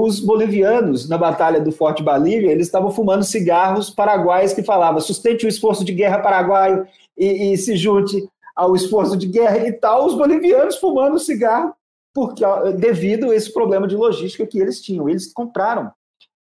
os 0.00 0.20
bolivianos, 0.20 1.08
na 1.08 1.18
Batalha 1.18 1.60
do 1.60 1.70
Forte 1.70 2.02
Bolívia, 2.02 2.50
eles 2.50 2.66
estavam 2.66 2.90
fumando 2.90 3.24
cigarros 3.24 3.90
paraguaios 3.90 4.52
que 4.52 4.62
falava 4.62 5.00
sustente 5.00 5.44
o 5.44 5.48
esforço 5.48 5.84
de 5.84 5.92
guerra 5.92 6.20
paraguaio 6.20 6.86
e, 7.16 7.52
e, 7.52 7.58
se 7.58 7.76
junte 7.76 8.28
ao 8.56 8.74
esforço 8.74 9.16
de 9.16 9.26
guerra 9.26 9.66
e 9.66 9.72
tal, 9.72 10.06
os 10.06 10.14
bolivianos 10.14 10.76
fumando 10.76 11.18
cigarro 11.18 11.74
porque 12.14 12.44
devido 12.78 13.30
a 13.30 13.34
esse 13.34 13.52
problema 13.52 13.86
de 13.86 13.96
logística 13.96 14.46
que 14.46 14.58
eles 14.58 14.80
tinham. 14.80 15.08
Eles 15.08 15.32
compraram. 15.32 15.90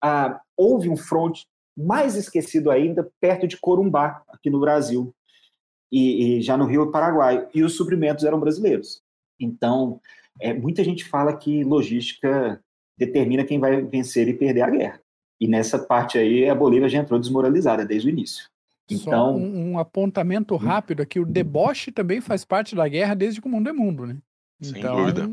Ah, 0.01 0.41
houve 0.57 0.89
um 0.89 0.97
fronte 0.97 1.45
mais 1.77 2.15
esquecido 2.15 2.71
ainda, 2.71 3.09
perto 3.21 3.47
de 3.47 3.57
Corumbá, 3.57 4.21
aqui 4.29 4.49
no 4.49 4.59
Brasil, 4.59 5.13
e, 5.91 6.37
e 6.37 6.41
já 6.41 6.57
no 6.57 6.65
Rio 6.65 6.91
Paraguai, 6.91 7.47
e 7.53 7.63
os 7.63 7.75
suprimentos 7.75 8.25
eram 8.25 8.39
brasileiros. 8.39 9.01
Então, 9.39 9.99
é, 10.39 10.53
muita 10.53 10.83
gente 10.83 11.05
fala 11.05 11.35
que 11.35 11.63
logística 11.63 12.61
determina 12.99 13.45
quem 13.45 13.59
vai 13.59 13.81
vencer 13.81 14.27
e 14.27 14.33
perder 14.33 14.61
a 14.61 14.69
guerra. 14.69 15.01
E 15.39 15.47
nessa 15.47 15.79
parte 15.79 16.17
aí, 16.17 16.49
a 16.49 16.53
Bolívia 16.53 16.89
já 16.89 16.99
entrou 16.99 17.19
desmoralizada 17.19 17.85
desde 17.85 18.09
o 18.09 18.11
início. 18.11 18.45
Então, 18.91 19.37
um, 19.37 19.71
um, 19.71 19.79
apontamento 19.79 20.55
hum. 20.55 20.57
rápido 20.57 21.01
aqui, 21.01 21.19
o 21.19 21.25
deboche 21.25 21.91
também 21.91 22.19
faz 22.19 22.43
parte 22.43 22.75
da 22.75 22.87
guerra 22.87 23.13
desde 23.13 23.39
que 23.39 23.47
o 23.47 23.51
mundo 23.51 23.69
é 23.69 23.73
mundo, 23.73 24.05
né? 24.05 24.17
Sem 24.61 24.79
então, 24.79 24.97
dúvida. 24.97 25.29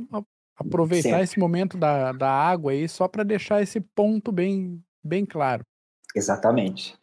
aproveitar 0.57 1.09
Sempre. 1.09 1.25
esse 1.25 1.39
momento 1.39 1.77
da, 1.77 2.13
da 2.13 2.31
água 2.31 2.71
aí 2.71 2.89
só 2.89 3.09
para 3.09 3.25
deixar 3.25 3.63
esse 3.63 3.81
ponto 3.81 4.31
bem, 4.31 4.81
bem 5.03 5.25
claro. 5.25 5.65
Exatamente. 6.15 6.95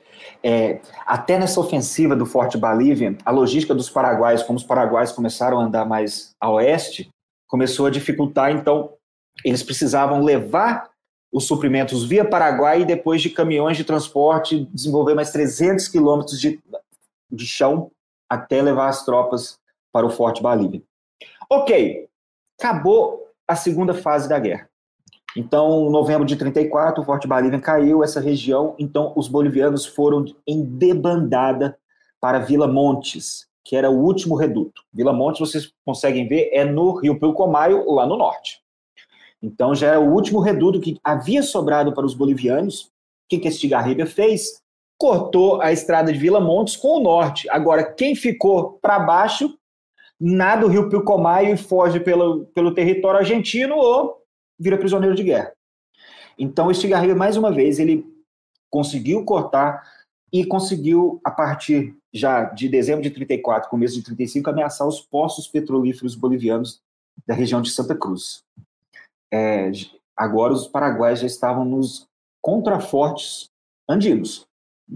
É, 0.43 0.79
até 1.05 1.37
nessa 1.37 1.59
ofensiva 1.59 2.15
do 2.15 2.25
Forte 2.25 2.57
Bolívia, 2.57 3.17
a 3.25 3.31
logística 3.31 3.73
dos 3.73 3.89
paraguaios, 3.89 4.43
como 4.43 4.57
os 4.57 4.63
paraguaios 4.63 5.11
começaram 5.11 5.59
a 5.59 5.63
andar 5.63 5.85
mais 5.85 6.31
a 6.39 6.49
oeste, 6.49 7.09
começou 7.47 7.87
a 7.87 7.89
dificultar, 7.89 8.51
então, 8.51 8.93
eles 9.43 9.63
precisavam 9.63 10.21
levar 10.21 10.89
os 11.31 11.45
suprimentos 11.45 12.03
via 12.03 12.23
Paraguai 12.23 12.81
e 12.81 12.85
depois 12.85 13.21
de 13.21 13.29
caminhões 13.29 13.75
de 13.75 13.83
transporte 13.83 14.67
desenvolver 14.71 15.15
mais 15.15 15.31
300 15.31 15.87
quilômetros 15.87 16.39
de, 16.39 16.59
de 17.31 17.45
chão 17.47 17.91
até 18.29 18.61
levar 18.61 18.87
as 18.87 19.03
tropas 19.03 19.59
para 19.91 20.05
o 20.05 20.09
Forte 20.09 20.41
Bolívia. 20.41 20.81
Ok, 21.49 22.07
acabou 22.59 23.27
a 23.47 23.55
segunda 23.55 23.93
fase 23.93 24.29
da 24.29 24.39
guerra. 24.39 24.69
Então, 25.35 25.87
em 25.87 25.91
novembro 25.91 26.25
de 26.25 26.35
34, 26.35 27.01
o 27.01 27.05
Forte 27.05 27.27
Bolívia 27.27 27.59
caiu, 27.59 28.03
essa 28.03 28.19
região, 28.19 28.75
então 28.77 29.13
os 29.15 29.27
bolivianos 29.27 29.85
foram 29.85 30.25
em 30.47 30.63
debandada 30.63 31.77
para 32.21 32.39
Vila 32.39 32.67
Montes, 32.67 33.47
que 33.65 33.75
era 33.75 33.89
o 33.89 34.03
último 34.03 34.35
reduto. 34.35 34.83
Vila 34.93 35.11
Montes, 35.11 35.39
vocês 35.39 35.73
conseguem 35.83 36.27
ver, 36.27 36.49
é 36.53 36.63
no 36.63 36.93
Rio 36.99 37.19
Pilcomayo, 37.19 37.89
lá 37.91 38.05
no 38.05 38.15
norte. 38.15 38.62
Então 39.43 39.75
já 39.75 39.87
era 39.87 39.99
o 39.99 40.09
último 40.09 40.39
reduto 40.39 40.79
que 40.79 40.97
havia 41.03 41.43
sobrado 41.43 41.93
para 41.93 42.05
os 42.05 42.13
bolivianos. 42.13 42.83
O 42.83 42.89
que, 43.29 43.39
que 43.39 43.47
Estigarribia 43.49 44.05
fez? 44.05 44.61
Cortou 44.97 45.61
a 45.61 45.73
estrada 45.73 46.13
de 46.13 46.17
Vila 46.17 46.39
Montes 46.39 46.77
com 46.77 46.99
o 46.99 47.03
norte. 47.03 47.49
Agora, 47.49 47.83
quem 47.83 48.15
ficou 48.15 48.79
para 48.81 48.99
baixo, 48.99 49.53
nada 50.17 50.65
o 50.65 50.69
Rio 50.69 50.87
Pilcomayo 50.87 51.53
e 51.53 51.57
foge 51.57 51.99
pelo, 51.99 52.45
pelo 52.47 52.73
território 52.73 53.19
argentino 53.19 53.75
ou 53.75 54.23
vira 54.57 54.77
prisioneiro 54.77 55.13
de 55.13 55.23
guerra. 55.23 55.51
Então, 56.39 56.71
Estigarribia, 56.71 57.15
mais 57.15 57.35
uma 57.35 57.51
vez, 57.51 57.79
ele 57.79 58.05
conseguiu 58.69 59.25
cortar 59.25 59.83
e 60.31 60.45
conseguiu, 60.45 61.19
a 61.23 61.29
partir 61.29 61.95
já 62.13 62.45
de 62.45 62.69
dezembro 62.69 63.03
de 63.03 63.11
34, 63.11 63.69
começo 63.69 63.95
de 63.95 64.03
35, 64.03 64.49
ameaçar 64.49 64.87
os 64.87 65.01
poços 65.01 65.47
petrolíferos 65.47 66.15
bolivianos 66.15 66.81
da 67.27 67.35
região 67.35 67.61
de 67.61 67.69
Santa 67.69 67.93
Cruz. 67.93 68.43
É, 69.33 69.71
agora 70.15 70.53
os 70.53 70.67
paraguaios 70.67 71.19
já 71.19 71.25
estavam 71.25 71.65
nos 71.65 72.07
contrafortes 72.39 73.49
andinos, 73.89 74.45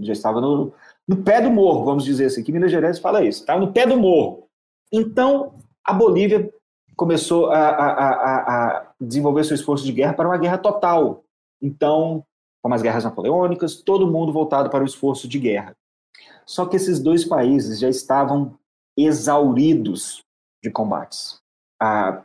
já 0.00 0.12
estavam 0.12 0.40
no, 0.40 0.72
no 1.08 1.16
pé 1.24 1.40
do 1.40 1.50
morro, 1.50 1.84
vamos 1.84 2.04
dizer 2.04 2.26
assim, 2.26 2.44
que 2.44 2.52
Minas 2.52 2.70
Gerais 2.70 3.00
fala 3.00 3.24
isso, 3.24 3.40
estava 3.40 3.58
no 3.58 3.72
pé 3.72 3.84
do 3.84 3.96
morro. 3.96 4.46
Então, 4.92 5.54
a 5.84 5.92
Bolívia 5.92 6.52
começou 6.94 7.50
a, 7.50 7.58
a, 7.58 7.88
a, 7.88 8.66
a 8.78 8.92
desenvolver 9.00 9.44
seu 9.44 9.56
esforço 9.56 9.84
de 9.84 9.92
guerra 9.92 10.14
para 10.14 10.28
uma 10.28 10.38
guerra 10.38 10.58
total. 10.58 11.24
Então, 11.60 12.24
como 12.62 12.74
as 12.74 12.82
guerras 12.82 13.04
napoleônicas, 13.04 13.82
todo 13.82 14.10
mundo 14.10 14.32
voltado 14.32 14.70
para 14.70 14.84
o 14.84 14.86
esforço 14.86 15.26
de 15.26 15.38
guerra. 15.38 15.74
Só 16.46 16.66
que 16.66 16.76
esses 16.76 17.00
dois 17.00 17.24
países 17.24 17.78
já 17.78 17.88
estavam 17.88 18.58
exauridos 18.96 20.22
de 20.62 20.70
combates. 20.70 21.40
A, 21.80 22.22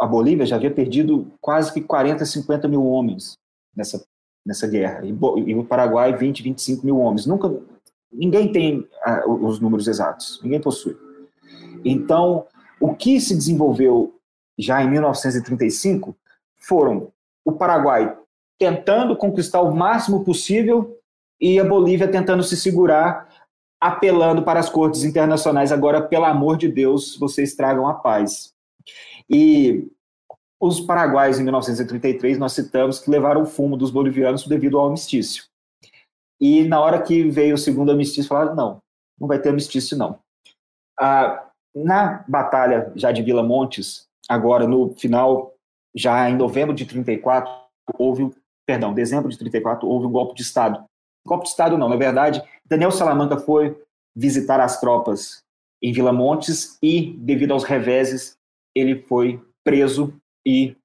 a 0.00 0.06
Bolívia 0.06 0.46
já 0.46 0.56
havia 0.56 0.70
perdido 0.70 1.30
quase 1.40 1.72
que 1.72 1.80
40, 1.80 2.24
50 2.24 2.68
mil 2.68 2.84
homens 2.84 3.34
nessa, 3.74 4.04
nessa 4.44 4.66
guerra, 4.66 5.04
e, 5.04 5.10
e 5.10 5.54
o 5.54 5.64
Paraguai 5.64 6.16
20, 6.16 6.42
25 6.42 6.84
mil 6.84 6.98
homens. 6.98 7.26
Nunca, 7.26 7.54
ninguém 8.12 8.50
tem 8.52 8.80
uh, 9.26 9.46
os 9.46 9.60
números 9.60 9.86
exatos, 9.86 10.40
ninguém 10.42 10.60
possui. 10.60 10.96
Então, 11.84 12.46
o 12.80 12.94
que 12.94 13.20
se 13.20 13.34
desenvolveu 13.34 14.14
já 14.58 14.82
em 14.82 14.90
1935 14.90 16.16
foram 16.56 17.12
o 17.44 17.52
Paraguai 17.52 18.16
tentando 18.58 19.16
conquistar 19.16 19.60
o 19.60 19.74
máximo 19.74 20.24
possível 20.24 20.98
e 21.40 21.60
a 21.60 21.64
Bolívia 21.64 22.08
tentando 22.08 22.42
se 22.42 22.56
segurar, 22.56 23.28
apelando 23.80 24.42
para 24.42 24.58
as 24.58 24.68
cortes 24.68 25.04
internacionais. 25.04 25.70
Agora, 25.70 26.02
pelo 26.02 26.24
amor 26.24 26.56
de 26.56 26.68
Deus, 26.68 27.16
vocês 27.16 27.54
tragam 27.54 27.86
a 27.86 27.94
paz. 27.94 28.52
E 29.30 29.90
os 30.60 30.80
paraguaios, 30.80 31.38
em 31.38 31.44
1933, 31.44 32.38
nós 32.38 32.52
citamos 32.52 32.98
que 32.98 33.10
levaram 33.10 33.42
o 33.42 33.46
fumo 33.46 33.76
dos 33.76 33.90
bolivianos 33.90 34.46
devido 34.46 34.78
ao 34.78 34.86
armistício. 34.86 35.44
E 36.40 36.64
na 36.64 36.80
hora 36.80 37.02
que 37.02 37.28
veio 37.30 37.54
o 37.54 37.58
segundo 37.58 37.90
armistício, 37.90 38.28
falaram: 38.28 38.54
não, 38.54 38.82
não 39.20 39.28
vai 39.28 39.38
ter 39.38 39.50
armistício, 39.50 39.96
não. 39.96 40.18
Ah, 40.98 41.48
na 41.74 42.24
batalha 42.28 42.92
já 42.96 43.12
de 43.12 43.22
Vila 43.22 43.42
Montes, 43.42 44.06
agora 44.28 44.66
no 44.66 44.94
final, 44.96 45.54
já 45.94 46.28
em 46.28 46.36
novembro 46.36 46.74
de 46.74 46.84
34, 46.86 47.50
houve 47.96 48.30
perdão, 48.68 48.92
dezembro 48.92 49.30
de 49.30 49.38
34, 49.38 49.88
houve 49.88 50.06
um 50.06 50.12
golpe 50.12 50.34
de 50.34 50.42
Estado. 50.42 50.84
Golpe 51.26 51.44
de 51.44 51.50
Estado 51.50 51.78
não, 51.78 51.88
na 51.88 51.96
verdade, 51.96 52.42
Daniel 52.66 52.90
Salamanca 52.90 53.38
foi 53.38 53.74
visitar 54.14 54.60
as 54.60 54.78
tropas 54.78 55.42
em 55.82 55.90
Vila 55.90 56.12
Montes 56.12 56.76
e, 56.82 57.16
devido 57.18 57.52
aos 57.52 57.64
reveses, 57.64 58.36
ele 58.78 59.02
foi 59.02 59.40
preso 59.64 60.14
e 60.46 60.76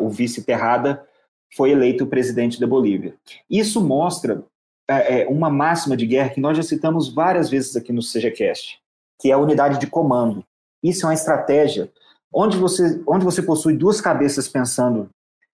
o 0.00 0.08
vice 0.08 0.42
Terrada 0.44 1.06
foi 1.54 1.70
eleito 1.70 2.06
presidente 2.06 2.60
da 2.60 2.66
Bolívia. 2.66 3.14
Isso 3.48 3.84
mostra 3.84 4.44
é, 4.88 5.22
é, 5.22 5.28
uma 5.28 5.50
máxima 5.50 5.96
de 5.96 6.06
guerra 6.06 6.30
que 6.30 6.40
nós 6.40 6.56
já 6.56 6.62
citamos 6.62 7.12
várias 7.12 7.50
vezes 7.50 7.76
aqui 7.76 7.92
no 7.92 8.02
CGCast, 8.02 8.80
que 9.20 9.30
é 9.30 9.34
a 9.34 9.38
unidade 9.38 9.78
de 9.78 9.86
comando. 9.86 10.44
Isso 10.82 11.04
é 11.04 11.08
uma 11.08 11.14
estratégia 11.14 11.90
onde 12.32 12.56
você, 12.56 13.02
onde 13.06 13.24
você 13.24 13.42
possui 13.42 13.76
duas 13.76 14.00
cabeças 14.00 14.48
pensando 14.48 15.10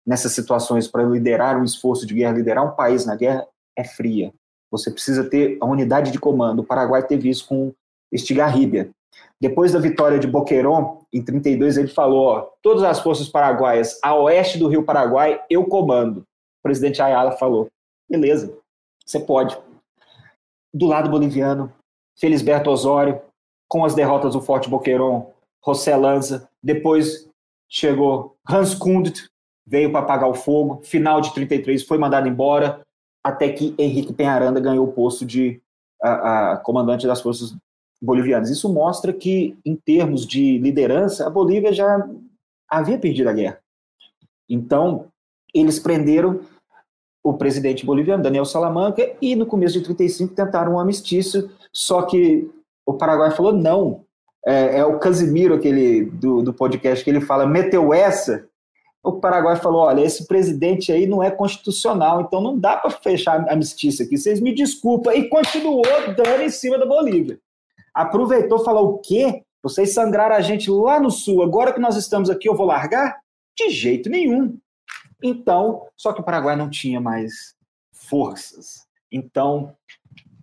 nessas 0.05 0.34
situações 0.34 0.88
para 0.88 1.03
liderar 1.03 1.57
um 1.59 1.63
esforço 1.63 2.05
de 2.05 2.13
guerra, 2.13 2.34
liderar 2.34 2.65
um 2.65 2.76
país 2.76 3.05
na 3.05 3.15
guerra, 3.15 3.47
é 3.78 3.84
fria. 3.84 4.34
Você 4.69 4.91
precisa 4.91 5.24
ter 5.24 5.57
a 5.61 5.65
unidade 5.65 6.11
de 6.11 6.19
comando. 6.19 6.59
O 6.59 6.65
Paraguai 6.65 7.05
teve 7.05 7.30
isso 7.30 7.47
com 7.47 7.71
Estigarribia. 8.11 8.89
Depois 9.39 9.71
da 9.71 9.80
vitória 9.80 10.19
de 10.19 10.28
Boquerón, 10.28 11.03
em 11.14 11.22
32, 11.22 11.78
ele 11.78 11.88
falou: 11.88 12.26
ó, 12.26 12.49
todas 12.61 12.84
as 12.84 12.99
forças 12.99 13.30
paraguaias 13.30 13.99
a 14.01 14.16
oeste 14.16 14.57
do 14.57 14.68
rio 14.68 14.84
Paraguai, 14.84 15.41
eu 15.49 15.66
comando. 15.66 16.20
O 16.20 16.64
presidente 16.64 17.01
Ayala 17.01 17.34
falou: 17.34 17.70
beleza, 18.09 18.57
você 19.05 19.20
pode. 19.20 19.57
Do 20.74 20.88
lado 20.88 21.09
boliviano, 21.09 21.72
Felisberto 22.18 22.70
Osório, 22.70 23.22
com 23.68 23.86
as 23.86 23.93
derrotas 23.93 24.34
do 24.34 24.41
Forte 24.41 24.70
Boquerón, 24.70 25.28
José 25.66 25.95
Lanza, 25.95 26.49
depois 26.61 27.30
chegou 27.70 28.36
Hans 28.47 28.74
Kundt, 28.74 29.30
veio 29.66 29.91
para 29.91 30.01
apagar 30.01 30.30
o 30.30 30.34
fogo. 30.34 30.82
Final 30.84 31.22
de 31.22 31.34
33 31.34 31.84
foi 31.84 31.97
mandado 31.97 32.28
embora, 32.28 32.82
até 33.24 33.49
que 33.51 33.74
Henrique 33.78 34.14
Penharanda 34.14 34.59
ganhou 34.59 34.88
o 34.88 34.91
posto 34.91 35.26
de 35.26 35.61
a, 36.01 36.53
a, 36.53 36.57
comandante 36.57 37.07
das 37.07 37.22
forças 37.22 37.55
bolivianas. 38.04 38.49
Isso 38.49 38.72
mostra 38.72 39.14
que, 39.14 39.58
em 39.66 39.76
termos 39.76 40.26
de 40.26 40.58
liderança, 40.58 41.26
a 41.26 41.30
Bolívia 41.30 41.72
já 41.72 42.08
havia 42.70 42.97
perdido 42.97 43.30
a 43.30 43.34
guerra. 43.34 43.60
Então, 44.49 45.08
eles 45.54 45.80
prenderam 45.80 46.41
o 47.24 47.34
presidente 47.34 47.86
boliviano, 47.86 48.22
Daniel 48.22 48.45
Salamanca, 48.45 49.16
e 49.22 49.36
no 49.36 49.45
começo 49.45 49.78
de 49.78 49.86
35 49.86 50.36
tentaram 50.36 50.74
um 50.74 50.80
amistício, 50.80 51.49
só 51.72 52.01
que 52.01 52.49
o 52.86 52.93
Paraguai 52.93 53.32
falou 53.32 53.54
não. 53.54 54.04
É, 54.45 54.80
é 54.80 54.86
o 54.86 54.99
Casimiro, 54.99 55.54
aquele 55.54 56.06
do, 56.06 56.41
do 56.41 56.54
podcast, 56.54 57.01
que 57.01 57.10
ele 57.10 57.22
fala, 57.22 57.45
meteu 57.45 57.93
essa, 57.93 58.45
o 59.04 59.14
Paraguai 59.14 59.58
falou: 59.58 59.82
olha, 59.82 60.01
esse 60.01 60.26
presidente 60.26 60.91
aí 60.91 61.06
não 61.06 61.22
é 61.22 61.30
constitucional, 61.30 62.22
então 62.22 62.41
não 62.41 62.58
dá 62.58 62.78
para 62.78 62.89
fechar 62.89 63.41
a 63.41 63.54
amnistia 63.54 63.91
aqui. 64.06 64.18
Vocês 64.18 64.39
me 64.39 64.56
desculpem. 64.56 65.20
E 65.20 65.30
continuou 65.30 65.84
dando 66.16 66.41
em 66.41 66.49
cima 66.49 66.78
da 66.78 66.86
Bolívia. 66.86 67.38
Aproveitou 67.93 68.63
falou: 68.63 68.95
o 68.95 68.97
quê? 68.99 69.43
Vocês 69.61 69.93
sangraram 69.93 70.35
a 70.35 70.41
gente 70.41 70.69
lá 70.69 70.99
no 70.99 71.09
sul, 71.09 71.41
agora 71.41 71.71
que 71.71 71.79
nós 71.79 71.95
estamos 71.95 72.29
aqui, 72.29 72.49
eu 72.49 72.55
vou 72.55 72.65
largar? 72.65 73.17
De 73.57 73.69
jeito 73.69 74.09
nenhum. 74.09 74.57
Então, 75.23 75.87
só 75.95 76.11
que 76.11 76.19
o 76.19 76.23
Paraguai 76.23 76.55
não 76.55 76.69
tinha 76.69 76.99
mais 76.99 77.55
forças. 77.93 78.85
Então, 79.09 79.73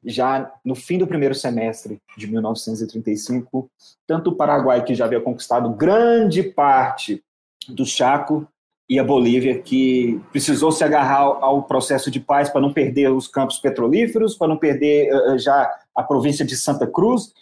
já 0.03 0.51
no 0.65 0.75
fim 0.75 0.97
do 0.97 1.07
primeiro 1.07 1.35
semestre 1.35 2.01
de 2.17 2.27
1935, 2.27 3.71
tanto 4.07 4.31
o 4.31 4.37
Paraguai, 4.37 4.83
que 4.83 4.95
já 4.95 5.05
havia 5.05 5.21
conquistado 5.21 5.69
grande 5.71 6.43
parte 6.43 7.23
do 7.69 7.85
Chaco 7.85 8.49
e 8.91 8.99
a 8.99 9.05
Bolívia, 9.05 9.63
que 9.63 10.21
precisou 10.33 10.73
se 10.73 10.83
agarrar 10.83 11.21
ao 11.21 11.63
processo 11.63 12.11
de 12.11 12.19
paz 12.19 12.51
para 12.51 12.61
não 12.61 12.73
perder 12.73 13.09
os 13.13 13.29
campos 13.29 13.61
petrolíferos, 13.61 14.35
para 14.35 14.49
não 14.49 14.57
perder 14.57 15.15
uh, 15.15 15.39
já 15.39 15.73
a 15.95 16.03
província 16.03 16.45
de 16.45 16.57
Santa 16.57 16.89
Cruz. 16.89 17.33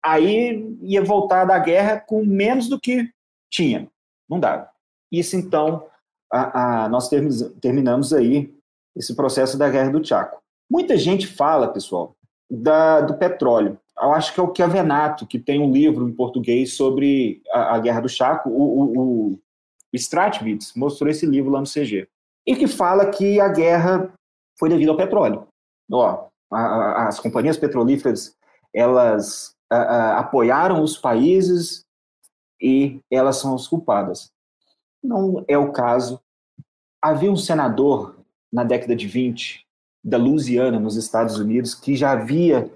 Aí 0.00 0.78
ia 0.82 1.02
voltar 1.02 1.44
da 1.44 1.58
guerra 1.58 1.98
com 1.98 2.24
menos 2.24 2.68
do 2.68 2.78
que 2.78 3.10
tinha. 3.50 3.88
Não 4.28 4.38
dava. 4.38 4.68
Isso, 5.10 5.34
então, 5.34 5.88
a, 6.32 6.84
a, 6.84 6.88
nós 6.88 7.10
terminamos 7.60 8.12
aí 8.12 8.54
esse 8.94 9.16
processo 9.16 9.58
da 9.58 9.68
Guerra 9.68 9.90
do 9.90 10.06
Chaco. 10.06 10.40
Muita 10.70 10.96
gente 10.96 11.26
fala, 11.26 11.66
pessoal, 11.66 12.14
da, 12.48 13.00
do 13.00 13.14
petróleo. 13.14 13.76
Eu 14.00 14.12
acho 14.12 14.32
que 14.32 14.38
é 14.38 14.42
o 14.42 14.54
Chiavenato, 14.54 15.26
que 15.26 15.38
tem 15.38 15.60
um 15.60 15.72
livro 15.72 16.08
em 16.08 16.12
português 16.12 16.74
sobre 16.74 17.42
a, 17.50 17.74
a 17.74 17.78
Guerra 17.80 18.02
do 18.02 18.08
Chaco. 18.08 18.48
O, 18.48 18.54
o, 18.54 18.98
o 19.32 19.38
Stratwitz 19.96 20.74
mostrou 20.74 21.10
esse 21.10 21.26
livro 21.26 21.50
lá 21.50 21.60
no 21.60 21.66
CG. 21.66 22.08
E 22.46 22.56
que 22.56 22.66
fala 22.66 23.10
que 23.10 23.40
a 23.40 23.48
guerra 23.48 24.12
foi 24.58 24.68
devido 24.68 24.90
ao 24.90 24.96
petróleo. 24.96 25.46
Ó, 25.90 26.28
a, 26.50 26.58
a, 26.58 27.08
as 27.08 27.20
companhias 27.20 27.56
petrolíferas, 27.56 28.34
elas 28.74 29.54
apoiaram 29.70 30.82
os 30.82 30.98
países 30.98 31.84
e 32.60 33.00
elas 33.10 33.36
são 33.36 33.54
as 33.54 33.68
culpadas. 33.68 34.32
Não 35.02 35.44
é 35.48 35.56
o 35.56 35.72
caso. 35.72 36.20
Havia 37.00 37.30
um 37.30 37.36
senador 37.36 38.16
na 38.52 38.64
década 38.64 38.96
de 38.96 39.06
20 39.06 39.64
da 40.02 40.18
Louisiana, 40.18 40.80
nos 40.80 40.96
Estados 40.96 41.38
Unidos, 41.38 41.74
que 41.74 41.94
já 41.94 42.12
havia 42.12 42.70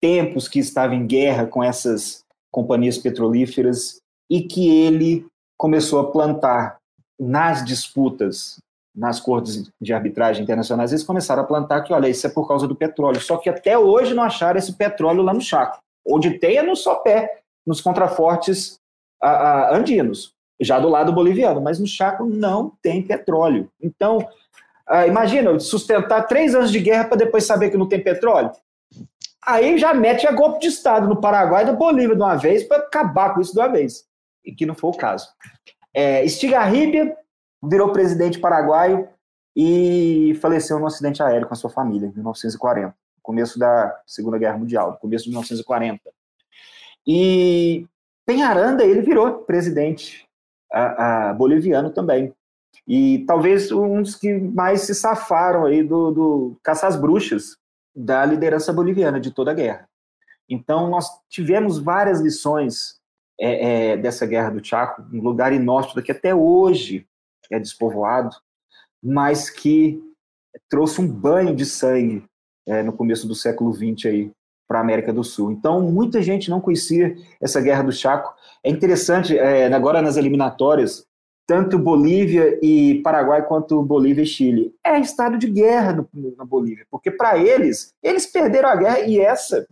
tempos 0.00 0.48
que 0.48 0.58
estava 0.58 0.94
em 0.94 1.06
guerra 1.06 1.46
com 1.46 1.62
essas 1.62 2.24
companhias 2.50 2.98
petrolíferas 2.98 4.00
e 4.28 4.42
que 4.42 4.68
ele 4.68 5.26
começou 5.60 6.00
a 6.00 6.10
plantar 6.10 6.78
nas 7.18 7.62
disputas 7.62 8.56
nas 8.96 9.20
cortes 9.20 9.70
de 9.78 9.92
arbitragem 9.92 10.42
internacionais, 10.42 10.90
eles 10.90 11.04
começaram 11.04 11.42
a 11.42 11.46
plantar 11.46 11.82
que, 11.82 11.92
olha, 11.92 12.08
isso 12.08 12.26
é 12.26 12.30
por 12.30 12.48
causa 12.48 12.66
do 12.66 12.74
petróleo. 12.74 13.20
Só 13.20 13.36
que 13.36 13.50
até 13.50 13.78
hoje 13.78 14.14
não 14.14 14.22
acharam 14.22 14.58
esse 14.58 14.72
petróleo 14.72 15.22
lá 15.22 15.34
no 15.34 15.40
Chaco. 15.40 15.78
Onde 16.04 16.38
tem 16.38 16.56
é 16.56 16.62
no 16.62 16.74
sopé, 16.74 17.40
nos 17.66 17.82
contrafortes 17.82 18.80
a, 19.22 19.28
a, 19.28 19.76
andinos, 19.76 20.32
já 20.58 20.80
do 20.80 20.88
lado 20.88 21.12
boliviano, 21.12 21.60
mas 21.60 21.78
no 21.78 21.86
Chaco 21.86 22.24
não 22.24 22.72
tem 22.80 23.02
petróleo. 23.02 23.70
Então, 23.82 24.26
ah, 24.88 25.06
imagina, 25.06 25.60
sustentar 25.60 26.26
três 26.26 26.54
anos 26.54 26.72
de 26.72 26.80
guerra 26.80 27.04
para 27.04 27.18
depois 27.18 27.44
saber 27.44 27.68
que 27.68 27.76
não 27.76 27.86
tem 27.86 28.02
petróleo. 28.02 28.50
Aí 29.46 29.76
já 29.76 29.92
mete 29.92 30.26
a 30.26 30.32
golpe 30.32 30.60
de 30.60 30.68
Estado 30.68 31.06
no 31.06 31.20
Paraguai 31.20 31.64
e 31.64 31.66
na 31.66 31.74
Bolívia 31.74 32.16
de 32.16 32.22
uma 32.22 32.36
vez 32.36 32.64
para 32.64 32.78
acabar 32.78 33.34
com 33.34 33.42
isso 33.42 33.52
de 33.52 33.58
uma 33.60 33.68
vez. 33.68 34.08
E 34.44 34.52
que 34.54 34.66
não 34.66 34.74
foi 34.74 34.90
o 34.90 34.94
caso. 34.94 35.28
É, 35.94 36.24
Estigarribia 36.24 37.16
virou 37.62 37.92
presidente 37.92 38.38
paraguaio 38.38 39.08
e 39.54 40.38
faleceu 40.40 40.78
num 40.78 40.86
acidente 40.86 41.22
aéreo 41.22 41.46
com 41.46 41.54
a 41.54 41.56
sua 41.56 41.70
família 41.70 42.06
em 42.06 42.12
1940, 42.12 42.94
começo 43.22 43.58
da 43.58 44.00
Segunda 44.06 44.38
Guerra 44.38 44.58
Mundial, 44.58 44.96
começo 44.98 45.24
de 45.24 45.30
1940. 45.30 46.00
E 47.06 47.86
Penharanda, 48.24 48.84
ele 48.84 49.02
virou 49.02 49.38
presidente 49.40 50.26
a, 50.72 51.30
a, 51.30 51.34
boliviano 51.34 51.90
também. 51.90 52.32
E 52.86 53.24
talvez 53.26 53.72
um 53.72 54.02
dos 54.02 54.14
que 54.14 54.32
mais 54.32 54.82
se 54.82 54.94
safaram 54.94 55.66
aí 55.66 55.82
do, 55.82 56.10
do 56.12 56.56
caça 56.62 56.86
às 56.86 56.96
bruxas 56.96 57.56
da 57.94 58.24
liderança 58.24 58.72
boliviana 58.72 59.18
de 59.18 59.32
toda 59.32 59.50
a 59.50 59.54
guerra. 59.54 59.88
Então, 60.48 60.88
nós 60.88 61.08
tivemos 61.28 61.78
várias 61.78 62.20
lições 62.20 62.99
é, 63.40 63.92
é, 63.92 63.96
dessa 63.96 64.26
guerra 64.26 64.50
do 64.50 64.64
Chaco, 64.64 65.02
um 65.12 65.22
lugar 65.22 65.52
inóspito 65.52 66.02
que 66.02 66.12
até 66.12 66.34
hoje 66.34 67.06
é 67.50 67.58
despovoado, 67.58 68.36
mas 69.02 69.48
que 69.48 69.98
trouxe 70.68 71.00
um 71.00 71.08
banho 71.08 71.56
de 71.56 71.64
sangue 71.64 72.24
é, 72.68 72.82
no 72.82 72.92
começo 72.92 73.26
do 73.26 73.34
século 73.34 73.72
XX 73.72 74.06
aí 74.06 74.32
para 74.68 74.78
a 74.78 74.82
América 74.82 75.12
do 75.12 75.24
Sul. 75.24 75.50
Então, 75.50 75.80
muita 75.80 76.20
gente 76.22 76.50
não 76.50 76.60
conhecia 76.60 77.16
essa 77.40 77.60
guerra 77.60 77.82
do 77.82 77.92
Chaco. 77.92 78.32
É 78.62 78.70
interessante, 78.70 79.36
é, 79.36 79.72
agora 79.72 80.02
nas 80.02 80.16
eliminatórias, 80.16 81.06
tanto 81.46 81.78
Bolívia 81.78 82.58
e 82.62 83.00
Paraguai 83.02 83.44
quanto 83.44 83.82
Bolívia 83.82 84.22
e 84.22 84.26
Chile. 84.26 84.72
É 84.84 85.00
estado 85.00 85.38
de 85.38 85.50
guerra 85.50 85.92
no, 85.94 86.36
na 86.36 86.44
Bolívia, 86.44 86.86
porque 86.90 87.10
para 87.10 87.38
eles, 87.38 87.92
eles 88.02 88.26
perderam 88.26 88.68
a 88.68 88.76
guerra 88.76 89.00
e 89.00 89.18
essa, 89.18 89.66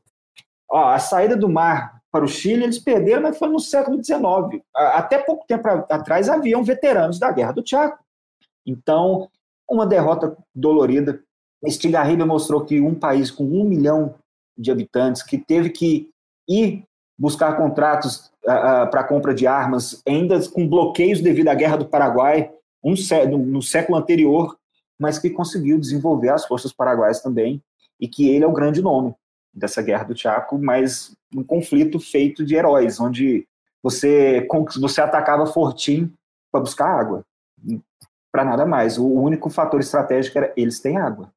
ó, 0.69 0.89
a 0.89 0.99
saída 0.99 1.37
do 1.37 1.49
mar 1.49 1.98
para 2.11 2.25
o 2.25 2.29
Chile, 2.29 2.65
eles 2.65 2.79
perderam, 2.79 3.23
mas 3.23 3.39
foi 3.39 3.49
no 3.49 3.61
século 3.61 4.03
XIX. 4.03 4.63
Até 4.75 5.19
pouco 5.19 5.47
tempo 5.47 5.69
atrás 5.69 6.29
haviam 6.29 6.63
veteranos 6.63 7.19
da 7.19 7.31
Guerra 7.31 7.53
do 7.53 7.67
Chaco. 7.67 8.03
Então, 8.67 9.29
uma 9.69 9.87
derrota 9.87 10.37
dolorida. 10.55 11.23
Estigarribia 11.63 12.25
mostrou 12.25 12.65
que 12.65 12.81
um 12.81 12.95
país 12.95 13.31
com 13.31 13.45
um 13.45 13.65
milhão 13.65 14.15
de 14.57 14.71
habitantes, 14.71 15.23
que 15.23 15.39
teve 15.39 15.71
que 15.71 16.09
ir 16.49 16.85
buscar 17.19 17.57
contratos 17.57 18.31
uh, 18.47 18.85
uh, 18.85 18.91
para 18.91 19.05
compra 19.05 19.35
de 19.35 19.47
armas, 19.47 20.01
ainda 20.07 20.39
com 20.51 20.69
bloqueios 20.69 21.21
devido 21.21 21.49
à 21.49 21.55
Guerra 21.55 21.77
do 21.77 21.87
Paraguai, 21.87 22.51
um 22.83 22.95
no, 23.29 23.39
no 23.39 23.63
século 23.63 23.99
anterior, 23.99 24.57
mas 24.99 25.19
que 25.19 25.31
conseguiu 25.31 25.79
desenvolver 25.79 26.31
as 26.31 26.47
forças 26.47 26.73
paraguaias 26.73 27.21
também, 27.21 27.61
e 28.01 28.09
que 28.09 28.29
ele 28.31 28.45
é 28.45 28.47
o 28.47 28.53
grande 28.53 28.81
nome 28.81 29.15
dessa 29.59 29.83
Guerra 29.83 30.05
do 30.05 30.17
Chaco, 30.17 30.59
mas 30.59 31.13
um 31.35 31.45
conflito 31.45 32.01
feito 32.01 32.45
de 32.45 32.55
heróis, 32.55 33.01
onde 33.01 33.47
você, 33.83 34.47
você 34.81 35.01
atacava 35.01 35.47
Fortim 35.47 36.13
para 36.51 36.61
buscar 36.61 36.89
água, 36.89 37.25
para 38.33 38.45
nada 38.45 38.65
mais. 38.65 38.99
O 38.99 39.07
único 39.07 39.51
fator 39.51 39.81
estratégico 39.81 40.39
era 40.39 40.53
eles 40.57 40.81
têm 40.81 40.97
água. 40.97 41.31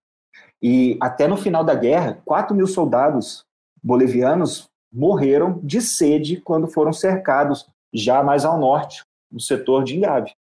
E 0.62 0.98
até 1.02 1.28
no 1.28 1.38
final 1.38 1.64
da 1.64 1.74
guerra, 1.74 2.22
4 2.24 2.56
mil 2.56 2.68
soldados 2.68 3.44
bolivianos 3.84 4.70
morreram 4.94 5.60
de 5.64 5.82
sede 5.82 6.40
quando 6.40 6.68
foram 6.68 6.94
cercados, 6.94 7.68
já 7.94 8.22
mais 8.22 8.46
ao 8.46 8.60
norte, 8.60 9.04
no 9.32 9.40
setor 9.40 9.84
de 9.84 9.98
Ingave. 9.98 10.32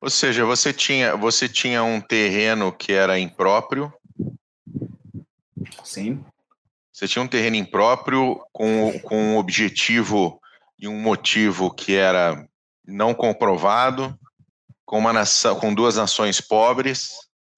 Ou 0.00 0.10
seja, 0.10 0.44
você 0.44 0.72
tinha, 0.72 1.16
você 1.16 1.48
tinha 1.48 1.82
um 1.84 2.00
terreno 2.00 2.72
que 2.72 2.92
era 2.92 3.18
impróprio. 3.18 3.92
Sim. 5.84 6.24
Você 6.92 7.08
tinha 7.08 7.22
um 7.22 7.28
terreno 7.28 7.56
impróprio 7.56 8.40
com, 8.52 8.98
com 9.00 9.16
um 9.16 9.38
objetivo 9.38 10.38
e 10.78 10.86
um 10.86 11.00
motivo 11.00 11.72
que 11.72 11.96
era 11.96 12.46
não 12.86 13.14
comprovado, 13.14 14.18
com 14.84 14.98
uma 14.98 15.12
nação, 15.12 15.58
com 15.58 15.72
duas 15.72 15.96
nações 15.96 16.40
pobres, 16.40 17.12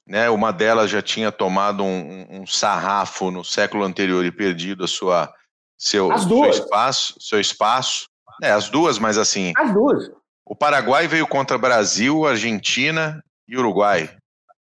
né? 0.06 0.30
Uma 0.30 0.52
delas 0.52 0.90
já 0.90 1.02
tinha 1.02 1.32
tomado 1.32 1.82
um, 1.82 2.42
um 2.42 2.46
sarrafo 2.46 3.30
no 3.30 3.44
século 3.44 3.84
anterior 3.84 4.24
e 4.24 4.30
perdido 4.30 4.84
a 4.84 4.88
sua 4.88 5.32
seu, 5.76 6.16
seu 6.18 6.44
espaço, 6.50 7.14
seu 7.18 7.40
espaço. 7.40 8.08
É, 8.42 8.50
as 8.50 8.68
duas, 8.68 8.98
mas 8.98 9.18
assim. 9.18 9.52
As 9.56 9.72
duas. 9.72 10.10
O 10.44 10.54
Paraguai 10.54 11.08
veio 11.08 11.26
contra 11.26 11.58
Brasil, 11.58 12.26
Argentina 12.26 13.24
e 13.48 13.56
Uruguai. 13.56 14.14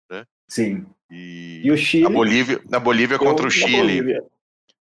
Né? 0.10 0.26
Sim. 0.48 0.86
E, 1.10 1.62
e, 1.64 1.72
o 1.72 1.78
Chile. 1.78 2.06
A 2.06 2.10
Bolívia, 2.10 2.62
na 2.70 2.80
Bolívia 2.80 3.18
contra 3.18 3.48
o 3.48 3.52
Chile. 3.52 4.20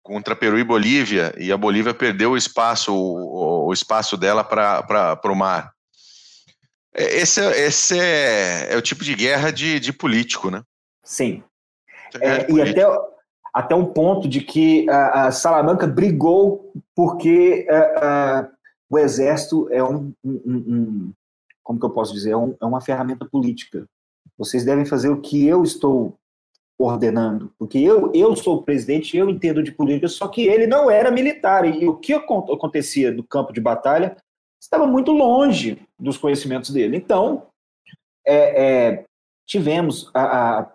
Contra 0.02 0.36
Peru 0.36 0.58
e 0.58 0.64
Bolívia. 0.64 1.34
E 1.38 1.52
a 1.52 1.58
Bolívia 1.58 1.94
perdeu 1.94 2.32
o 2.32 2.38
espaço, 2.38 2.94
o, 2.94 3.68
o 3.68 3.74
espaço 3.74 4.18
dela 4.18 4.44
para 4.44 5.20
o 5.26 5.36
mar. 5.36 5.72
É, 6.94 7.18
esse, 7.18 7.40
é, 7.40 7.66
esse 7.66 8.00
é, 8.00 8.74
é, 8.74 8.78
o 8.78 8.82
tipo 8.82 9.04
de 9.04 9.16
guerra 9.16 9.52
de, 9.52 9.80
de 9.80 9.94
político, 9.94 10.50
né? 10.50 10.64
Sim. 11.04 11.44
É, 12.20 12.52
e 12.52 12.62
até, 12.62 12.84
até 13.54 13.76
um 13.76 13.86
ponto 13.86 14.28
de 14.28 14.42
que 14.42 14.90
a, 14.90 15.28
a 15.28 15.32
Salamanca 15.32 15.86
brigou 15.86 16.74
porque 16.96 17.68
a, 17.70 17.76
a, 17.76 18.50
o 18.90 18.98
exército 18.98 19.70
é 19.72 19.84
um, 19.84 20.14
um, 20.24 20.42
um, 20.46 21.14
como 21.64 21.80
que 21.80 21.86
eu 21.86 21.92
posso 21.92 22.14
dizer, 22.14 22.32
é, 22.32 22.38
um, 22.38 22.56
é 22.60 22.66
uma 22.66 22.82
ferramenta 22.82 23.26
política. 23.26 23.86
Vocês 24.38 24.66
devem 24.66 24.86
fazer 24.86 25.10
o 25.10 25.22
que 25.22 25.46
eu 25.46 25.64
estou 25.64 26.18
ordenando, 26.80 27.52
porque 27.60 27.78
eu, 27.78 28.10
eu 28.14 28.36
sou 28.38 28.56
o 28.56 28.64
presidente, 28.64 29.18
eu 29.18 29.30
entendo 29.30 29.62
de 29.62 29.72
política, 29.72 30.08
só 30.08 30.30
que 30.30 30.48
ele 30.48 30.66
não 30.66 30.90
era 30.90 31.12
militar, 31.12 31.66
e 31.66 31.86
o 31.86 31.98
que 31.98 32.14
acontecia 32.14 33.12
no 33.12 33.24
campo 33.24 33.52
de 33.52 33.60
batalha 33.60 34.16
estava 34.62 34.88
muito 34.88 35.12
longe 35.12 35.78
dos 36.00 36.18
conhecimentos 36.18 36.70
dele. 36.72 36.96
Então, 36.96 37.48
é, 38.26 38.64
é, 38.64 39.06
tivemos 39.46 40.10
a, 40.14 40.60
a 40.60 40.72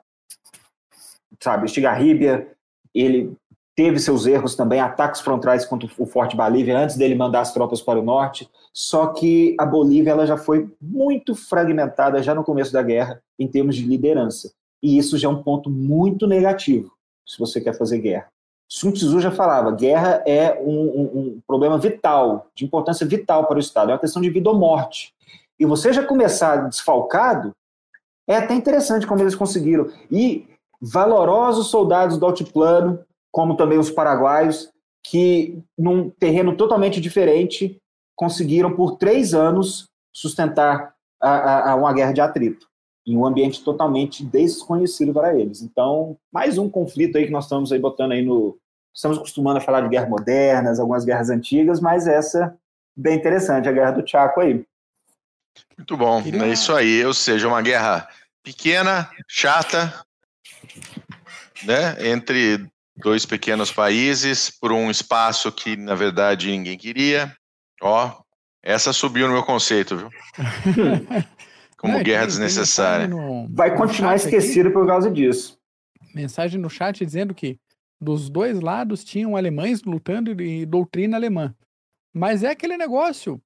sabe, 1.41 1.67
Estigarribia, 1.67 2.51
ele 2.95 3.35
teve 3.75 3.99
seus 3.99 4.27
erros 4.27 4.55
também, 4.55 4.81
ataques 4.81 5.21
frontais 5.21 5.65
contra 5.65 5.89
o 5.99 6.07
Forte 6.07 6.37
Bolívia 6.37 6.79
antes 6.79 6.97
dele 6.97 7.15
mandar 7.15 7.41
as 7.41 7.53
tropas 7.53 7.81
para 7.81 7.99
o 7.99 8.05
norte. 8.05 8.49
Só 8.73 9.09
que 9.09 9.57
a 9.59 9.67
Bolívia 9.67 10.11
ela 10.11 10.27
já 10.27 10.37
foi 10.37 10.71
muito 10.81 11.35
fragmentada 11.35 12.23
já 12.23 12.35
no 12.35 12.45
começo 12.45 12.73
da 12.73 12.83
guerra 12.83 13.21
em 13.39 13.49
termos 13.49 13.75
de 13.75 13.85
liderança. 13.85 14.53
E 14.85 14.99
isso 14.99 15.17
já 15.17 15.29
é 15.29 15.31
um 15.31 15.43
ponto 15.43 15.71
muito 15.71 16.27
negativo 16.27 16.93
se 17.27 17.39
você 17.39 17.59
quer 17.59 17.73
fazer 17.73 18.01
guerra. 18.01 18.27
Sun 18.69 18.93
Tzu 18.93 19.19
já 19.19 19.31
falava, 19.31 19.73
guerra 19.73 20.23
é 20.27 20.61
um, 20.61 20.79
um, 20.79 21.19
um 21.19 21.41
problema 21.47 21.79
vital, 21.79 22.49
de 22.55 22.67
importância 22.67 23.07
vital 23.07 23.47
para 23.47 23.57
o 23.57 23.61
Estado, 23.61 23.91
é 23.91 23.95
uma 23.95 24.01
questão 24.01 24.21
de 24.21 24.29
vida 24.29 24.51
ou 24.51 24.59
morte. 24.59 25.15
E 25.59 25.65
você 25.65 25.91
já 25.91 26.05
começar 26.05 26.69
desfalcado, 26.69 27.53
é 28.29 28.37
até 28.37 28.53
interessante 28.53 29.07
como 29.07 29.23
eles 29.23 29.35
conseguiram. 29.35 29.91
E 30.11 30.47
valorosos 30.79 31.69
soldados 31.69 32.19
do 32.19 32.27
altiplano, 32.27 33.03
como 33.33 33.57
também 33.57 33.79
os 33.79 33.91
paraguaios, 33.91 34.71
que 35.03 35.63
num 35.79 36.11
terreno 36.11 36.59
totalmente 36.59 37.01
diferente 37.01 37.79
conseguiram 38.15 38.77
por 38.77 38.99
três 38.99 39.33
anos 39.33 39.87
sustentar 40.13 40.95
a, 41.19 41.31
a, 41.31 41.71
a 41.71 41.75
uma 41.75 41.93
guerra 41.95 42.13
de 42.13 42.21
atrito 42.21 42.67
em 43.07 43.17
um 43.17 43.27
ambiente 43.27 43.63
totalmente 43.63 44.25
desconhecido 44.25 45.13
para 45.13 45.39
eles. 45.39 45.63
Então, 45.63 46.17
mais 46.33 46.57
um 46.59 46.69
conflito 46.69 47.19
aí 47.19 47.27
que 47.27 47.33
nós 47.33 47.45
estamos 47.45 47.71
aí 47.71 47.79
botando 47.79 48.13
aí 48.13 48.25
no 48.25 48.59
estamos 48.95 49.19
acostumando 49.19 49.59
a 49.59 49.61
falar 49.61 49.81
de 49.81 49.89
guerras 49.89 50.09
modernas, 50.09 50.79
algumas 50.79 51.05
guerras 51.05 51.29
antigas, 51.29 51.81
mas 51.81 52.07
essa 52.07 52.57
bem 52.97 53.17
interessante, 53.17 53.69
a 53.69 53.73
guerra 53.73 53.91
do 53.91 54.09
Chaco 54.09 54.41
aí. 54.41 54.65
Muito 55.77 55.97
bom, 55.97 56.23
é 56.23 56.49
isso 56.49 56.73
aí, 56.73 57.05
ou 57.05 57.13
seja, 57.13 57.49
uma 57.49 57.61
guerra 57.61 58.09
pequena, 58.43 59.11
chata, 59.27 59.93
né, 61.65 62.09
entre 62.09 62.65
dois 62.97 63.27
pequenos 63.27 63.73
países 63.73 64.49
por 64.49 64.71
um 64.71 64.91
espaço 64.91 65.51
que 65.51 65.77
na 65.77 65.97
verdade 65.97 66.51
ninguém 66.51 66.79
queria. 66.79 67.37
Ó, 67.83 68.13
essa 68.63 68.93
subiu 68.93 69.27
no 69.27 69.35
meu 69.35 69.43
conceito, 69.43 69.97
viu? 69.97 70.11
Como 71.85 71.99
Não, 71.99 72.03
guerra 72.03 72.23
tem, 72.23 72.29
desnecessária. 72.29 73.07
Tem 73.07 73.15
no, 73.15 73.47
Vai 73.51 73.77
continuar 73.77 74.17
esquecido 74.17 74.69
aqui, 74.69 74.73
por 74.73 74.87
causa 74.87 75.11
disso. 75.11 75.59
Mensagem 76.15 76.59
no 76.59 76.71
chat 76.71 77.05
dizendo 77.05 77.35
que 77.35 77.59
dos 78.01 78.31
dois 78.31 78.59
lados 78.59 79.05
tinham 79.05 79.37
alemães 79.37 79.83
lutando 79.83 80.41
e 80.41 80.65
doutrina 80.65 81.19
alemã. 81.19 81.55
Mas 82.11 82.43
é 82.43 82.51
aquele 82.51 82.79
negócio. 82.79 83.39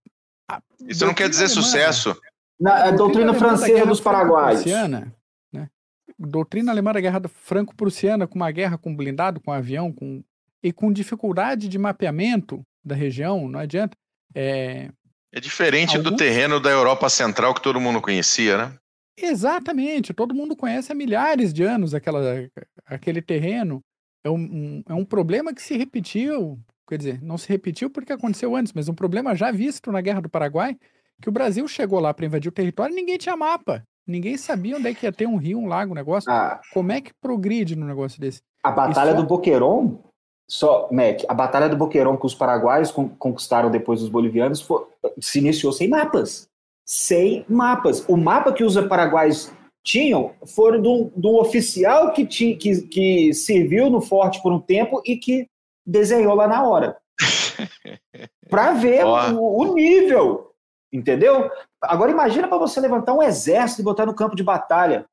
Isso 0.86 1.04
não 1.04 1.14
quer 1.14 1.28
dizer 1.28 1.46
alemã, 1.46 1.62
sucesso. 1.62 2.16
Na, 2.60 2.84
a 2.84 2.90
doutrina, 2.92 3.32
doutrina 3.32 3.34
francesa 3.34 3.86
dos 3.86 4.00
paraguaios 4.00 4.64
doutrina 6.16 6.70
alemã 6.70 6.92
da 6.92 7.00
guerra 7.00 7.20
franco-prussiana, 7.28 8.26
com 8.26 8.36
uma 8.36 8.50
guerra 8.52 8.78
com 8.78 8.94
blindado, 8.94 9.40
com 9.40 9.50
avião, 9.50 9.92
com 9.92 10.22
e 10.62 10.72
com 10.72 10.92
dificuldade 10.92 11.68
de 11.68 11.78
mapeamento 11.78 12.64
da 12.84 12.94
região, 12.94 13.48
não 13.48 13.60
adianta. 13.60 13.96
É, 14.34 14.90
é 15.32 15.40
diferente 15.40 15.96
Alguns... 15.96 16.12
do 16.12 16.16
terreno 16.16 16.60
da 16.60 16.70
Europa 16.70 17.08
Central 17.08 17.54
que 17.54 17.62
todo 17.62 17.80
mundo 17.80 18.00
conhecia, 18.00 18.56
né? 18.56 18.74
Exatamente, 19.20 20.14
todo 20.14 20.34
mundo 20.34 20.54
conhece 20.54 20.92
há 20.92 20.94
milhares 20.94 21.52
de 21.52 21.64
anos 21.64 21.92
aquela, 21.92 22.20
aquele 22.86 23.20
terreno. 23.20 23.82
É 24.22 24.30
um, 24.30 24.36
um, 24.36 24.82
é 24.88 24.94
um 24.94 25.04
problema 25.04 25.52
que 25.52 25.62
se 25.62 25.76
repetiu, 25.76 26.58
quer 26.88 26.98
dizer, 26.98 27.22
não 27.22 27.36
se 27.36 27.48
repetiu 27.48 27.90
porque 27.90 28.12
aconteceu 28.12 28.54
antes, 28.54 28.72
mas 28.72 28.88
um 28.88 28.94
problema 28.94 29.34
já 29.34 29.50
visto 29.50 29.90
na 29.90 30.00
Guerra 30.00 30.22
do 30.22 30.28
Paraguai, 30.28 30.76
que 31.20 31.28
o 31.28 31.32
Brasil 31.32 31.66
chegou 31.66 31.98
lá 31.98 32.14
para 32.14 32.26
invadir 32.26 32.48
o 32.48 32.52
território 32.52 32.92
e 32.92 32.96
ninguém 32.96 33.18
tinha 33.18 33.36
mapa. 33.36 33.82
Ninguém 34.06 34.36
sabia 34.38 34.76
onde 34.76 34.88
é 34.88 34.94
que 34.94 35.04
ia 35.04 35.12
ter 35.12 35.26
um 35.26 35.36
rio, 35.36 35.58
um 35.58 35.66
lago, 35.66 35.92
um 35.92 35.96
negócio. 35.96 36.30
Ah, 36.30 36.60
Como 36.72 36.92
é 36.92 37.00
que 37.00 37.12
progride 37.20 37.76
num 37.76 37.86
negócio 37.86 38.20
desse? 38.20 38.40
A 38.62 38.70
Batalha 38.70 39.10
só... 39.10 39.16
do 39.18 39.26
Boqueron, 39.26 40.02
só, 40.48 40.88
Mac, 40.90 41.24
a 41.28 41.34
Batalha 41.34 41.68
do 41.68 41.76
Boqueron 41.76 42.16
que 42.16 42.26
os 42.26 42.34
paraguaios 42.34 42.90
conquistaram 42.90 43.70
depois 43.70 44.00
dos 44.00 44.08
bolivianos 44.08 44.62
foi, 44.62 44.86
se 45.20 45.38
iniciou 45.38 45.72
sem 45.72 45.88
mapas 45.88 46.48
sem 46.88 47.44
mapas. 47.46 48.02
O 48.08 48.16
mapa 48.16 48.50
que 48.50 48.64
os 48.64 48.74
paraguaios 48.86 49.52
tinham 49.84 50.32
foram 50.46 50.80
do, 50.80 51.12
do 51.14 51.36
oficial 51.36 52.12
que, 52.14 52.26
tinha, 52.26 52.56
que, 52.56 52.80
que 52.82 53.34
serviu 53.34 53.90
no 53.90 54.00
forte 54.00 54.42
por 54.42 54.52
um 54.52 54.58
tempo 54.58 55.02
e 55.04 55.18
que 55.18 55.46
desenhou 55.86 56.34
lá 56.34 56.48
na 56.48 56.66
hora. 56.66 56.96
para 58.48 58.72
ver 58.72 59.04
o, 59.04 59.58
o, 59.58 59.74
nível, 59.74 60.52
entendeu? 60.90 61.50
Agora 61.82 62.10
imagina 62.10 62.48
para 62.48 62.56
você 62.56 62.80
levantar 62.80 63.12
um 63.12 63.22
exército 63.22 63.82
e 63.82 63.84
botar 63.84 64.06
no 64.06 64.14
campo 64.14 64.34
de 64.34 64.42
batalha. 64.42 65.04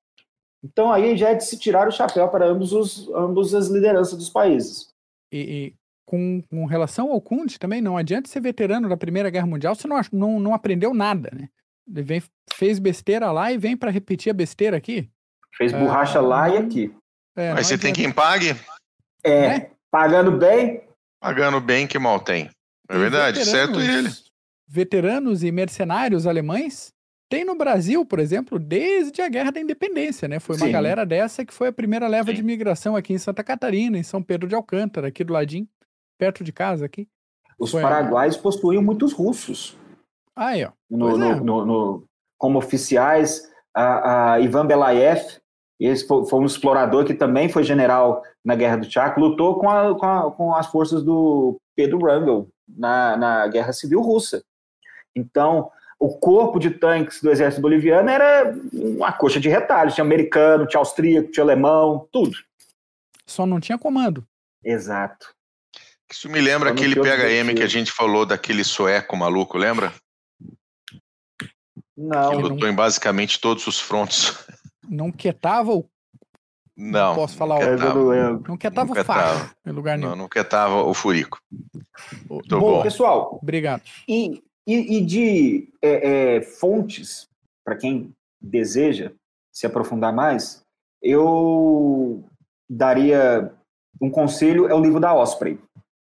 Então 0.63 0.93
aí 0.93 1.17
já 1.17 1.31
é 1.31 1.35
de 1.35 1.43
se 1.43 1.59
tirar 1.59 1.87
o 1.89 1.91
chapéu 1.91 2.29
para 2.29 2.45
ambos, 2.45 2.71
os, 2.71 3.09
ambos 3.09 3.53
as 3.53 3.67
lideranças 3.67 4.17
dos 4.17 4.29
países. 4.29 4.94
E, 5.31 5.39
e 5.39 5.75
com, 6.05 6.41
com, 6.49 6.65
relação 6.65 7.11
ao 7.11 7.21
Conde 7.21 7.59
também, 7.59 7.81
não 7.81 7.97
adianta 7.97 8.29
ser 8.29 8.39
veterano 8.39 8.87
da 8.87 8.97
Primeira 8.97 9.29
Guerra 9.29 9.47
Mundial, 9.47 9.75
você 9.75 9.87
não, 9.87 9.99
não, 10.11 10.39
não 10.39 10.53
aprendeu 10.53 10.93
nada, 10.93 11.31
né? 11.33 11.49
Ele 11.87 12.03
vem, 12.03 12.23
fez 12.53 12.79
besteira 12.79 13.31
lá 13.31 13.51
e 13.51 13.57
vem 13.57 13.75
para 13.75 13.91
repetir 13.91 14.29
a 14.29 14.33
besteira 14.33 14.77
aqui. 14.77 15.09
Fez 15.55 15.71
borracha 15.71 16.19
é, 16.19 16.21
lá 16.21 16.49
e 16.49 16.57
aqui. 16.57 16.95
É, 17.35 17.53
Mas 17.53 17.67
você 17.67 17.77
tem 17.77 17.93
quem 17.93 18.11
pague? 18.11 18.55
É, 19.23 19.47
né? 19.47 19.71
pagando 19.91 20.31
bem. 20.31 20.83
Pagando 21.19 21.59
bem 21.59 21.87
que 21.87 21.97
mal 21.99 22.19
tem. 22.19 22.49
É 22.89 22.97
verdade, 22.97 23.43
certo 23.45 23.79
ele. 23.79 24.09
Veteranos 24.67 25.43
e 25.43 25.51
mercenários 25.51 26.27
alemães 26.27 26.94
tem 27.35 27.43
no 27.43 27.53
Brasil, 27.53 28.05
por 28.05 28.19
exemplo, 28.19 28.57
desde 28.57 29.21
a 29.21 29.27
Guerra 29.27 29.51
da 29.51 29.59
Independência, 29.59 30.25
né? 30.25 30.39
Foi 30.39 30.55
uma 30.55 30.67
Sim. 30.67 30.71
galera 30.71 31.05
dessa 31.05 31.43
que 31.43 31.53
foi 31.53 31.67
a 31.67 31.73
primeira 31.73 32.07
leva 32.07 32.29
Sim. 32.29 32.37
de 32.37 32.43
migração 32.43 32.95
aqui 32.95 33.11
em 33.11 33.17
Santa 33.17 33.43
Catarina, 33.43 33.97
em 33.97 34.03
São 34.03 34.23
Pedro 34.23 34.47
de 34.47 34.55
Alcântara, 34.55 35.09
aqui 35.09 35.21
do 35.21 35.33
ladinho, 35.33 35.67
perto 36.17 36.45
de 36.45 36.53
casa 36.53 36.85
aqui. 36.85 37.09
Os 37.59 37.71
foi 37.71 37.81
paraguaios 37.81 38.37
a... 38.37 38.39
possuíam 38.39 38.81
muitos 38.81 39.11
russos. 39.11 39.77
Aí, 40.33 40.63
ó. 40.63 40.71
No, 40.89 41.17
no, 41.17 41.25
é. 41.25 41.35
no, 41.35 41.65
no, 41.65 42.03
como 42.37 42.57
oficiais, 42.57 43.51
a, 43.73 44.35
a 44.35 44.39
Ivan 44.39 44.65
Belayev, 44.65 45.21
esse 45.77 46.07
foi, 46.07 46.25
foi, 46.25 46.39
um 46.39 46.45
explorador 46.45 47.03
que 47.03 47.13
também 47.13 47.49
foi 47.49 47.65
general 47.65 48.23
na 48.45 48.55
Guerra 48.55 48.77
do 48.77 48.89
Chaco, 48.89 49.19
lutou 49.19 49.59
com, 49.59 49.69
a, 49.69 49.93
com, 49.99 50.05
a, 50.05 50.31
com 50.31 50.55
as 50.55 50.67
forças 50.67 51.03
do 51.03 51.59
Pedro 51.75 51.99
Wrangel 52.01 52.47
na, 52.65 53.17
na 53.17 53.47
Guerra 53.49 53.73
Civil 53.73 53.99
Russa. 53.99 54.41
Então, 55.13 55.69
o 55.99 56.09
corpo 56.17 56.59
de 56.59 56.71
tanques 56.71 57.21
do 57.21 57.31
exército 57.31 57.61
boliviano 57.61 58.09
era 58.09 58.53
uma 58.73 59.13
coxa 59.13 59.39
de 59.39 59.49
retalhos. 59.49 59.95
Tinha 59.95 60.05
americano, 60.05 60.67
tinha 60.67 60.79
austríaco, 60.79 61.31
tinha 61.31 61.43
alemão, 61.43 62.07
tudo. 62.11 62.37
Só 63.25 63.45
não 63.45 63.59
tinha 63.59 63.77
comando. 63.77 64.25
Exato. 64.63 65.33
Isso 66.11 66.29
me 66.29 66.39
lembra 66.39 66.69
aquele 66.69 66.95
PHM 66.95 67.55
que 67.55 67.63
a 67.63 67.67
gente 67.67 67.91
falou 67.91 68.25
daquele 68.25 68.63
sueco 68.63 69.17
maluco, 69.17 69.57
lembra? 69.57 69.93
Não. 71.97 72.29
Que 72.29 72.35
lutou 72.35 72.59
não... 72.59 72.69
em 72.69 72.75
basicamente 72.75 73.39
todos 73.39 73.65
os 73.65 73.79
frontos. 73.79 74.45
Não 74.87 75.11
quietava 75.11 75.71
o. 75.73 75.89
Não. 76.77 77.09
não 77.09 77.15
posso 77.15 77.35
falar 77.37 77.57
o. 77.57 77.77
Não, 77.77 78.39
não 78.39 78.57
quietava 78.57 78.91
o 78.91 79.03
facho 79.03 79.55
em 79.65 79.71
lugar 79.71 79.97
nenhum. 79.97 80.11
Não, 80.11 80.15
não 80.17 80.29
quietava 80.29 80.83
o 80.83 80.93
furico. 80.93 81.39
Muito 82.29 82.59
bom, 82.59 82.73
bom. 82.77 82.83
pessoal. 82.83 83.39
Obrigado. 83.41 83.81
E, 84.07 84.43
e, 84.67 84.97
e 84.97 85.01
de 85.05 85.69
é, 85.81 86.37
é, 86.37 86.41
fontes, 86.41 87.27
para 87.63 87.75
quem 87.75 88.13
deseja 88.41 89.11
se 89.51 89.65
aprofundar 89.65 90.13
mais, 90.13 90.61
eu 91.01 92.23
daria 92.69 93.51
um 94.01 94.09
conselho: 94.09 94.67
é 94.67 94.73
o 94.73 94.81
livro 94.81 94.99
da 94.99 95.13
Osprey, 95.13 95.59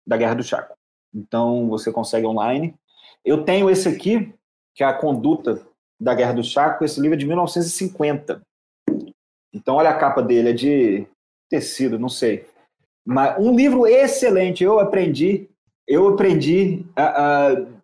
da 0.05 0.17
Guerra 0.17 0.35
do 0.35 0.43
Chaco. 0.43 0.75
Então 1.13 1.67
você 1.69 1.91
consegue 1.91 2.25
online. 2.25 2.73
Eu 3.23 3.43
tenho 3.43 3.69
esse 3.69 3.87
aqui, 3.87 4.33
que 4.75 4.83
é 4.83 4.87
a 4.87 4.93
conduta 4.93 5.61
da 5.99 6.13
Guerra 6.13 6.33
do 6.33 6.43
Chaco. 6.43 6.83
Esse 6.83 6.99
livro 6.99 7.15
é 7.15 7.19
de 7.19 7.27
1950. 7.27 8.41
Então, 9.53 9.75
olha 9.75 9.89
a 9.89 9.97
capa 9.97 10.21
dele, 10.21 10.49
é 10.49 10.53
de 10.53 11.07
tecido, 11.49 11.99
não 11.99 12.09
sei. 12.09 12.47
Mas 13.05 13.37
um 13.37 13.55
livro 13.55 13.85
excelente. 13.85 14.63
Eu 14.63 14.79
aprendi, 14.79 15.49
eu 15.87 16.07
aprendi, 16.07 16.85
uh, 16.97 17.61
uh, 17.61 17.80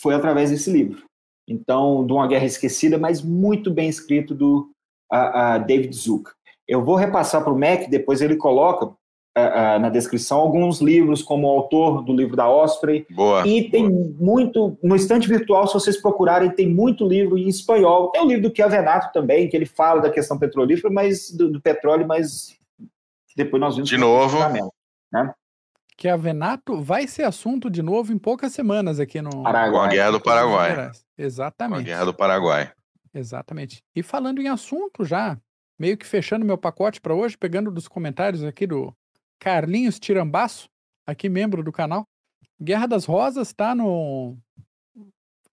foi 0.00 0.14
através 0.14 0.50
desse 0.50 0.70
livro. 0.70 1.02
Então, 1.48 2.06
de 2.06 2.12
uma 2.12 2.26
Guerra 2.26 2.44
Esquecida, 2.44 2.98
mas 2.98 3.22
muito 3.22 3.70
bem 3.70 3.88
escrito 3.88 4.34
do 4.34 4.70
uh, 5.12 5.64
David 5.66 5.94
Zuck. 5.96 6.30
Eu 6.66 6.84
vou 6.84 6.96
repassar 6.96 7.42
para 7.42 7.52
o 7.52 7.58
Mac, 7.58 7.88
depois 7.88 8.20
ele 8.20 8.36
coloca 8.36 8.84
uh, 8.86 9.78
na 9.80 9.88
descrição 9.88 10.38
alguns 10.38 10.80
livros, 10.80 11.22
como 11.22 11.46
o 11.46 11.50
autor 11.50 12.02
do 12.04 12.14
livro 12.14 12.36
da 12.36 12.48
Osprey. 12.48 13.06
Boa. 13.10 13.46
E 13.46 13.70
tem 13.70 13.88
boa. 13.88 14.14
muito, 14.20 14.76
no 14.82 14.94
estante 14.94 15.26
virtual, 15.26 15.66
se 15.66 15.74
vocês 15.74 15.96
procurarem, 15.96 16.50
tem 16.50 16.68
muito 16.68 17.06
livro 17.08 17.38
em 17.38 17.48
espanhol. 17.48 18.10
Tem 18.10 18.22
o 18.22 18.28
livro 18.28 18.48
do 18.48 18.54
Chiavenato 18.54 19.10
também, 19.12 19.48
que 19.48 19.56
ele 19.56 19.66
fala 19.66 20.02
da 20.02 20.10
questão 20.10 20.38
petrolífera, 20.38 20.92
mas 20.92 21.30
do, 21.30 21.50
do 21.50 21.60
petróleo, 21.60 22.06
mas 22.06 22.54
depois 23.34 23.60
nós 23.60 23.74
vimos. 23.74 23.88
De 23.88 23.96
novo. 23.96 24.38
Né? 25.10 25.32
Que 25.98 26.06
a 26.06 26.16
Venato 26.16 26.80
vai 26.80 27.08
ser 27.08 27.24
assunto 27.24 27.68
de 27.68 27.82
novo 27.82 28.12
em 28.12 28.18
poucas 28.18 28.52
semanas 28.52 29.00
aqui 29.00 29.20
no 29.20 29.42
Paraguai. 29.42 29.70
Com 29.72 29.80
a 29.80 29.88
Guerra 29.88 30.10
do 30.12 30.20
Paraguai. 30.20 30.90
Exatamente. 31.18 31.78
Com 31.78 31.80
a 31.80 31.84
Guerra 31.84 32.04
do 32.04 32.14
Paraguai. 32.14 32.72
Exatamente. 33.12 33.82
E 33.96 34.00
falando 34.00 34.40
em 34.40 34.48
assunto 34.48 35.04
já, 35.04 35.36
meio 35.76 35.98
que 35.98 36.06
fechando 36.06 36.46
meu 36.46 36.56
pacote 36.56 37.00
para 37.00 37.12
hoje, 37.12 37.36
pegando 37.36 37.68
dos 37.72 37.88
comentários 37.88 38.44
aqui 38.44 38.64
do 38.64 38.94
Carlinhos 39.40 39.98
Tirambaço, 39.98 40.68
aqui 41.04 41.28
membro 41.28 41.64
do 41.64 41.72
canal. 41.72 42.04
Guerra 42.62 42.86
das 42.86 43.04
Rosas 43.04 43.52
tá 43.52 43.74
no 43.74 44.38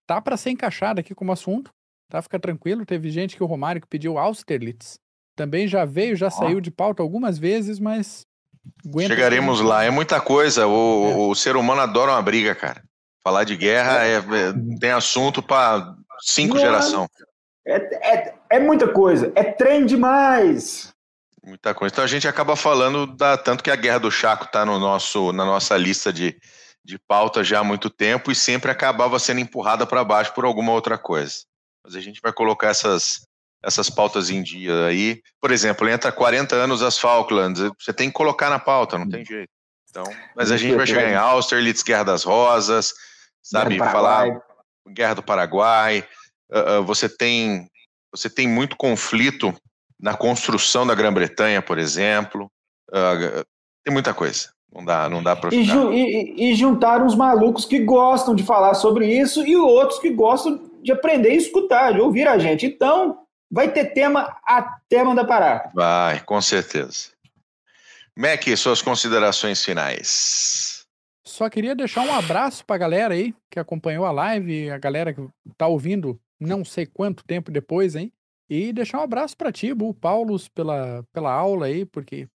tá 0.06 0.22
para 0.22 0.36
ser 0.36 0.50
encaixada 0.50 1.00
aqui 1.00 1.12
como 1.12 1.32
assunto, 1.32 1.72
tá? 2.08 2.22
Fica 2.22 2.38
tranquilo, 2.38 2.86
teve 2.86 3.10
gente 3.10 3.34
que 3.34 3.42
o 3.42 3.46
Romário 3.46 3.80
que 3.80 3.88
pediu 3.88 4.16
Austerlitz. 4.16 5.00
Também 5.34 5.66
já 5.66 5.84
veio, 5.84 6.14
já 6.14 6.28
oh. 6.28 6.30
saiu 6.30 6.60
de 6.60 6.70
pauta 6.70 7.02
algumas 7.02 7.36
vezes, 7.36 7.80
mas 7.80 8.24
Chegaremos 9.06 9.60
lá, 9.60 9.84
é 9.84 9.90
muita 9.90 10.20
coisa. 10.20 10.66
O, 10.66 11.10
é. 11.10 11.16
o, 11.16 11.34
ser 11.34 11.56
humano 11.56 11.80
adora 11.80 12.12
uma 12.12 12.22
briga, 12.22 12.54
cara. 12.54 12.82
Falar 13.22 13.44
de 13.44 13.56
guerra 13.56 14.04
é, 14.04 14.14
é, 14.14 14.16
é 14.16 14.22
tem 14.80 14.90
assunto 14.90 15.42
para 15.42 15.94
cinco 16.20 16.58
gerações. 16.58 17.08
É, 17.66 17.76
é, 18.14 18.34
é 18.50 18.60
muita 18.60 18.88
coisa, 18.88 19.32
é 19.34 19.42
trem 19.42 19.84
demais. 19.84 20.92
Muita 21.44 21.74
coisa. 21.74 21.92
Então 21.92 22.04
a 22.04 22.08
gente 22.08 22.26
acaba 22.26 22.56
falando 22.56 23.06
da 23.06 23.36
tanto 23.36 23.62
que 23.62 23.70
a 23.70 23.76
Guerra 23.76 23.98
do 23.98 24.10
Chaco 24.10 24.44
está 24.44 24.64
no 24.64 24.78
nosso 24.78 25.32
na 25.32 25.44
nossa 25.44 25.76
lista 25.76 26.12
de, 26.12 26.36
de 26.84 26.98
pauta 26.98 27.44
já 27.44 27.60
há 27.60 27.64
muito 27.64 27.90
tempo 27.90 28.30
e 28.30 28.34
sempre 28.34 28.70
acabava 28.70 29.18
sendo 29.18 29.40
empurrada 29.40 29.86
para 29.86 30.04
baixo 30.04 30.32
por 30.32 30.44
alguma 30.44 30.72
outra 30.72 30.96
coisa. 30.96 31.44
Mas 31.84 31.94
a 31.94 32.00
gente 32.00 32.20
vai 32.20 32.32
colocar 32.32 32.68
essas 32.68 33.26
essas 33.66 33.90
pautas 33.90 34.30
em 34.30 34.42
dia 34.42 34.86
aí. 34.86 35.20
Por 35.40 35.50
exemplo, 35.50 35.88
entra 35.88 36.12
40 36.12 36.54
anos 36.54 36.82
as 36.82 36.98
Falklands, 36.98 37.60
você 37.78 37.92
tem 37.92 38.08
que 38.08 38.14
colocar 38.14 38.48
na 38.48 38.60
pauta, 38.60 38.96
não 38.96 39.08
tem 39.08 39.24
jeito. 39.24 39.50
Então, 39.90 40.04
mas 40.36 40.52
a 40.52 40.56
gente 40.56 40.76
vai 40.76 40.86
chegar 40.86 41.10
em 41.10 41.16
Austerlitz, 41.16 41.82
Guerra 41.82 42.04
das 42.04 42.22
Rosas, 42.22 42.94
sabe, 43.42 43.78
falar 43.78 44.28
Guerra 44.88 45.14
do 45.14 45.22
Paraguai. 45.22 46.06
Uh, 46.50 46.80
uh, 46.80 46.84
você 46.84 47.08
tem 47.08 47.68
você 48.12 48.30
tem 48.30 48.46
muito 48.46 48.76
conflito 48.76 49.54
na 50.00 50.14
construção 50.14 50.86
da 50.86 50.94
Grã-Bretanha, 50.94 51.60
por 51.60 51.78
exemplo. 51.78 52.50
Uh, 52.90 53.44
tem 53.84 53.92
muita 53.92 54.14
coisa. 54.14 54.50
Não 54.72 54.84
dá, 54.84 55.08
não 55.08 55.22
dá 55.22 55.34
para. 55.34 55.54
E, 55.54 55.64
ju 55.64 55.92
e, 55.92 56.50
e 56.50 56.54
juntaram 56.54 57.06
os 57.06 57.14
malucos 57.14 57.64
que 57.64 57.80
gostam 57.80 58.34
de 58.34 58.42
falar 58.42 58.74
sobre 58.74 59.06
isso 59.06 59.44
e 59.46 59.56
outros 59.56 59.98
que 59.98 60.10
gostam 60.10 60.70
de 60.82 60.92
aprender 60.92 61.32
e 61.32 61.38
escutar, 61.38 61.94
de 61.94 62.00
ouvir 62.00 62.28
a 62.28 62.38
gente. 62.38 62.66
Então, 62.66 63.18
vai 63.50 63.72
ter 63.72 63.86
tema 63.86 64.36
até 64.44 65.02
mandar 65.02 65.24
parar. 65.24 65.70
Vai, 65.74 66.20
com 66.20 66.40
certeza. 66.40 67.10
Mac, 68.16 68.42
suas 68.56 68.80
considerações 68.80 69.64
finais. 69.64 70.86
Só 71.24 71.50
queria 71.50 71.74
deixar 71.74 72.02
um 72.02 72.14
abraço 72.14 72.64
para 72.64 72.76
a 72.76 72.78
galera 72.78 73.14
aí 73.14 73.34
que 73.50 73.58
acompanhou 73.58 74.06
a 74.06 74.12
live, 74.12 74.70
a 74.70 74.78
galera 74.78 75.12
que 75.12 75.20
está 75.50 75.66
ouvindo 75.66 76.18
não 76.40 76.64
sei 76.64 76.86
quanto 76.86 77.24
tempo 77.24 77.50
depois, 77.50 77.94
hein? 77.94 78.12
E 78.48 78.72
deixar 78.72 79.00
um 79.00 79.02
abraço 79.02 79.36
para 79.36 79.52
ti, 79.52 79.74
Bu, 79.74 79.92
Paulos, 79.92 80.48
pela, 80.48 81.04
pela 81.12 81.32
aula 81.32 81.66
aí, 81.66 81.84
porque 81.84 82.28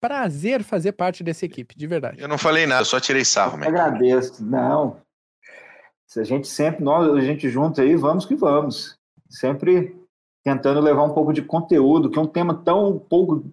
prazer 0.00 0.62
fazer 0.62 0.92
parte 0.92 1.22
dessa 1.22 1.44
equipe, 1.44 1.76
de 1.76 1.86
verdade. 1.86 2.20
Eu 2.20 2.28
não 2.28 2.38
falei 2.38 2.66
nada, 2.66 2.84
só 2.84 2.98
tirei 2.98 3.24
sarro. 3.24 3.58
Eu 3.58 3.68
agradeço. 3.68 4.42
Não. 4.44 5.02
Se 6.06 6.20
a 6.20 6.24
gente 6.24 6.48
sempre, 6.48 6.82
nós, 6.82 7.12
a 7.14 7.20
gente 7.20 7.48
junto 7.50 7.80
aí, 7.80 7.94
vamos 7.94 8.24
que 8.24 8.34
vamos. 8.34 8.96
Sempre 9.28 9.99
tentando 10.42 10.80
levar 10.80 11.04
um 11.04 11.12
pouco 11.12 11.32
de 11.32 11.42
conteúdo, 11.42 12.10
que 12.10 12.18
é 12.18 12.22
um 12.22 12.26
tema 12.26 12.54
tão 12.54 12.98
pouco 12.98 13.44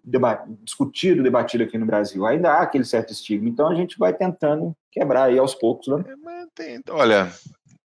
discutido, 0.63 1.21
debatido 1.21 1.63
aqui 1.63 1.77
no 1.77 1.85
Brasil. 1.85 2.25
Ainda 2.25 2.53
há 2.53 2.61
aquele 2.61 2.85
certo 2.85 3.11
estigma. 3.11 3.49
Então 3.49 3.67
a 3.67 3.75
gente 3.75 3.97
vai 3.97 4.13
tentando 4.13 4.75
quebrar 4.91 5.23
aí 5.23 5.37
aos 5.37 5.53
poucos. 5.53 5.87
Né? 5.87 6.03
É, 6.07 6.45
tem, 6.55 6.81
olha, 6.89 7.29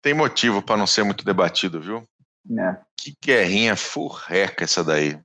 tem 0.01 0.15
motivo 0.15 0.63
para 0.63 0.77
não 0.77 0.87
ser 0.87 1.03
muito 1.03 1.25
debatido, 1.25 1.81
viu? 1.81 2.03
É. 2.59 2.77
Que 2.97 3.15
guerrinha 3.23 3.77
furreca 3.77 4.65
essa 4.65 4.85
daí. 4.85 5.19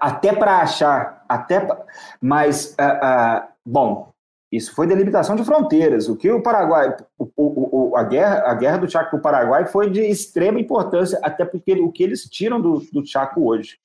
Até 0.00 0.32
para 0.32 0.58
achar, 0.60 1.24
até 1.28 1.60
pra, 1.60 1.84
mas, 2.20 2.76
uh, 2.80 3.44
uh, 3.44 3.48
bom, 3.66 4.12
isso 4.50 4.74
foi 4.74 4.86
delimitação 4.86 5.36
de 5.36 5.44
fronteiras. 5.44 6.08
O 6.08 6.16
que 6.16 6.30
o 6.30 6.42
Paraguai, 6.42 6.96
o, 7.16 7.30
o, 7.36 7.90
o, 7.90 7.96
a, 7.96 8.02
guerra, 8.02 8.50
a 8.50 8.54
guerra 8.54 8.78
do 8.78 8.90
Chaco 8.90 9.10
para 9.10 9.18
o 9.18 9.22
Paraguai 9.22 9.66
foi 9.66 9.88
de 9.88 10.00
extrema 10.00 10.58
importância, 10.58 11.20
até 11.22 11.44
porque 11.44 11.72
o 11.74 11.92
que 11.92 12.02
eles 12.02 12.24
tiram 12.24 12.60
do, 12.60 12.80
do 12.92 13.06
Chaco 13.06 13.48
hoje. 13.48 13.78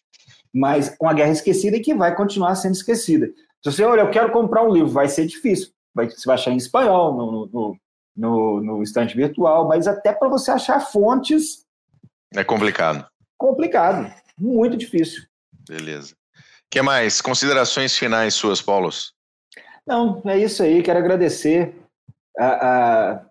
Mas 0.51 0.95
uma 0.99 1.13
guerra 1.13 1.31
esquecida 1.31 1.77
e 1.77 1.81
que 1.81 1.93
vai 1.93 2.15
continuar 2.15 2.55
sendo 2.55 2.73
esquecida. 2.73 3.27
Se 3.61 3.71
você 3.71 3.83
olha, 3.83 4.01
eu 4.01 4.09
quero 4.09 4.31
comprar 4.31 4.63
um 4.63 4.71
livro, 4.71 4.89
vai 4.89 5.07
ser 5.07 5.27
difícil. 5.27 5.69
Vai, 5.93 6.09
você 6.09 6.25
vai 6.25 6.35
achar 6.35 6.51
em 6.51 6.57
espanhol, 6.57 7.15
no, 7.15 7.45
no, 7.47 7.77
no, 8.15 8.61
no 8.61 8.83
estante 8.83 9.15
virtual, 9.15 9.67
mas 9.67 9.87
até 9.87 10.13
para 10.13 10.29
você 10.29 10.49
achar 10.49 10.79
fontes. 10.79 11.63
É 12.33 12.43
complicado. 12.43 13.05
Complicado. 13.37 14.11
Muito 14.37 14.75
difícil. 14.75 15.23
Beleza. 15.67 16.13
O 16.13 16.69
que 16.71 16.81
mais? 16.81 17.21
Considerações 17.21 17.95
finais 17.95 18.33
suas, 18.33 18.61
Paulos? 18.61 19.14
Não, 19.85 20.21
é 20.25 20.37
isso 20.37 20.63
aí. 20.63 20.81
Quero 20.81 20.99
agradecer 20.99 21.75
a, 22.37 22.45
a, 22.45 23.21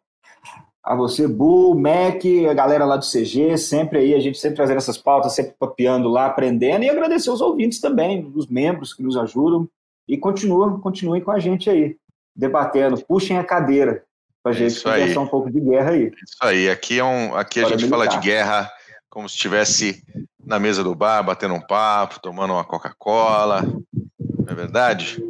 a 0.84 0.94
você, 0.94 1.26
Bu, 1.26 1.74
Mac, 1.74 2.22
a 2.48 2.54
galera 2.54 2.84
lá 2.84 2.96
do 2.96 3.04
CG, 3.04 3.56
sempre 3.58 3.98
aí, 3.98 4.14
a 4.14 4.20
gente 4.20 4.38
sempre 4.38 4.56
trazendo 4.56 4.78
essas 4.78 4.98
pautas, 4.98 5.34
sempre 5.34 5.54
papeando 5.58 6.08
lá, 6.08 6.26
aprendendo, 6.26 6.84
e 6.84 6.90
agradecer 6.90 7.30
os 7.30 7.40
ouvintes 7.40 7.80
também, 7.80 8.30
os 8.34 8.46
membros 8.46 8.94
que 8.94 9.02
nos 9.02 9.16
ajudam, 9.16 9.68
e 10.08 10.16
continuam, 10.16 10.78
continuem 10.80 11.22
com 11.22 11.30
a 11.30 11.38
gente 11.38 11.68
aí, 11.68 11.96
debatendo, 12.36 13.02
puxem 13.04 13.38
a 13.38 13.44
cadeira 13.44 14.04
para 14.42 14.52
a 14.52 14.54
gente 14.54 14.82
conversar 14.82 15.20
um 15.20 15.26
pouco 15.26 15.50
de 15.50 15.58
guerra 15.58 15.90
aí. 15.92 16.12
Isso 16.22 16.36
aí, 16.42 16.68
aqui, 16.68 16.98
é 16.98 17.04
um, 17.04 17.34
aqui 17.34 17.60
a 17.60 17.68
gente 17.68 17.84
militar. 17.84 17.98
fala 17.98 18.06
de 18.06 18.18
guerra 18.18 18.70
como 19.08 19.28
se 19.28 19.36
estivesse 19.36 20.02
na 20.44 20.58
mesa 20.58 20.84
do 20.84 20.94
bar, 20.94 21.22
batendo 21.22 21.54
um 21.54 21.60
papo, 21.60 22.20
tomando 22.20 22.52
uma 22.52 22.64
Coca-Cola, 22.64 23.62
não 23.62 24.52
é 24.52 24.54
verdade? 24.54 25.22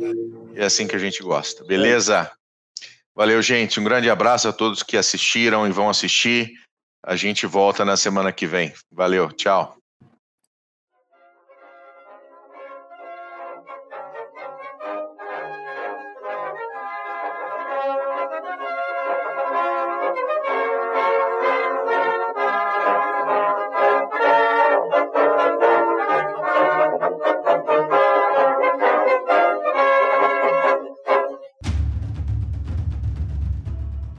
É 0.57 0.65
assim 0.65 0.87
que 0.87 0.97
a 0.97 0.99
gente 0.99 1.23
gosta, 1.23 1.65
beleza? 1.65 2.31
Valeu, 3.15 3.41
gente. 3.41 3.79
Um 3.79 3.85
grande 3.85 4.11
abraço 4.11 4.49
a 4.49 4.53
todos 4.53 4.83
que 4.83 4.97
assistiram 4.97 5.67
e 5.67 5.71
vão 5.71 5.89
assistir. 5.89 6.53
A 7.03 7.15
gente 7.15 7.47
volta 7.47 7.85
na 7.85 7.97
semana 7.97 8.33
que 8.33 8.47
vem. 8.47 8.73
Valeu, 8.91 9.31
tchau. 9.31 9.77